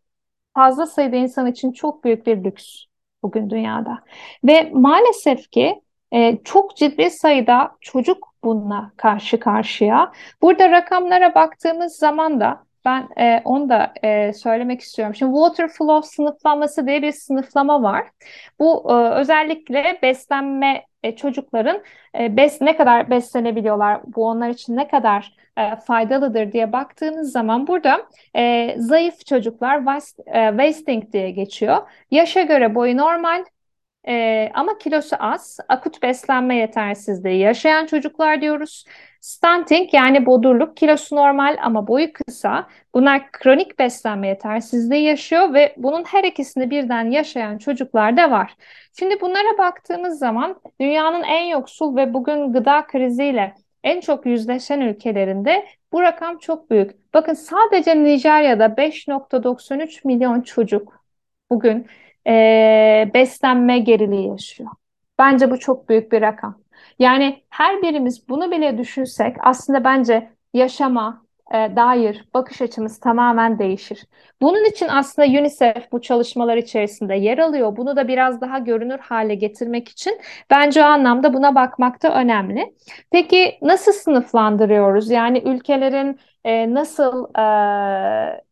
fazla 0.54 0.86
sayıda 0.86 1.16
insan 1.16 1.46
için 1.46 1.72
çok 1.72 2.04
büyük 2.04 2.26
bir 2.26 2.44
lüks 2.44 2.84
bugün 3.22 3.50
dünyada. 3.50 3.98
Ve 4.44 4.70
maalesef 4.74 5.50
ki 5.50 5.82
e, 6.14 6.38
çok 6.44 6.76
ciddi 6.76 7.10
sayıda 7.10 7.70
çocuk 7.80 8.34
bununla 8.44 8.92
karşı 8.96 9.40
karşıya. 9.40 10.12
Burada 10.42 10.70
rakamlara 10.70 11.34
baktığımız 11.34 11.96
zaman 11.96 12.40
da 12.40 12.64
ben 12.84 13.08
e, 13.18 13.42
onu 13.44 13.68
da 13.68 13.92
e, 14.02 14.32
söylemek 14.32 14.80
istiyorum. 14.80 15.14
Şimdi 15.14 15.34
water 15.34 15.68
flow 15.68 16.08
sınıflaması 16.08 16.86
diye 16.86 17.02
bir 17.02 17.12
sınıflama 17.12 17.82
var. 17.82 18.06
Bu 18.58 18.86
e, 18.90 18.94
özellikle 18.94 19.98
beslenme 20.02 20.84
e, 21.02 21.16
çocukların 21.16 21.82
e, 22.18 22.36
bes 22.36 22.60
ne 22.60 22.76
kadar 22.76 23.10
beslenebiliyorlar, 23.10 24.00
bu 24.06 24.26
onlar 24.26 24.48
için 24.48 24.76
ne 24.76 24.88
kadar 24.88 25.36
e, 25.58 25.76
faydalıdır 25.76 26.52
diye 26.52 26.72
baktığınız 26.72 27.32
zaman 27.32 27.66
burada 27.66 28.06
e, 28.36 28.74
zayıf 28.78 29.26
çocuklar 29.26 29.78
wast, 29.78 30.20
e, 30.26 30.48
wasting 30.48 31.12
diye 31.12 31.30
geçiyor. 31.30 31.76
Yaşa 32.10 32.42
göre 32.42 32.74
boyu 32.74 32.96
normal, 32.96 33.44
ee, 34.08 34.50
ama 34.54 34.78
kilosu 34.78 35.16
az, 35.18 35.58
akut 35.68 36.02
beslenme 36.02 36.56
yetersizliği 36.56 37.38
yaşayan 37.38 37.86
çocuklar 37.86 38.40
diyoruz. 38.40 38.84
Stunting 39.20 39.94
yani 39.94 40.26
bodurluk, 40.26 40.76
kilosu 40.76 41.16
normal 41.16 41.56
ama 41.62 41.86
boyu 41.86 42.12
kısa. 42.12 42.68
Bunlar 42.94 43.32
kronik 43.32 43.78
beslenme 43.78 44.28
yetersizliği 44.28 45.02
yaşıyor 45.02 45.54
ve 45.54 45.74
bunun 45.76 46.04
her 46.04 46.24
ikisini 46.24 46.70
birden 46.70 47.10
yaşayan 47.10 47.58
çocuklar 47.58 48.16
da 48.16 48.30
var. 48.30 48.56
Şimdi 48.98 49.20
bunlara 49.20 49.58
baktığımız 49.58 50.18
zaman 50.18 50.60
dünyanın 50.80 51.22
en 51.22 51.44
yoksul 51.44 51.96
ve 51.96 52.14
bugün 52.14 52.52
gıda 52.52 52.86
kriziyle 52.86 53.54
en 53.84 54.00
çok 54.00 54.26
yüzleşen 54.26 54.80
ülkelerinde 54.80 55.66
bu 55.92 56.02
rakam 56.02 56.38
çok 56.38 56.70
büyük. 56.70 57.14
Bakın 57.14 57.34
sadece 57.34 58.04
Nijerya'da 58.04 58.66
5.93 58.66 60.00
milyon 60.04 60.40
çocuk 60.40 61.04
bugün 61.50 61.86
e, 62.26 63.10
beslenme 63.14 63.78
geriliği 63.78 64.28
yaşıyor. 64.28 64.70
Bence 65.18 65.50
bu 65.50 65.58
çok 65.58 65.88
büyük 65.88 66.12
bir 66.12 66.22
rakam. 66.22 66.58
Yani 66.98 67.42
her 67.50 67.82
birimiz 67.82 68.28
bunu 68.28 68.50
bile 68.50 68.78
düşünsek 68.78 69.36
aslında 69.40 69.84
bence 69.84 70.30
yaşama, 70.54 71.24
e, 71.54 71.76
dair 71.76 72.24
bakış 72.34 72.62
açımız 72.62 73.00
tamamen 73.00 73.58
değişir. 73.58 74.06
Bunun 74.42 74.64
için 74.64 74.88
aslında 74.88 75.28
UNICEF 75.28 75.92
bu 75.92 76.00
çalışmalar 76.00 76.56
içerisinde 76.56 77.14
yer 77.14 77.38
alıyor. 77.38 77.76
Bunu 77.76 77.96
da 77.96 78.08
biraz 78.08 78.40
daha 78.40 78.58
görünür 78.58 78.98
hale 78.98 79.34
getirmek 79.34 79.88
için 79.88 80.20
bence 80.50 80.82
o 80.82 80.84
anlamda 80.84 81.34
buna 81.34 81.54
bakmak 81.54 82.02
da 82.02 82.14
önemli. 82.14 82.74
Peki 83.10 83.58
nasıl 83.62 83.92
sınıflandırıyoruz? 83.92 85.10
Yani 85.10 85.38
ülkelerin 85.38 86.20
e, 86.44 86.74
nasıl 86.74 87.24
e, 87.38 88.44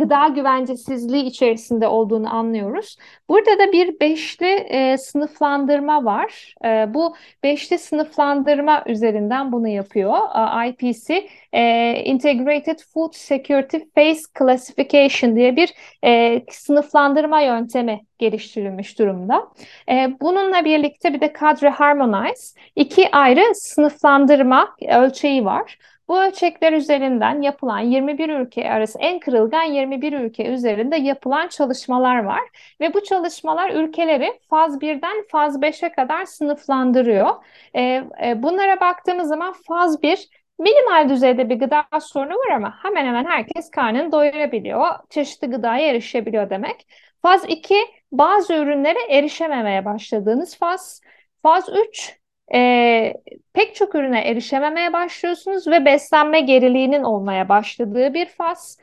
gıda 0.00 0.28
güvencesizliği 0.28 1.24
içerisinde 1.24 1.86
olduğunu 1.86 2.34
anlıyoruz. 2.34 2.96
Burada 3.28 3.58
da 3.58 3.72
bir 3.72 4.00
beşli 4.00 4.46
e, 4.46 4.98
sınıflandırma 4.98 6.04
var. 6.04 6.54
E, 6.64 6.94
bu 6.94 7.16
beşli 7.42 7.78
sınıflandırma 7.78 8.84
üzerinden 8.86 9.52
bunu 9.52 9.68
yapıyor. 9.68 10.18
E, 10.64 10.68
IPC 10.68 11.28
e, 11.52 11.94
Integrated 12.04 12.78
Food 12.94 13.12
Security 13.14 13.76
Phase 13.94 14.20
Classification 14.38 15.36
diye 15.36 15.56
bir 15.56 15.74
e, 16.04 16.42
sınıflandırma 16.50 17.40
yöntemi 17.40 18.00
geliştirilmiş 18.18 18.98
durumda. 18.98 19.48
E, 19.88 20.08
bununla 20.20 20.64
birlikte 20.64 21.12
bir 21.12 21.20
de 21.20 21.32
Cadre 21.40 21.68
Harmonize 21.68 22.60
iki 22.76 23.10
ayrı 23.10 23.54
sınıflandırma 23.54 24.76
ölçeği 24.88 25.44
var. 25.44 25.78
Bu 26.10 26.22
ölçekler 26.22 26.72
üzerinden 26.72 27.42
yapılan 27.42 27.78
21 27.78 28.28
ülke 28.28 28.70
arası 28.70 28.98
en 28.98 29.18
kırılgan 29.18 29.62
21 29.62 30.12
ülke 30.12 30.46
üzerinde 30.46 30.96
yapılan 30.96 31.48
çalışmalar 31.48 32.24
var 32.24 32.40
ve 32.80 32.94
bu 32.94 33.04
çalışmalar 33.04 33.70
ülkeleri 33.70 34.40
faz 34.50 34.82
1'den 34.82 35.24
faz 35.28 35.62
5'e 35.62 35.92
kadar 35.92 36.24
sınıflandırıyor. 36.24 37.30
E, 37.74 37.80
e, 38.24 38.42
bunlara 38.42 38.80
baktığımız 38.80 39.28
zaman 39.28 39.52
faz 39.52 40.02
1 40.02 40.28
minimal 40.58 41.08
düzeyde 41.08 41.48
bir 41.48 41.58
gıda 41.58 42.00
sorunu 42.00 42.34
var 42.34 42.50
ama 42.56 42.74
hemen 42.82 43.06
hemen 43.06 43.24
herkes 43.24 43.70
karnını 43.70 44.12
doyurabiliyor. 44.12 44.86
Çeşitli 45.10 45.46
gıdaya 45.46 45.88
erişebiliyor 45.88 46.50
demek. 46.50 46.86
Faz 47.22 47.44
2 47.48 47.74
bazı 48.12 48.54
ürünlere 48.54 48.98
erişememeye 49.10 49.84
başladığınız 49.84 50.58
faz. 50.58 51.00
Faz 51.42 51.68
3 51.68 52.19
e, 52.54 53.14
pek 53.52 53.74
çok 53.74 53.94
ürüne 53.94 54.20
erişememeye 54.20 54.92
başlıyorsunuz 54.92 55.66
ve 55.68 55.84
beslenme 55.84 56.40
geriliğinin 56.40 57.02
olmaya 57.02 57.48
başladığı 57.48 58.14
bir 58.14 58.26
faz. 58.26 58.78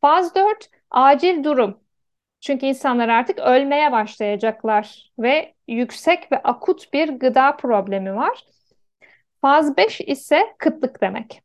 Faz 0.00 0.34
4 0.34 0.70
acil 0.90 1.44
durum. 1.44 1.80
Çünkü 2.40 2.66
insanlar 2.66 3.08
artık 3.08 3.38
ölmeye 3.38 3.92
başlayacaklar 3.92 5.12
ve 5.18 5.54
yüksek 5.68 6.32
ve 6.32 6.38
akut 6.42 6.92
bir 6.92 7.08
gıda 7.08 7.56
problemi 7.56 8.14
var. 8.16 8.44
Faz 9.40 9.76
5 9.76 10.00
ise 10.00 10.54
kıtlık 10.58 11.00
demek. 11.02 11.42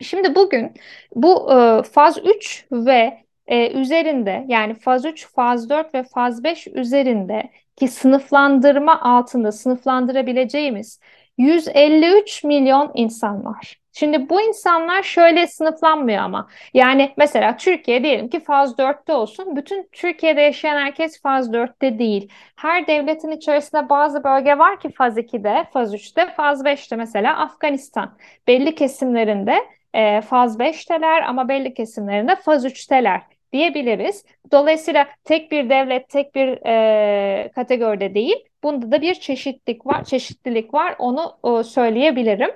Şimdi 0.00 0.34
bugün 0.34 0.74
bu 1.14 1.52
e, 1.52 1.82
faz 1.82 2.18
3 2.18 2.66
ve 2.72 3.23
e, 3.46 3.70
üzerinde 3.80 4.44
yani 4.48 4.74
faz 4.74 5.04
3, 5.04 5.28
faz 5.34 5.70
4 5.70 5.94
ve 5.94 6.02
faz 6.02 6.44
5 6.44 6.66
üzerinde 6.66 7.50
ki 7.76 7.88
sınıflandırma 7.88 9.00
altında 9.00 9.52
sınıflandırabileceğimiz 9.52 11.00
153 11.38 12.44
milyon 12.44 12.90
insan 12.94 13.44
var. 13.44 13.80
Şimdi 13.92 14.28
bu 14.28 14.40
insanlar 14.42 15.02
şöyle 15.02 15.46
sınıflanmıyor 15.46 16.22
ama. 16.22 16.48
Yani 16.74 17.12
mesela 17.16 17.56
Türkiye 17.56 18.02
diyelim 18.04 18.28
ki 18.28 18.40
faz 18.40 18.78
4'te 18.78 19.12
olsun. 19.12 19.56
Bütün 19.56 19.88
Türkiye'de 19.92 20.40
yaşayan 20.40 20.78
herkes 20.78 21.22
faz 21.22 21.52
4'te 21.52 21.98
değil. 21.98 22.32
Her 22.56 22.86
devletin 22.86 23.30
içerisinde 23.30 23.88
bazı 23.88 24.24
bölge 24.24 24.58
var 24.58 24.80
ki 24.80 24.92
faz 24.92 25.18
2'de, 25.18 25.64
faz 25.72 25.94
3'te, 25.94 26.26
faz 26.34 26.64
5'te 26.64 26.96
mesela 26.96 27.38
Afganistan. 27.38 28.16
Belli 28.46 28.74
kesimlerinde 28.74 29.56
e, 29.94 30.20
faz 30.20 30.58
5'teler 30.58 31.24
ama 31.24 31.48
belli 31.48 31.74
kesimlerinde 31.74 32.36
faz 32.36 32.64
3'teler 32.64 33.20
diyebiliriz. 33.54 34.24
Dolayısıyla 34.52 35.08
tek 35.24 35.52
bir 35.52 35.70
devlet, 35.70 36.08
tek 36.08 36.34
bir 36.34 36.66
e, 36.66 37.50
kategoride 37.54 38.14
değil. 38.14 38.36
Bunda 38.62 38.92
da 38.92 39.02
bir 39.02 39.14
çeşitlilik 39.14 39.86
var, 39.86 40.04
çeşitlilik 40.04 40.74
var. 40.74 40.94
Onu 40.98 41.38
e, 41.44 41.64
söyleyebilirim. 41.64 42.50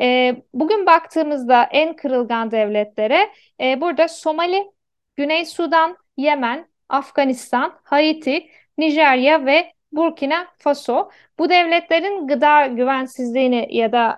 E, 0.00 0.36
bugün 0.54 0.86
baktığımızda 0.86 1.62
en 1.64 1.96
kırılgan 1.96 2.50
devletlere 2.50 3.28
e, 3.60 3.80
burada 3.80 4.08
Somali, 4.08 4.64
Güney 5.16 5.44
Sudan, 5.44 5.96
Yemen, 6.16 6.68
Afganistan, 6.88 7.80
Haiti, 7.84 8.46
Nijerya 8.78 9.46
ve 9.46 9.72
Burkina 9.92 10.46
Faso. 10.58 11.10
Bu 11.38 11.48
devletlerin 11.48 12.26
gıda 12.26 12.66
güvensizliğini 12.66 13.68
ya 13.70 13.92
da 13.92 14.08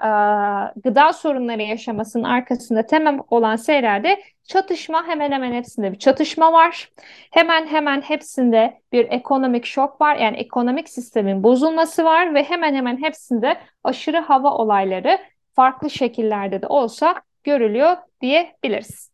e, 0.76 0.80
gıda 0.80 1.12
sorunları 1.12 1.62
yaşamasının 1.62 2.24
arkasında 2.24 2.86
temel 2.86 3.18
olan 3.30 3.56
şeylerde 3.56 4.22
çatışma 4.44 5.06
hemen 5.06 5.32
hemen 5.32 5.52
hepsinde 5.52 5.92
bir 5.92 5.98
çatışma 5.98 6.52
var. 6.52 6.90
Hemen 7.30 7.66
hemen 7.66 8.00
hepsinde 8.00 8.80
bir 8.92 9.06
ekonomik 9.10 9.64
şok 9.64 10.00
var. 10.00 10.16
Yani 10.16 10.36
ekonomik 10.36 10.88
sistemin 10.88 11.42
bozulması 11.42 12.04
var 12.04 12.34
ve 12.34 12.44
hemen 12.44 12.74
hemen 12.74 13.02
hepsinde 13.02 13.60
aşırı 13.84 14.18
hava 14.18 14.54
olayları 14.54 15.18
farklı 15.56 15.90
şekillerde 15.90 16.62
de 16.62 16.66
olsa 16.66 17.22
görülüyor 17.44 17.96
diyebiliriz. 18.20 19.13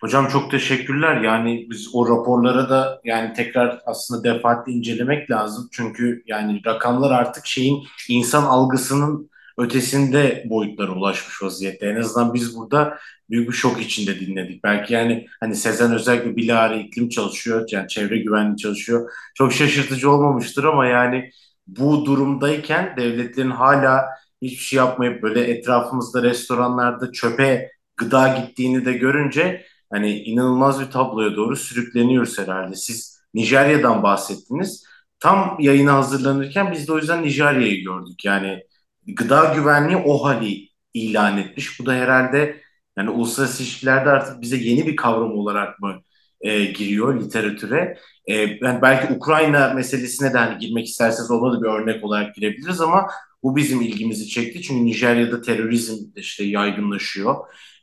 Hocam 0.00 0.28
çok 0.28 0.50
teşekkürler. 0.50 1.20
Yani 1.20 1.66
biz 1.70 1.94
o 1.94 2.08
raporlara 2.08 2.70
da 2.70 3.00
yani 3.04 3.32
tekrar 3.32 3.80
aslında 3.86 4.24
defaatle 4.24 4.72
incelemek 4.72 5.30
lazım. 5.30 5.68
Çünkü 5.72 6.22
yani 6.26 6.60
rakamlar 6.66 7.10
artık 7.10 7.46
şeyin 7.46 7.84
insan 8.08 8.42
algısının 8.42 9.30
ötesinde 9.58 10.44
boyutlara 10.50 10.92
ulaşmış 10.92 11.42
vaziyette. 11.42 11.86
En 11.86 11.96
azından 11.96 12.34
biz 12.34 12.56
burada 12.56 12.98
büyük 13.30 13.48
bir 13.48 13.54
şok 13.54 13.80
içinde 13.80 14.20
dinledik. 14.20 14.64
Belki 14.64 14.94
yani 14.94 15.26
hani 15.40 15.56
Sezen 15.56 15.94
özellikle 15.94 16.36
bilahare 16.36 16.80
iklim 16.80 17.08
çalışıyor, 17.08 17.68
yani 17.70 17.88
çevre 17.88 18.18
güvenliği 18.18 18.56
çalışıyor. 18.56 19.10
Çok 19.34 19.52
şaşırtıcı 19.52 20.10
olmamıştır 20.10 20.64
ama 20.64 20.86
yani 20.86 21.30
bu 21.66 22.04
durumdayken 22.06 22.94
devletlerin 22.96 23.50
hala 23.50 24.04
hiçbir 24.42 24.64
şey 24.64 24.76
yapmayıp 24.76 25.22
böyle 25.22 25.40
etrafımızda 25.44 26.22
restoranlarda 26.22 27.12
çöpe 27.12 27.70
gıda 27.96 28.28
gittiğini 28.28 28.84
de 28.84 28.92
görünce 28.92 29.64
hani 29.90 30.22
inanılmaz 30.22 30.80
bir 30.80 30.90
tabloya 30.90 31.36
doğru 31.36 31.56
sürükleniyoruz 31.56 32.38
herhalde. 32.38 32.74
Siz 32.76 33.22
Nijerya'dan 33.34 34.02
bahsettiniz. 34.02 34.84
Tam 35.20 35.56
yayına 35.60 35.94
hazırlanırken 35.94 36.72
biz 36.72 36.88
de 36.88 36.92
o 36.92 36.98
yüzden 36.98 37.22
Nijerya'yı 37.22 37.84
gördük. 37.84 38.24
Yani 38.24 38.62
gıda 39.06 39.54
güvenliği 39.54 39.96
o 39.96 40.24
hali 40.24 40.68
ilan 40.94 41.38
etmiş. 41.38 41.80
Bu 41.80 41.86
da 41.86 41.92
herhalde 41.92 42.60
yani 42.98 43.10
uluslararası 43.10 43.62
ilişkilerde 43.62 44.10
artık 44.10 44.40
bize 44.40 44.56
yeni 44.56 44.86
bir 44.86 44.96
kavram 44.96 45.32
olarak 45.38 45.80
mı 45.80 46.02
e, 46.40 46.64
giriyor 46.64 47.20
literatüre? 47.20 47.98
E, 48.26 48.34
yani 48.34 48.82
belki 48.82 49.14
Ukrayna 49.14 49.74
meselesine 49.74 50.32
de 50.32 50.38
hani 50.38 50.58
girmek 50.58 50.86
isterseniz 50.86 51.30
ona 51.30 51.52
da 51.52 51.62
bir 51.62 51.68
örnek 51.68 52.04
olarak 52.04 52.34
girebiliriz 52.34 52.80
ama 52.80 53.06
bu 53.42 53.56
bizim 53.56 53.80
ilgimizi 53.80 54.28
çekti. 54.28 54.62
Çünkü 54.62 54.84
Nijerya'da 54.84 55.42
terörizm 55.42 56.04
işte 56.16 56.44
yaygınlaşıyor. 56.44 57.36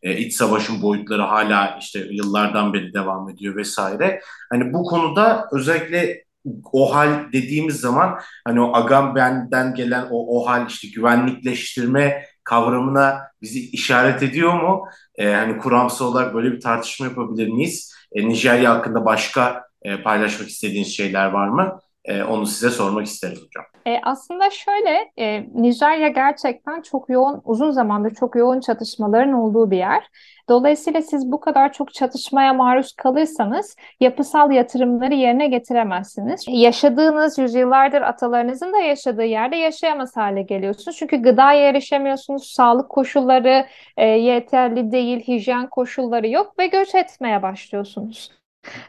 E, 0.04 0.18
iç 0.18 0.34
savaşın 0.34 0.82
boyutları 0.82 1.22
hala 1.22 1.78
işte 1.82 2.00
yıllardan 2.12 2.74
beri 2.74 2.94
devam 2.94 3.30
ediyor 3.30 3.56
vesaire. 3.56 4.22
Hani 4.50 4.74
bu 4.74 4.84
konuda 4.84 5.48
özellikle 5.52 6.24
o 6.72 6.96
hal 6.96 7.32
dediğimiz 7.34 7.80
zaman 7.80 8.20
hani 8.48 8.62
o 8.62 8.76
Agamben'den 8.76 9.74
gelen 9.74 10.08
o 10.12 10.38
o 10.38 10.48
hal 10.48 10.68
işte 10.68 10.88
güvenlikleştirme 10.96 12.24
kavramına 12.44 13.22
bizi 13.42 13.70
işaret 13.70 14.24
ediyor 14.24 14.54
mu? 14.62 14.86
E, 15.16 15.34
hani 15.34 15.58
kuramsal 15.58 16.06
olarak 16.08 16.34
böyle 16.34 16.52
bir 16.52 16.60
tartışma 16.60 17.06
yapabilir 17.06 17.48
miyiz? 17.48 17.94
E, 18.12 18.30
Nijerya 18.30 18.76
hakkında 18.76 19.06
başka 19.06 19.64
e, 19.82 20.02
paylaşmak 20.04 20.50
istediğiniz 20.50 20.96
şeyler 20.96 21.26
var 21.26 21.48
mı? 21.48 21.80
E, 22.08 22.24
onu 22.24 22.46
size 22.46 22.70
sormak 22.70 23.06
isterim 23.06 23.38
hocam. 23.38 23.66
E, 23.86 24.00
aslında 24.04 24.50
şöyle, 24.50 25.12
e, 25.20 25.46
Nijerya 25.54 26.08
gerçekten 26.08 26.82
çok 26.82 27.10
yoğun, 27.10 27.42
uzun 27.46 27.72
zamandır 27.72 28.16
çok 28.16 28.36
yoğun 28.36 28.60
çatışmaların 28.60 29.34
olduğu 29.34 29.72
bir 29.72 29.78
yer. 29.78 30.04
Dolayısıyla 30.50 31.02
siz 31.02 31.32
bu 31.32 31.40
kadar 31.40 31.74
çok 31.74 31.94
çatışmaya 31.94 32.54
maruz 32.54 32.94
kalırsanız 32.94 33.76
yapısal 34.00 34.52
yatırımları 34.52 35.14
yerine 35.14 35.48
getiremezsiniz. 35.48 36.46
Yaşadığınız 36.48 37.38
yüzyıllardır 37.38 38.02
atalarınızın 38.02 38.74
da 38.74 38.78
yaşadığı 38.78 39.26
yerde 39.26 39.56
yaşayamaz 39.56 40.18
hale 40.18 40.42
geliyorsunuz. 40.42 40.98
Çünkü 40.98 41.18
gıdaya 41.18 41.70
erişemiyorsunuz, 41.70 42.54
sağlık 42.56 42.90
koşulları 42.90 43.66
e, 43.98 44.06
yeterli 44.06 44.92
değil, 44.92 45.20
hijyen 45.28 45.70
koşulları 45.70 46.28
yok 46.28 46.60
ve 46.60 46.68
göç 46.68 46.96
etmeye 46.96 47.42
başlıyorsunuz. 47.42 48.32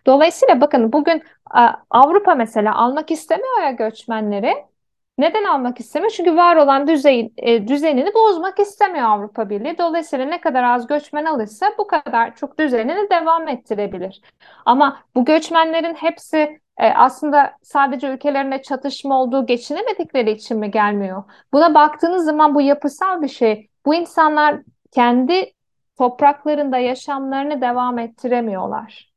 Dolayısıyla 0.07 0.61
bakın 0.61 0.93
bugün 0.93 1.23
Avrupa 1.91 2.35
mesela 2.35 2.75
almak 2.75 3.11
istemiyor 3.11 3.63
ya 3.63 3.71
göçmenleri. 3.71 4.55
Neden 5.19 5.45
almak 5.45 5.81
istemiyor? 5.81 6.13
Çünkü 6.17 6.37
var 6.37 6.57
olan 6.57 6.89
düzey, 6.89 7.33
e, 7.37 7.69
düzenini 7.69 8.15
bozmak 8.15 8.59
istemiyor 8.59 9.05
Avrupa 9.09 9.51
Birliği. 9.51 9.79
Dolayısıyla 9.79 10.27
ne 10.27 10.41
kadar 10.41 10.65
az 10.65 10.87
göçmen 10.87 11.25
alırsa 11.25 11.73
bu 11.79 11.87
kadar 11.87 12.37
çok 12.37 12.59
düzenini 12.59 13.11
devam 13.11 13.49
ettirebilir. 13.49 14.21
Ama 14.67 15.03
bu 15.15 15.25
göçmenlerin 15.25 15.95
hepsi 15.95 16.61
e, 16.79 16.89
aslında 16.89 17.53
sadece 17.63 18.09
ülkelerinde 18.09 18.63
çatışma 18.63 19.23
olduğu 19.23 19.47
geçinemedikleri 19.47 20.31
için 20.31 20.59
mi 20.59 20.71
gelmiyor? 20.71 21.25
Buna 21.53 21.75
baktığınız 21.75 22.25
zaman 22.25 22.55
bu 22.55 22.61
yapısal 22.61 23.23
bir 23.23 23.29
şey. 23.29 23.69
Bu 23.87 23.95
insanlar 23.95 24.61
kendi 24.91 25.53
topraklarında 25.99 26.79
yaşamlarını 26.79 27.61
devam 27.61 27.99
ettiremiyorlar. 27.99 29.09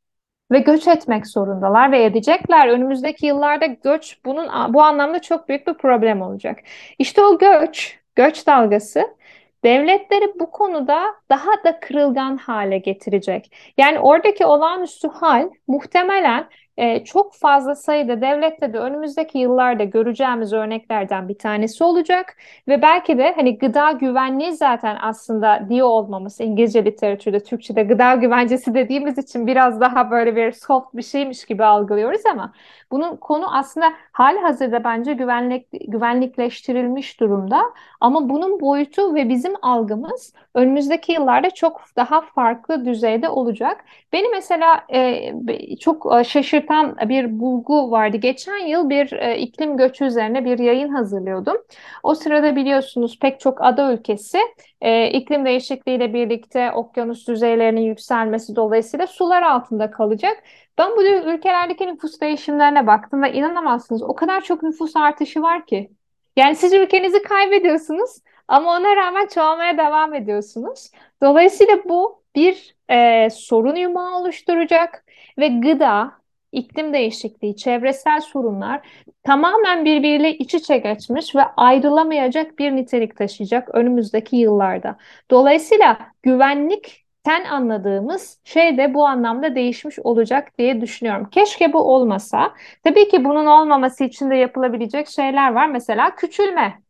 Ve 0.52 0.58
göç 0.58 0.88
etmek 0.88 1.26
zorundalar 1.26 1.92
ve 1.92 2.04
edecekler. 2.04 2.68
Önümüzdeki 2.68 3.26
yıllarda 3.26 3.66
göç 3.66 4.18
bunun 4.24 4.74
bu 4.74 4.82
anlamda 4.82 5.18
çok 5.22 5.48
büyük 5.48 5.66
bir 5.66 5.74
problem 5.74 6.22
olacak. 6.22 6.58
İşte 6.98 7.22
o 7.22 7.38
göç, 7.38 7.98
göç 8.16 8.46
dalgası 8.46 9.16
devletleri 9.64 10.40
bu 10.40 10.50
konuda 10.50 11.14
daha 11.30 11.64
da 11.64 11.80
kırılgan 11.80 12.36
hale 12.36 12.78
getirecek. 12.78 13.56
Yani 13.78 13.98
oradaki 13.98 14.46
olağanüstü 14.46 15.08
hal 15.08 15.50
muhtemelen 15.66 16.48
e, 16.76 17.04
çok 17.04 17.34
fazla 17.34 17.74
sayıda 17.74 18.20
devlette 18.20 18.72
de 18.72 18.78
önümüzdeki 18.78 19.38
yıllarda 19.38 19.84
göreceğimiz 19.84 20.52
örneklerden 20.52 21.28
bir 21.28 21.38
tanesi 21.38 21.84
olacak. 21.84 22.36
Ve 22.68 22.82
belki 22.82 23.18
de 23.18 23.32
hani 23.36 23.58
gıda 23.58 23.92
güvenliği 23.92 24.52
zaten 24.52 24.98
aslında 25.00 25.66
diyor 25.68 25.86
olmamız 25.86 26.40
İngilizce 26.40 26.84
literatürde 26.84 27.40
Türkçe'de 27.40 27.82
gıda 27.82 28.14
güvencesi 28.14 28.74
dediğimiz 28.74 29.18
için 29.18 29.46
biraz 29.46 29.80
daha 29.80 30.10
böyle 30.10 30.36
bir 30.36 30.52
soft 30.52 30.94
bir 30.94 31.02
şeymiş 31.02 31.44
gibi 31.44 31.64
algılıyoruz 31.64 32.26
ama 32.32 32.52
bunun 32.92 33.16
konu 33.16 33.56
aslında 33.56 33.92
hali 34.12 34.38
hazırda 34.38 34.84
bence 34.84 35.12
güvenlik 35.12 35.66
güvenlikleştirilmiş 35.88 37.20
durumda 37.20 37.62
ama 38.00 38.28
bunun 38.28 38.60
boyutu 38.60 39.14
ve 39.14 39.28
bizim 39.28 39.52
algımız 39.62 40.34
önümüzdeki 40.54 41.12
yıllarda 41.12 41.50
çok 41.50 41.80
daha 41.96 42.20
farklı 42.20 42.84
düzeyde 42.84 43.28
olacak. 43.28 43.84
Beni 44.12 44.28
mesela 44.28 44.84
e, 44.94 45.76
çok 45.76 46.14
e, 46.20 46.24
şaşırtan 46.24 46.96
bir 47.08 47.40
bulgu 47.40 47.90
vardı. 47.90 48.16
Geçen 48.16 48.66
yıl 48.66 48.90
bir 48.90 49.12
e, 49.12 49.38
iklim 49.38 49.76
göçü 49.76 50.04
üzerine 50.04 50.44
bir 50.44 50.58
yayın 50.58 50.88
hazırlıyordum. 50.88 51.56
O 52.02 52.14
sırada 52.14 52.56
biliyorsunuz 52.56 53.18
pek 53.18 53.40
çok 53.40 53.62
ada 53.64 53.92
ülkesi 53.92 54.38
e, 54.80 55.10
iklim 55.10 55.44
değişikliğiyle 55.44 56.14
birlikte 56.14 56.72
okyanus 56.72 57.28
düzeylerinin 57.28 57.80
yükselmesi 57.80 58.56
dolayısıyla 58.56 59.06
sular 59.06 59.42
altında 59.42 59.90
kalacak. 59.90 60.42
Ben 60.78 60.90
bu 60.96 61.04
ülkelerdeki 61.04 61.86
nüfus 61.86 62.20
değişimlerine 62.20 62.81
baktım 62.86 63.22
ve 63.22 63.32
inanamazsınız 63.32 64.02
o 64.02 64.14
kadar 64.14 64.40
çok 64.40 64.62
nüfus 64.62 64.96
artışı 64.96 65.42
var 65.42 65.66
ki. 65.66 65.90
Yani 66.36 66.56
siz 66.56 66.72
ülkenizi 66.72 67.22
kaybediyorsunuz 67.22 68.10
ama 68.48 68.70
ona 68.76 68.96
rağmen 68.96 69.26
çoğalmaya 69.26 69.78
devam 69.78 70.14
ediyorsunuz. 70.14 70.90
Dolayısıyla 71.22 71.78
bu 71.84 72.22
bir 72.36 72.76
e, 72.90 73.30
sorun 73.30 73.76
yumağı 73.76 74.18
oluşturacak 74.20 75.04
ve 75.38 75.48
gıda, 75.48 76.12
iklim 76.52 76.92
değişikliği, 76.92 77.56
çevresel 77.56 78.20
sorunlar 78.20 78.88
tamamen 79.22 79.84
birbiriyle 79.84 80.34
iç 80.38 80.54
içe 80.54 80.78
geçmiş 80.78 81.34
ve 81.36 81.42
ayrılamayacak 81.56 82.58
bir 82.58 82.76
nitelik 82.76 83.16
taşıyacak 83.16 83.74
önümüzdeki 83.74 84.36
yıllarda. 84.36 84.96
Dolayısıyla 85.30 85.98
güvenlik 86.22 87.01
ten 87.24 87.44
anladığımız 87.44 88.40
şey 88.44 88.78
de 88.78 88.94
bu 88.94 89.06
anlamda 89.06 89.54
değişmiş 89.54 89.98
olacak 89.98 90.58
diye 90.58 90.80
düşünüyorum. 90.80 91.30
Keşke 91.30 91.72
bu 91.72 91.78
olmasa. 91.94 92.54
Tabii 92.84 93.08
ki 93.08 93.24
bunun 93.24 93.46
olmaması 93.46 94.04
için 94.04 94.30
de 94.30 94.36
yapılabilecek 94.36 95.08
şeyler 95.08 95.52
var. 95.52 95.66
Mesela 95.68 96.14
küçülme. 96.16 96.82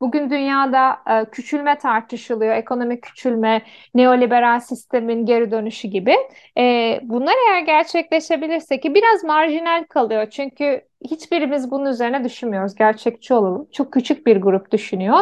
Bugün 0.00 0.30
dünyada 0.30 0.98
e, 1.10 1.30
küçülme 1.30 1.78
tartışılıyor, 1.78 2.54
ekonomik 2.56 3.02
küçülme, 3.02 3.62
neoliberal 3.94 4.60
sistemin 4.60 5.26
geri 5.26 5.50
dönüşü 5.50 5.88
gibi. 5.88 6.14
E, 6.58 7.00
bunlar 7.02 7.34
eğer 7.48 7.60
gerçekleşebilirse 7.60 8.80
ki 8.80 8.94
biraz 8.94 9.24
marjinal 9.24 9.84
kalıyor. 9.88 10.30
Çünkü 10.30 10.82
hiçbirimiz 11.04 11.70
bunun 11.70 11.86
üzerine 11.90 12.24
düşünmüyoruz. 12.24 12.74
Gerçekçi 12.74 13.34
olalım. 13.34 13.68
Çok 13.72 13.92
küçük 13.92 14.26
bir 14.26 14.36
grup 14.36 14.72
düşünüyor. 14.72 15.18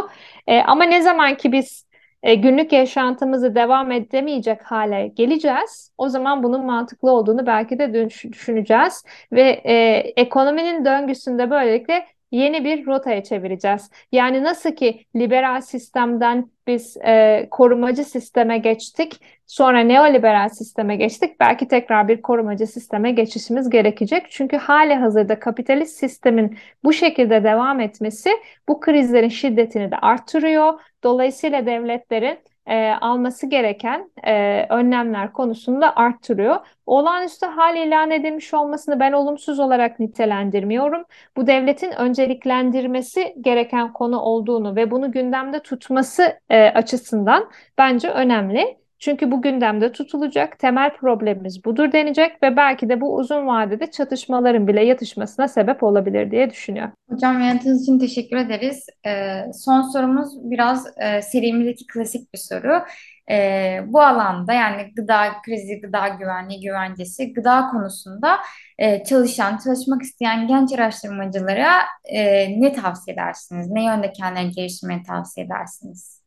E, 0.47 0.61
ama 0.63 0.85
ne 0.85 1.03
zaman 1.03 1.37
ki 1.37 1.53
biz 1.53 1.90
e, 2.23 2.35
günlük 2.35 2.73
yaşantımızı 2.73 3.55
devam 3.55 3.93
edemeyecek 3.93 4.63
hale 4.63 5.09
geleceğiz. 5.09 5.93
O 5.99 6.09
zaman 6.09 6.43
bunun 6.43 6.67
mantıklı 6.67 7.11
olduğunu 7.11 7.47
belki 7.47 7.79
de 7.79 8.11
düşüneceğiz 8.33 9.05
ve 9.33 9.43
e, 9.65 9.75
ekonominin 10.17 10.85
döngüsünde 10.85 11.51
böylelikle 11.51 12.07
yeni 12.31 12.65
bir 12.65 12.87
rotaya 12.87 13.25
çevireceğiz. 13.25 13.91
Yani 14.13 14.43
nasıl 14.43 14.71
ki 14.71 15.05
liberal 15.17 15.61
sistemden 15.61 16.51
biz 16.67 16.97
e, 16.97 17.49
korumacı 17.51 18.05
sisteme 18.05 18.59
geçtik, 18.59 19.21
sonra 19.47 19.81
neoliberal 19.81 20.49
sisteme 20.49 20.97
geçtik. 20.97 21.41
Belki 21.41 21.69
tekrar 21.69 22.09
bir 22.09 22.23
korumacı 22.23 22.67
sisteme 22.67 23.11
geçişimiz 23.11 23.71
gerekecek. 23.71 24.31
Çünkü 24.31 24.57
hali 24.57 24.95
hazırda 24.95 25.41
kapitalist 25.41 25.99
sistemin 25.99 26.59
bu 26.85 26.93
şekilde 26.93 27.45
devam 27.45 27.81
etmesi 27.81 28.31
bu 28.69 28.81
krizlerin 28.81 29.29
şiddetini 29.29 29.91
de 29.91 29.97
arttırıyor. 29.97 30.81
Dolayısıyla 31.05 31.67
devletlerin 31.67 32.39
e, 32.67 32.93
alması 33.01 33.47
gereken 33.47 34.11
e, 34.25 34.67
önlemler 34.71 35.33
konusunda 35.33 35.97
arttırıyor. 35.97 36.57
Olağanüstü 36.87 37.47
hal 37.47 37.77
ilan 37.77 38.11
edilmiş 38.11 38.55
olmasını 38.55 39.01
ben 39.01 39.13
olumsuz 39.13 39.59
olarak 39.61 40.01
nitelendirmiyorum. 40.01 41.05
Bu 41.37 41.47
devletin 41.47 41.93
önceliklendirmesi 41.93 43.35
gereken 43.41 43.93
konu 43.93 44.21
olduğunu 44.21 44.77
ve 44.77 44.91
bunu 44.91 45.13
gündemde 45.13 45.61
tutması 45.61 46.41
e, 46.51 46.65
açısından 46.65 47.51
bence 47.79 48.11
önemli. 48.11 48.80
Çünkü 49.01 49.31
bu 49.31 49.43
gündemde 49.43 49.93
tutulacak 49.93 50.59
temel 50.59 50.97
problemimiz 50.97 51.65
budur 51.65 51.93
denecek 51.93 52.43
ve 52.43 52.57
belki 52.57 52.89
de 52.89 53.01
bu 53.01 53.17
uzun 53.17 53.47
vadede 53.47 53.91
çatışmaların 53.91 54.69
bile 54.69 54.85
yatışmasına 54.85 55.49
sebep 55.49 55.83
olabilir 55.83 56.31
diye 56.31 56.51
düşünüyorum. 56.51 56.93
Hocam 57.11 57.41
yanıtınız 57.41 57.83
için 57.83 57.99
teşekkür 57.99 58.37
ederiz. 58.37 58.87
Ee, 59.07 59.43
son 59.55 59.83
sorumuz 59.83 60.51
biraz 60.51 60.87
e, 60.99 61.23
serimizdeki 61.23 61.87
klasik 61.87 62.35
bir 62.35 62.39
soru. 62.39 62.83
E, 63.31 63.79
bu 63.87 64.01
alanda 64.01 64.53
yani 64.53 64.93
gıda 64.97 65.43
krizi, 65.47 65.81
gıda 65.81 66.09
güvenliği, 66.09 66.61
güvencesi, 66.61 67.33
gıda 67.33 67.67
konusunda 67.71 68.39
e, 68.79 69.05
çalışan, 69.05 69.59
çalışmak 69.65 70.03
isteyen 70.03 70.47
genç 70.47 70.73
araştırmacılara 70.73 71.73
e, 72.05 72.49
ne 72.61 72.73
tavsiye 72.73 73.15
edersiniz? 73.15 73.71
Ne 73.71 73.85
yönde 73.85 74.13
kendilerini 74.13 74.53
geliştirmeyi 74.53 75.03
tavsiye 75.03 75.47
edersiniz? 75.47 76.20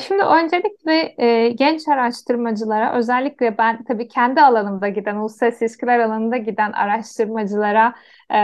Şimdi 0.00 0.22
öncelikle 0.22 1.14
e, 1.18 1.48
genç 1.48 1.88
araştırmacılara, 1.88 2.94
özellikle 2.94 3.58
ben 3.58 3.84
tabii 3.84 4.08
kendi 4.08 4.40
alanımda 4.40 4.88
giden, 4.88 5.16
uluslararası 5.16 5.64
ilişkiler 5.64 5.98
alanında 5.98 6.36
giden 6.36 6.72
araştırmacılara 6.72 7.94
e, 8.34 8.40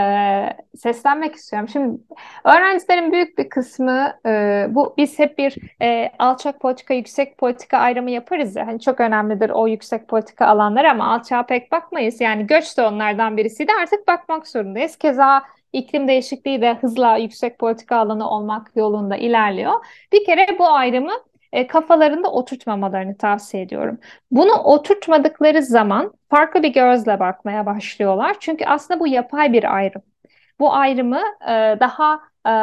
seslenmek 0.77 1.35
istiyorum. 1.35 1.69
Şimdi 1.69 1.97
öğrencilerin 2.43 3.11
büyük 3.11 3.37
bir 3.37 3.49
kısmı, 3.49 4.13
e, 4.25 4.65
bu 4.69 4.93
biz 4.97 5.19
hep 5.19 5.37
bir 5.37 5.57
e, 5.81 6.11
alçak 6.19 6.59
politika, 6.59 6.93
yüksek 6.93 7.37
politika 7.37 7.77
ayrımı 7.77 8.11
yaparız 8.11 8.55
ya. 8.55 8.67
Hani 8.67 8.79
çok 8.79 8.99
önemlidir 8.99 9.49
o 9.49 9.67
yüksek 9.67 10.07
politika 10.07 10.45
alanları 10.47 10.91
ama 10.91 11.13
alçağa 11.13 11.45
pek 11.45 11.71
bakmayız. 11.71 12.21
Yani 12.21 12.47
göç 12.47 12.77
de 12.77 12.81
onlardan 12.81 13.37
birisiydi. 13.37 13.71
Artık 13.81 14.07
bakmak 14.07 14.47
zorundayız. 14.47 14.97
Keza 14.97 15.43
iklim 15.73 16.07
değişikliği 16.07 16.61
de 16.61 16.73
hızla 16.73 17.17
yüksek 17.17 17.59
politika 17.59 17.95
alanı 17.97 18.29
olmak 18.29 18.71
yolunda 18.75 19.15
ilerliyor. 19.17 19.85
Bir 20.13 20.25
kere 20.25 20.59
bu 20.59 20.67
ayrımı 20.69 21.13
e, 21.53 21.67
kafalarında 21.67 22.31
oturtmamalarını 22.31 23.17
tavsiye 23.17 23.63
ediyorum. 23.63 23.99
Bunu 24.31 24.53
oturtmadıkları 24.53 25.63
zaman 25.63 26.13
farklı 26.29 26.63
bir 26.63 26.73
gözle 26.73 27.19
bakmaya 27.19 27.65
başlıyorlar. 27.65 28.37
Çünkü 28.39 28.65
aslında 28.65 28.99
bu 28.99 29.07
yapay 29.07 29.53
bir 29.53 29.75
ayrım. 29.75 30.01
Bu 30.59 30.73
ayrımı 30.73 31.21
e, 31.49 31.77
daha 31.79 32.19
e, 32.47 32.53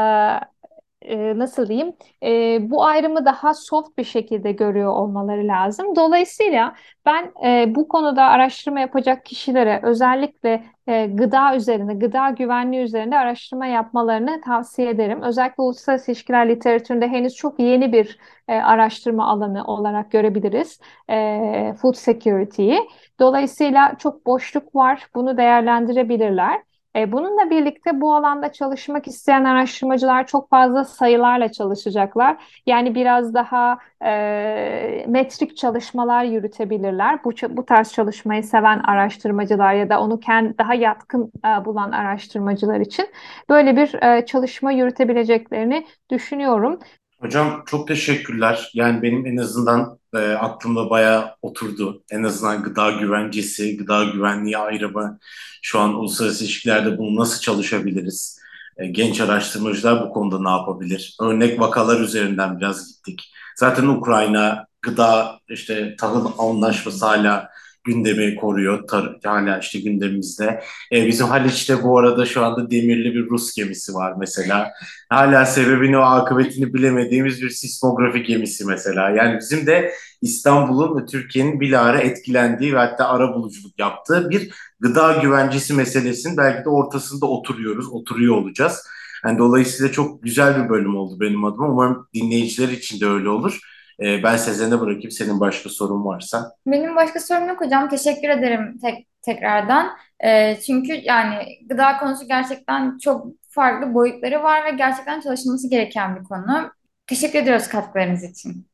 e, 1.05 1.39
nasıl 1.39 1.69
diyeyim 1.69 1.93
e, 2.23 2.59
bu 2.71 2.85
ayrımı 2.85 3.25
daha 3.25 3.55
soft 3.55 3.99
bir 3.99 4.05
şekilde 4.05 4.53
görüyor 4.53 4.93
olmaları 4.93 5.49
lazım. 5.49 5.97
Dolayısıyla 5.97 6.75
ben 7.07 7.33
e, 7.47 7.75
bu 7.75 7.89
konuda 7.89 8.25
araştırma 8.25 8.81
yapacak 8.81 9.25
kişilere 9.25 9.81
özellikle 9.83 10.65
e, 10.87 11.07
gıda 11.07 11.57
üzerinde, 11.57 11.95
gıda 11.95 12.31
güvenliği 12.31 12.83
üzerinde 12.83 13.19
araştırma 13.19 13.67
yapmalarını 13.67 14.41
tavsiye 14.41 14.91
ederim. 14.91 15.23
Özellikle 15.23 15.63
uluslararası 15.63 16.11
ilişkiler 16.11 16.49
literatüründe 16.49 17.09
henüz 17.09 17.35
çok 17.35 17.61
yeni 17.61 17.93
bir 17.93 18.19
e, 18.49 18.55
araştırma 18.55 19.27
alanı 19.27 19.65
olarak 19.65 20.11
görebiliriz 20.11 20.81
e, 21.11 21.75
food 21.83 21.95
security'yi. 21.95 22.81
Dolayısıyla 23.21 23.95
çok 23.99 24.27
boşluk 24.27 24.75
var, 24.75 25.07
bunu 25.15 25.37
değerlendirebilirler. 25.37 26.61
E, 26.97 27.13
bununla 27.13 27.51
birlikte 27.51 28.01
bu 28.01 28.15
alanda 28.15 28.53
çalışmak 28.53 29.07
isteyen 29.07 29.45
araştırmacılar 29.45 30.27
çok 30.27 30.51
fazla 30.51 30.85
sayılarla 30.85 31.53
çalışacaklar. 31.53 32.37
Yani 32.67 32.95
biraz 32.95 33.35
daha 33.35 33.79
e, 34.05 35.05
metrik 35.09 35.57
çalışmalar 35.57 36.25
yürütebilirler. 36.25 37.25
Bu, 37.25 37.33
bu 37.51 37.67
tarz 37.67 37.93
çalışmayı 37.93 38.43
seven 38.43 38.79
araştırmacılar 38.79 39.75
ya 39.75 39.91
da 39.91 40.01
onu 40.01 40.21
kendi 40.21 40.59
daha 40.59 40.75
yatkın 40.75 41.33
e, 41.45 41.65
bulan 41.65 41.93
araştırmacılar 41.93 42.81
için 42.81 43.07
böyle 43.49 43.77
bir 43.77 44.03
e, 44.03 44.27
çalışma 44.27 44.73
yürütebileceklerini 44.73 45.87
düşünüyorum. 46.11 46.79
Hocam 47.21 47.63
çok 47.67 47.89
teşekkürler. 47.89 48.71
Yani 48.75 49.03
benim 49.03 49.27
en 49.27 49.37
azından 49.37 49.99
e, 50.15 50.35
aklımda 50.35 50.91
bayağı 50.91 51.37
oturdu. 51.43 52.03
En 52.11 52.23
azından 52.23 52.63
gıda 52.63 52.91
güvencesi, 52.91 53.77
gıda 53.77 54.05
güvenliği 54.05 54.59
ayrımı, 54.59 55.19
şu 55.63 55.81
an 55.81 55.95
uluslararası 55.95 56.45
ilişkilerde 56.45 56.99
bunu 56.99 57.17
nasıl 57.21 57.41
çalışabiliriz? 57.41 58.39
E, 58.77 58.87
genç 58.87 59.21
araştırmacılar 59.21 60.07
bu 60.07 60.13
konuda 60.13 60.43
ne 60.43 60.51
yapabilir? 60.51 61.17
Örnek 61.21 61.61
vakalar 61.61 62.01
üzerinden 62.01 62.59
biraz 62.61 62.89
gittik. 62.89 63.33
Zaten 63.57 63.87
Ukrayna 63.87 64.67
gıda 64.83 65.41
işte 65.49 65.97
tahıl 65.97 66.33
anlaşması 66.39 67.07
hala 67.07 67.51
gündemi 67.85 68.37
koruyor. 68.37 68.89
Tar 68.89 69.17
hala 69.25 69.59
işte 69.59 69.81
gündemimizde. 69.81 70.63
E, 70.93 71.07
bizim 71.07 71.27
Haliç'te 71.27 71.83
bu 71.83 71.99
arada 71.99 72.27
şu 72.27 72.45
anda 72.45 72.71
demirli 72.71 73.15
bir 73.15 73.31
Rus 73.31 73.55
gemisi 73.55 73.95
var 73.95 74.15
mesela. 74.19 74.73
Hala 75.11 75.47
sebebini 75.47 75.99
o 75.99 76.01
akıbetini 76.01 76.75
bilemediğimiz 76.75 77.43
bir 77.43 77.51
sismografi 77.51 78.23
gemisi 78.23 78.65
mesela. 78.65 79.11
Yani 79.11 79.39
bizim 79.39 79.67
de 79.67 79.93
İstanbul'un 80.23 81.03
ve 81.03 81.07
Türkiye'nin 81.07 81.61
bilahare 81.61 81.99
etkilendiği 81.99 82.75
ve 82.75 82.79
hatta 82.79 83.09
ara 83.09 83.35
buluculuk 83.35 83.79
yaptığı 83.79 84.31
bir 84.31 84.51
gıda 84.81 85.13
güvencesi 85.23 85.75
meselesinin 85.75 86.37
belki 86.37 86.65
de 86.65 86.69
ortasında 86.69 87.27
oturuyoruz, 87.27 87.93
oturuyor 87.93 88.37
olacağız. 88.37 88.87
Yani 89.25 89.39
dolayısıyla 89.39 89.93
çok 89.93 90.23
güzel 90.23 90.65
bir 90.65 90.69
bölüm 90.69 90.97
oldu 90.97 91.21
benim 91.21 91.45
adıma. 91.45 91.69
Umarım 91.69 92.09
dinleyiciler 92.15 92.69
için 92.69 93.01
de 93.01 93.07
öyle 93.07 93.29
olur. 93.29 93.61
Ee, 94.01 94.23
ben 94.23 94.37
Sezen'e 94.37 94.81
bırakayım. 94.81 95.11
Senin 95.11 95.41
başka 95.41 95.69
sorun 95.69 96.05
varsa. 96.05 96.53
Benim 96.67 96.97
başka 96.97 97.21
sorum 97.21 97.49
yok 97.49 97.61
hocam. 97.61 97.89
Teşekkür 97.89 98.29
ederim 98.29 98.79
tek, 98.83 99.07
tekrardan. 99.23 99.97
Ee, 100.25 100.57
çünkü 100.67 100.93
yani 100.93 101.35
gıda 101.69 101.97
konusu 101.97 102.29
gerçekten 102.29 102.99
çok 102.99 103.27
farklı 103.51 103.95
boyutları 103.95 104.43
var 104.43 104.65
ve 104.65 104.71
gerçekten 104.71 105.21
çalışılması 105.21 105.71
gereken 105.71 106.17
bir 106.17 106.25
konu. 106.25 106.71
Teşekkür 107.07 107.39
ediyoruz 107.39 107.69
katkılarınız 107.69 108.25
için. 108.25 108.67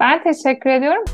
Ben 0.00 0.22
teşekkür 0.22 0.70
ediyorum. 0.70 1.04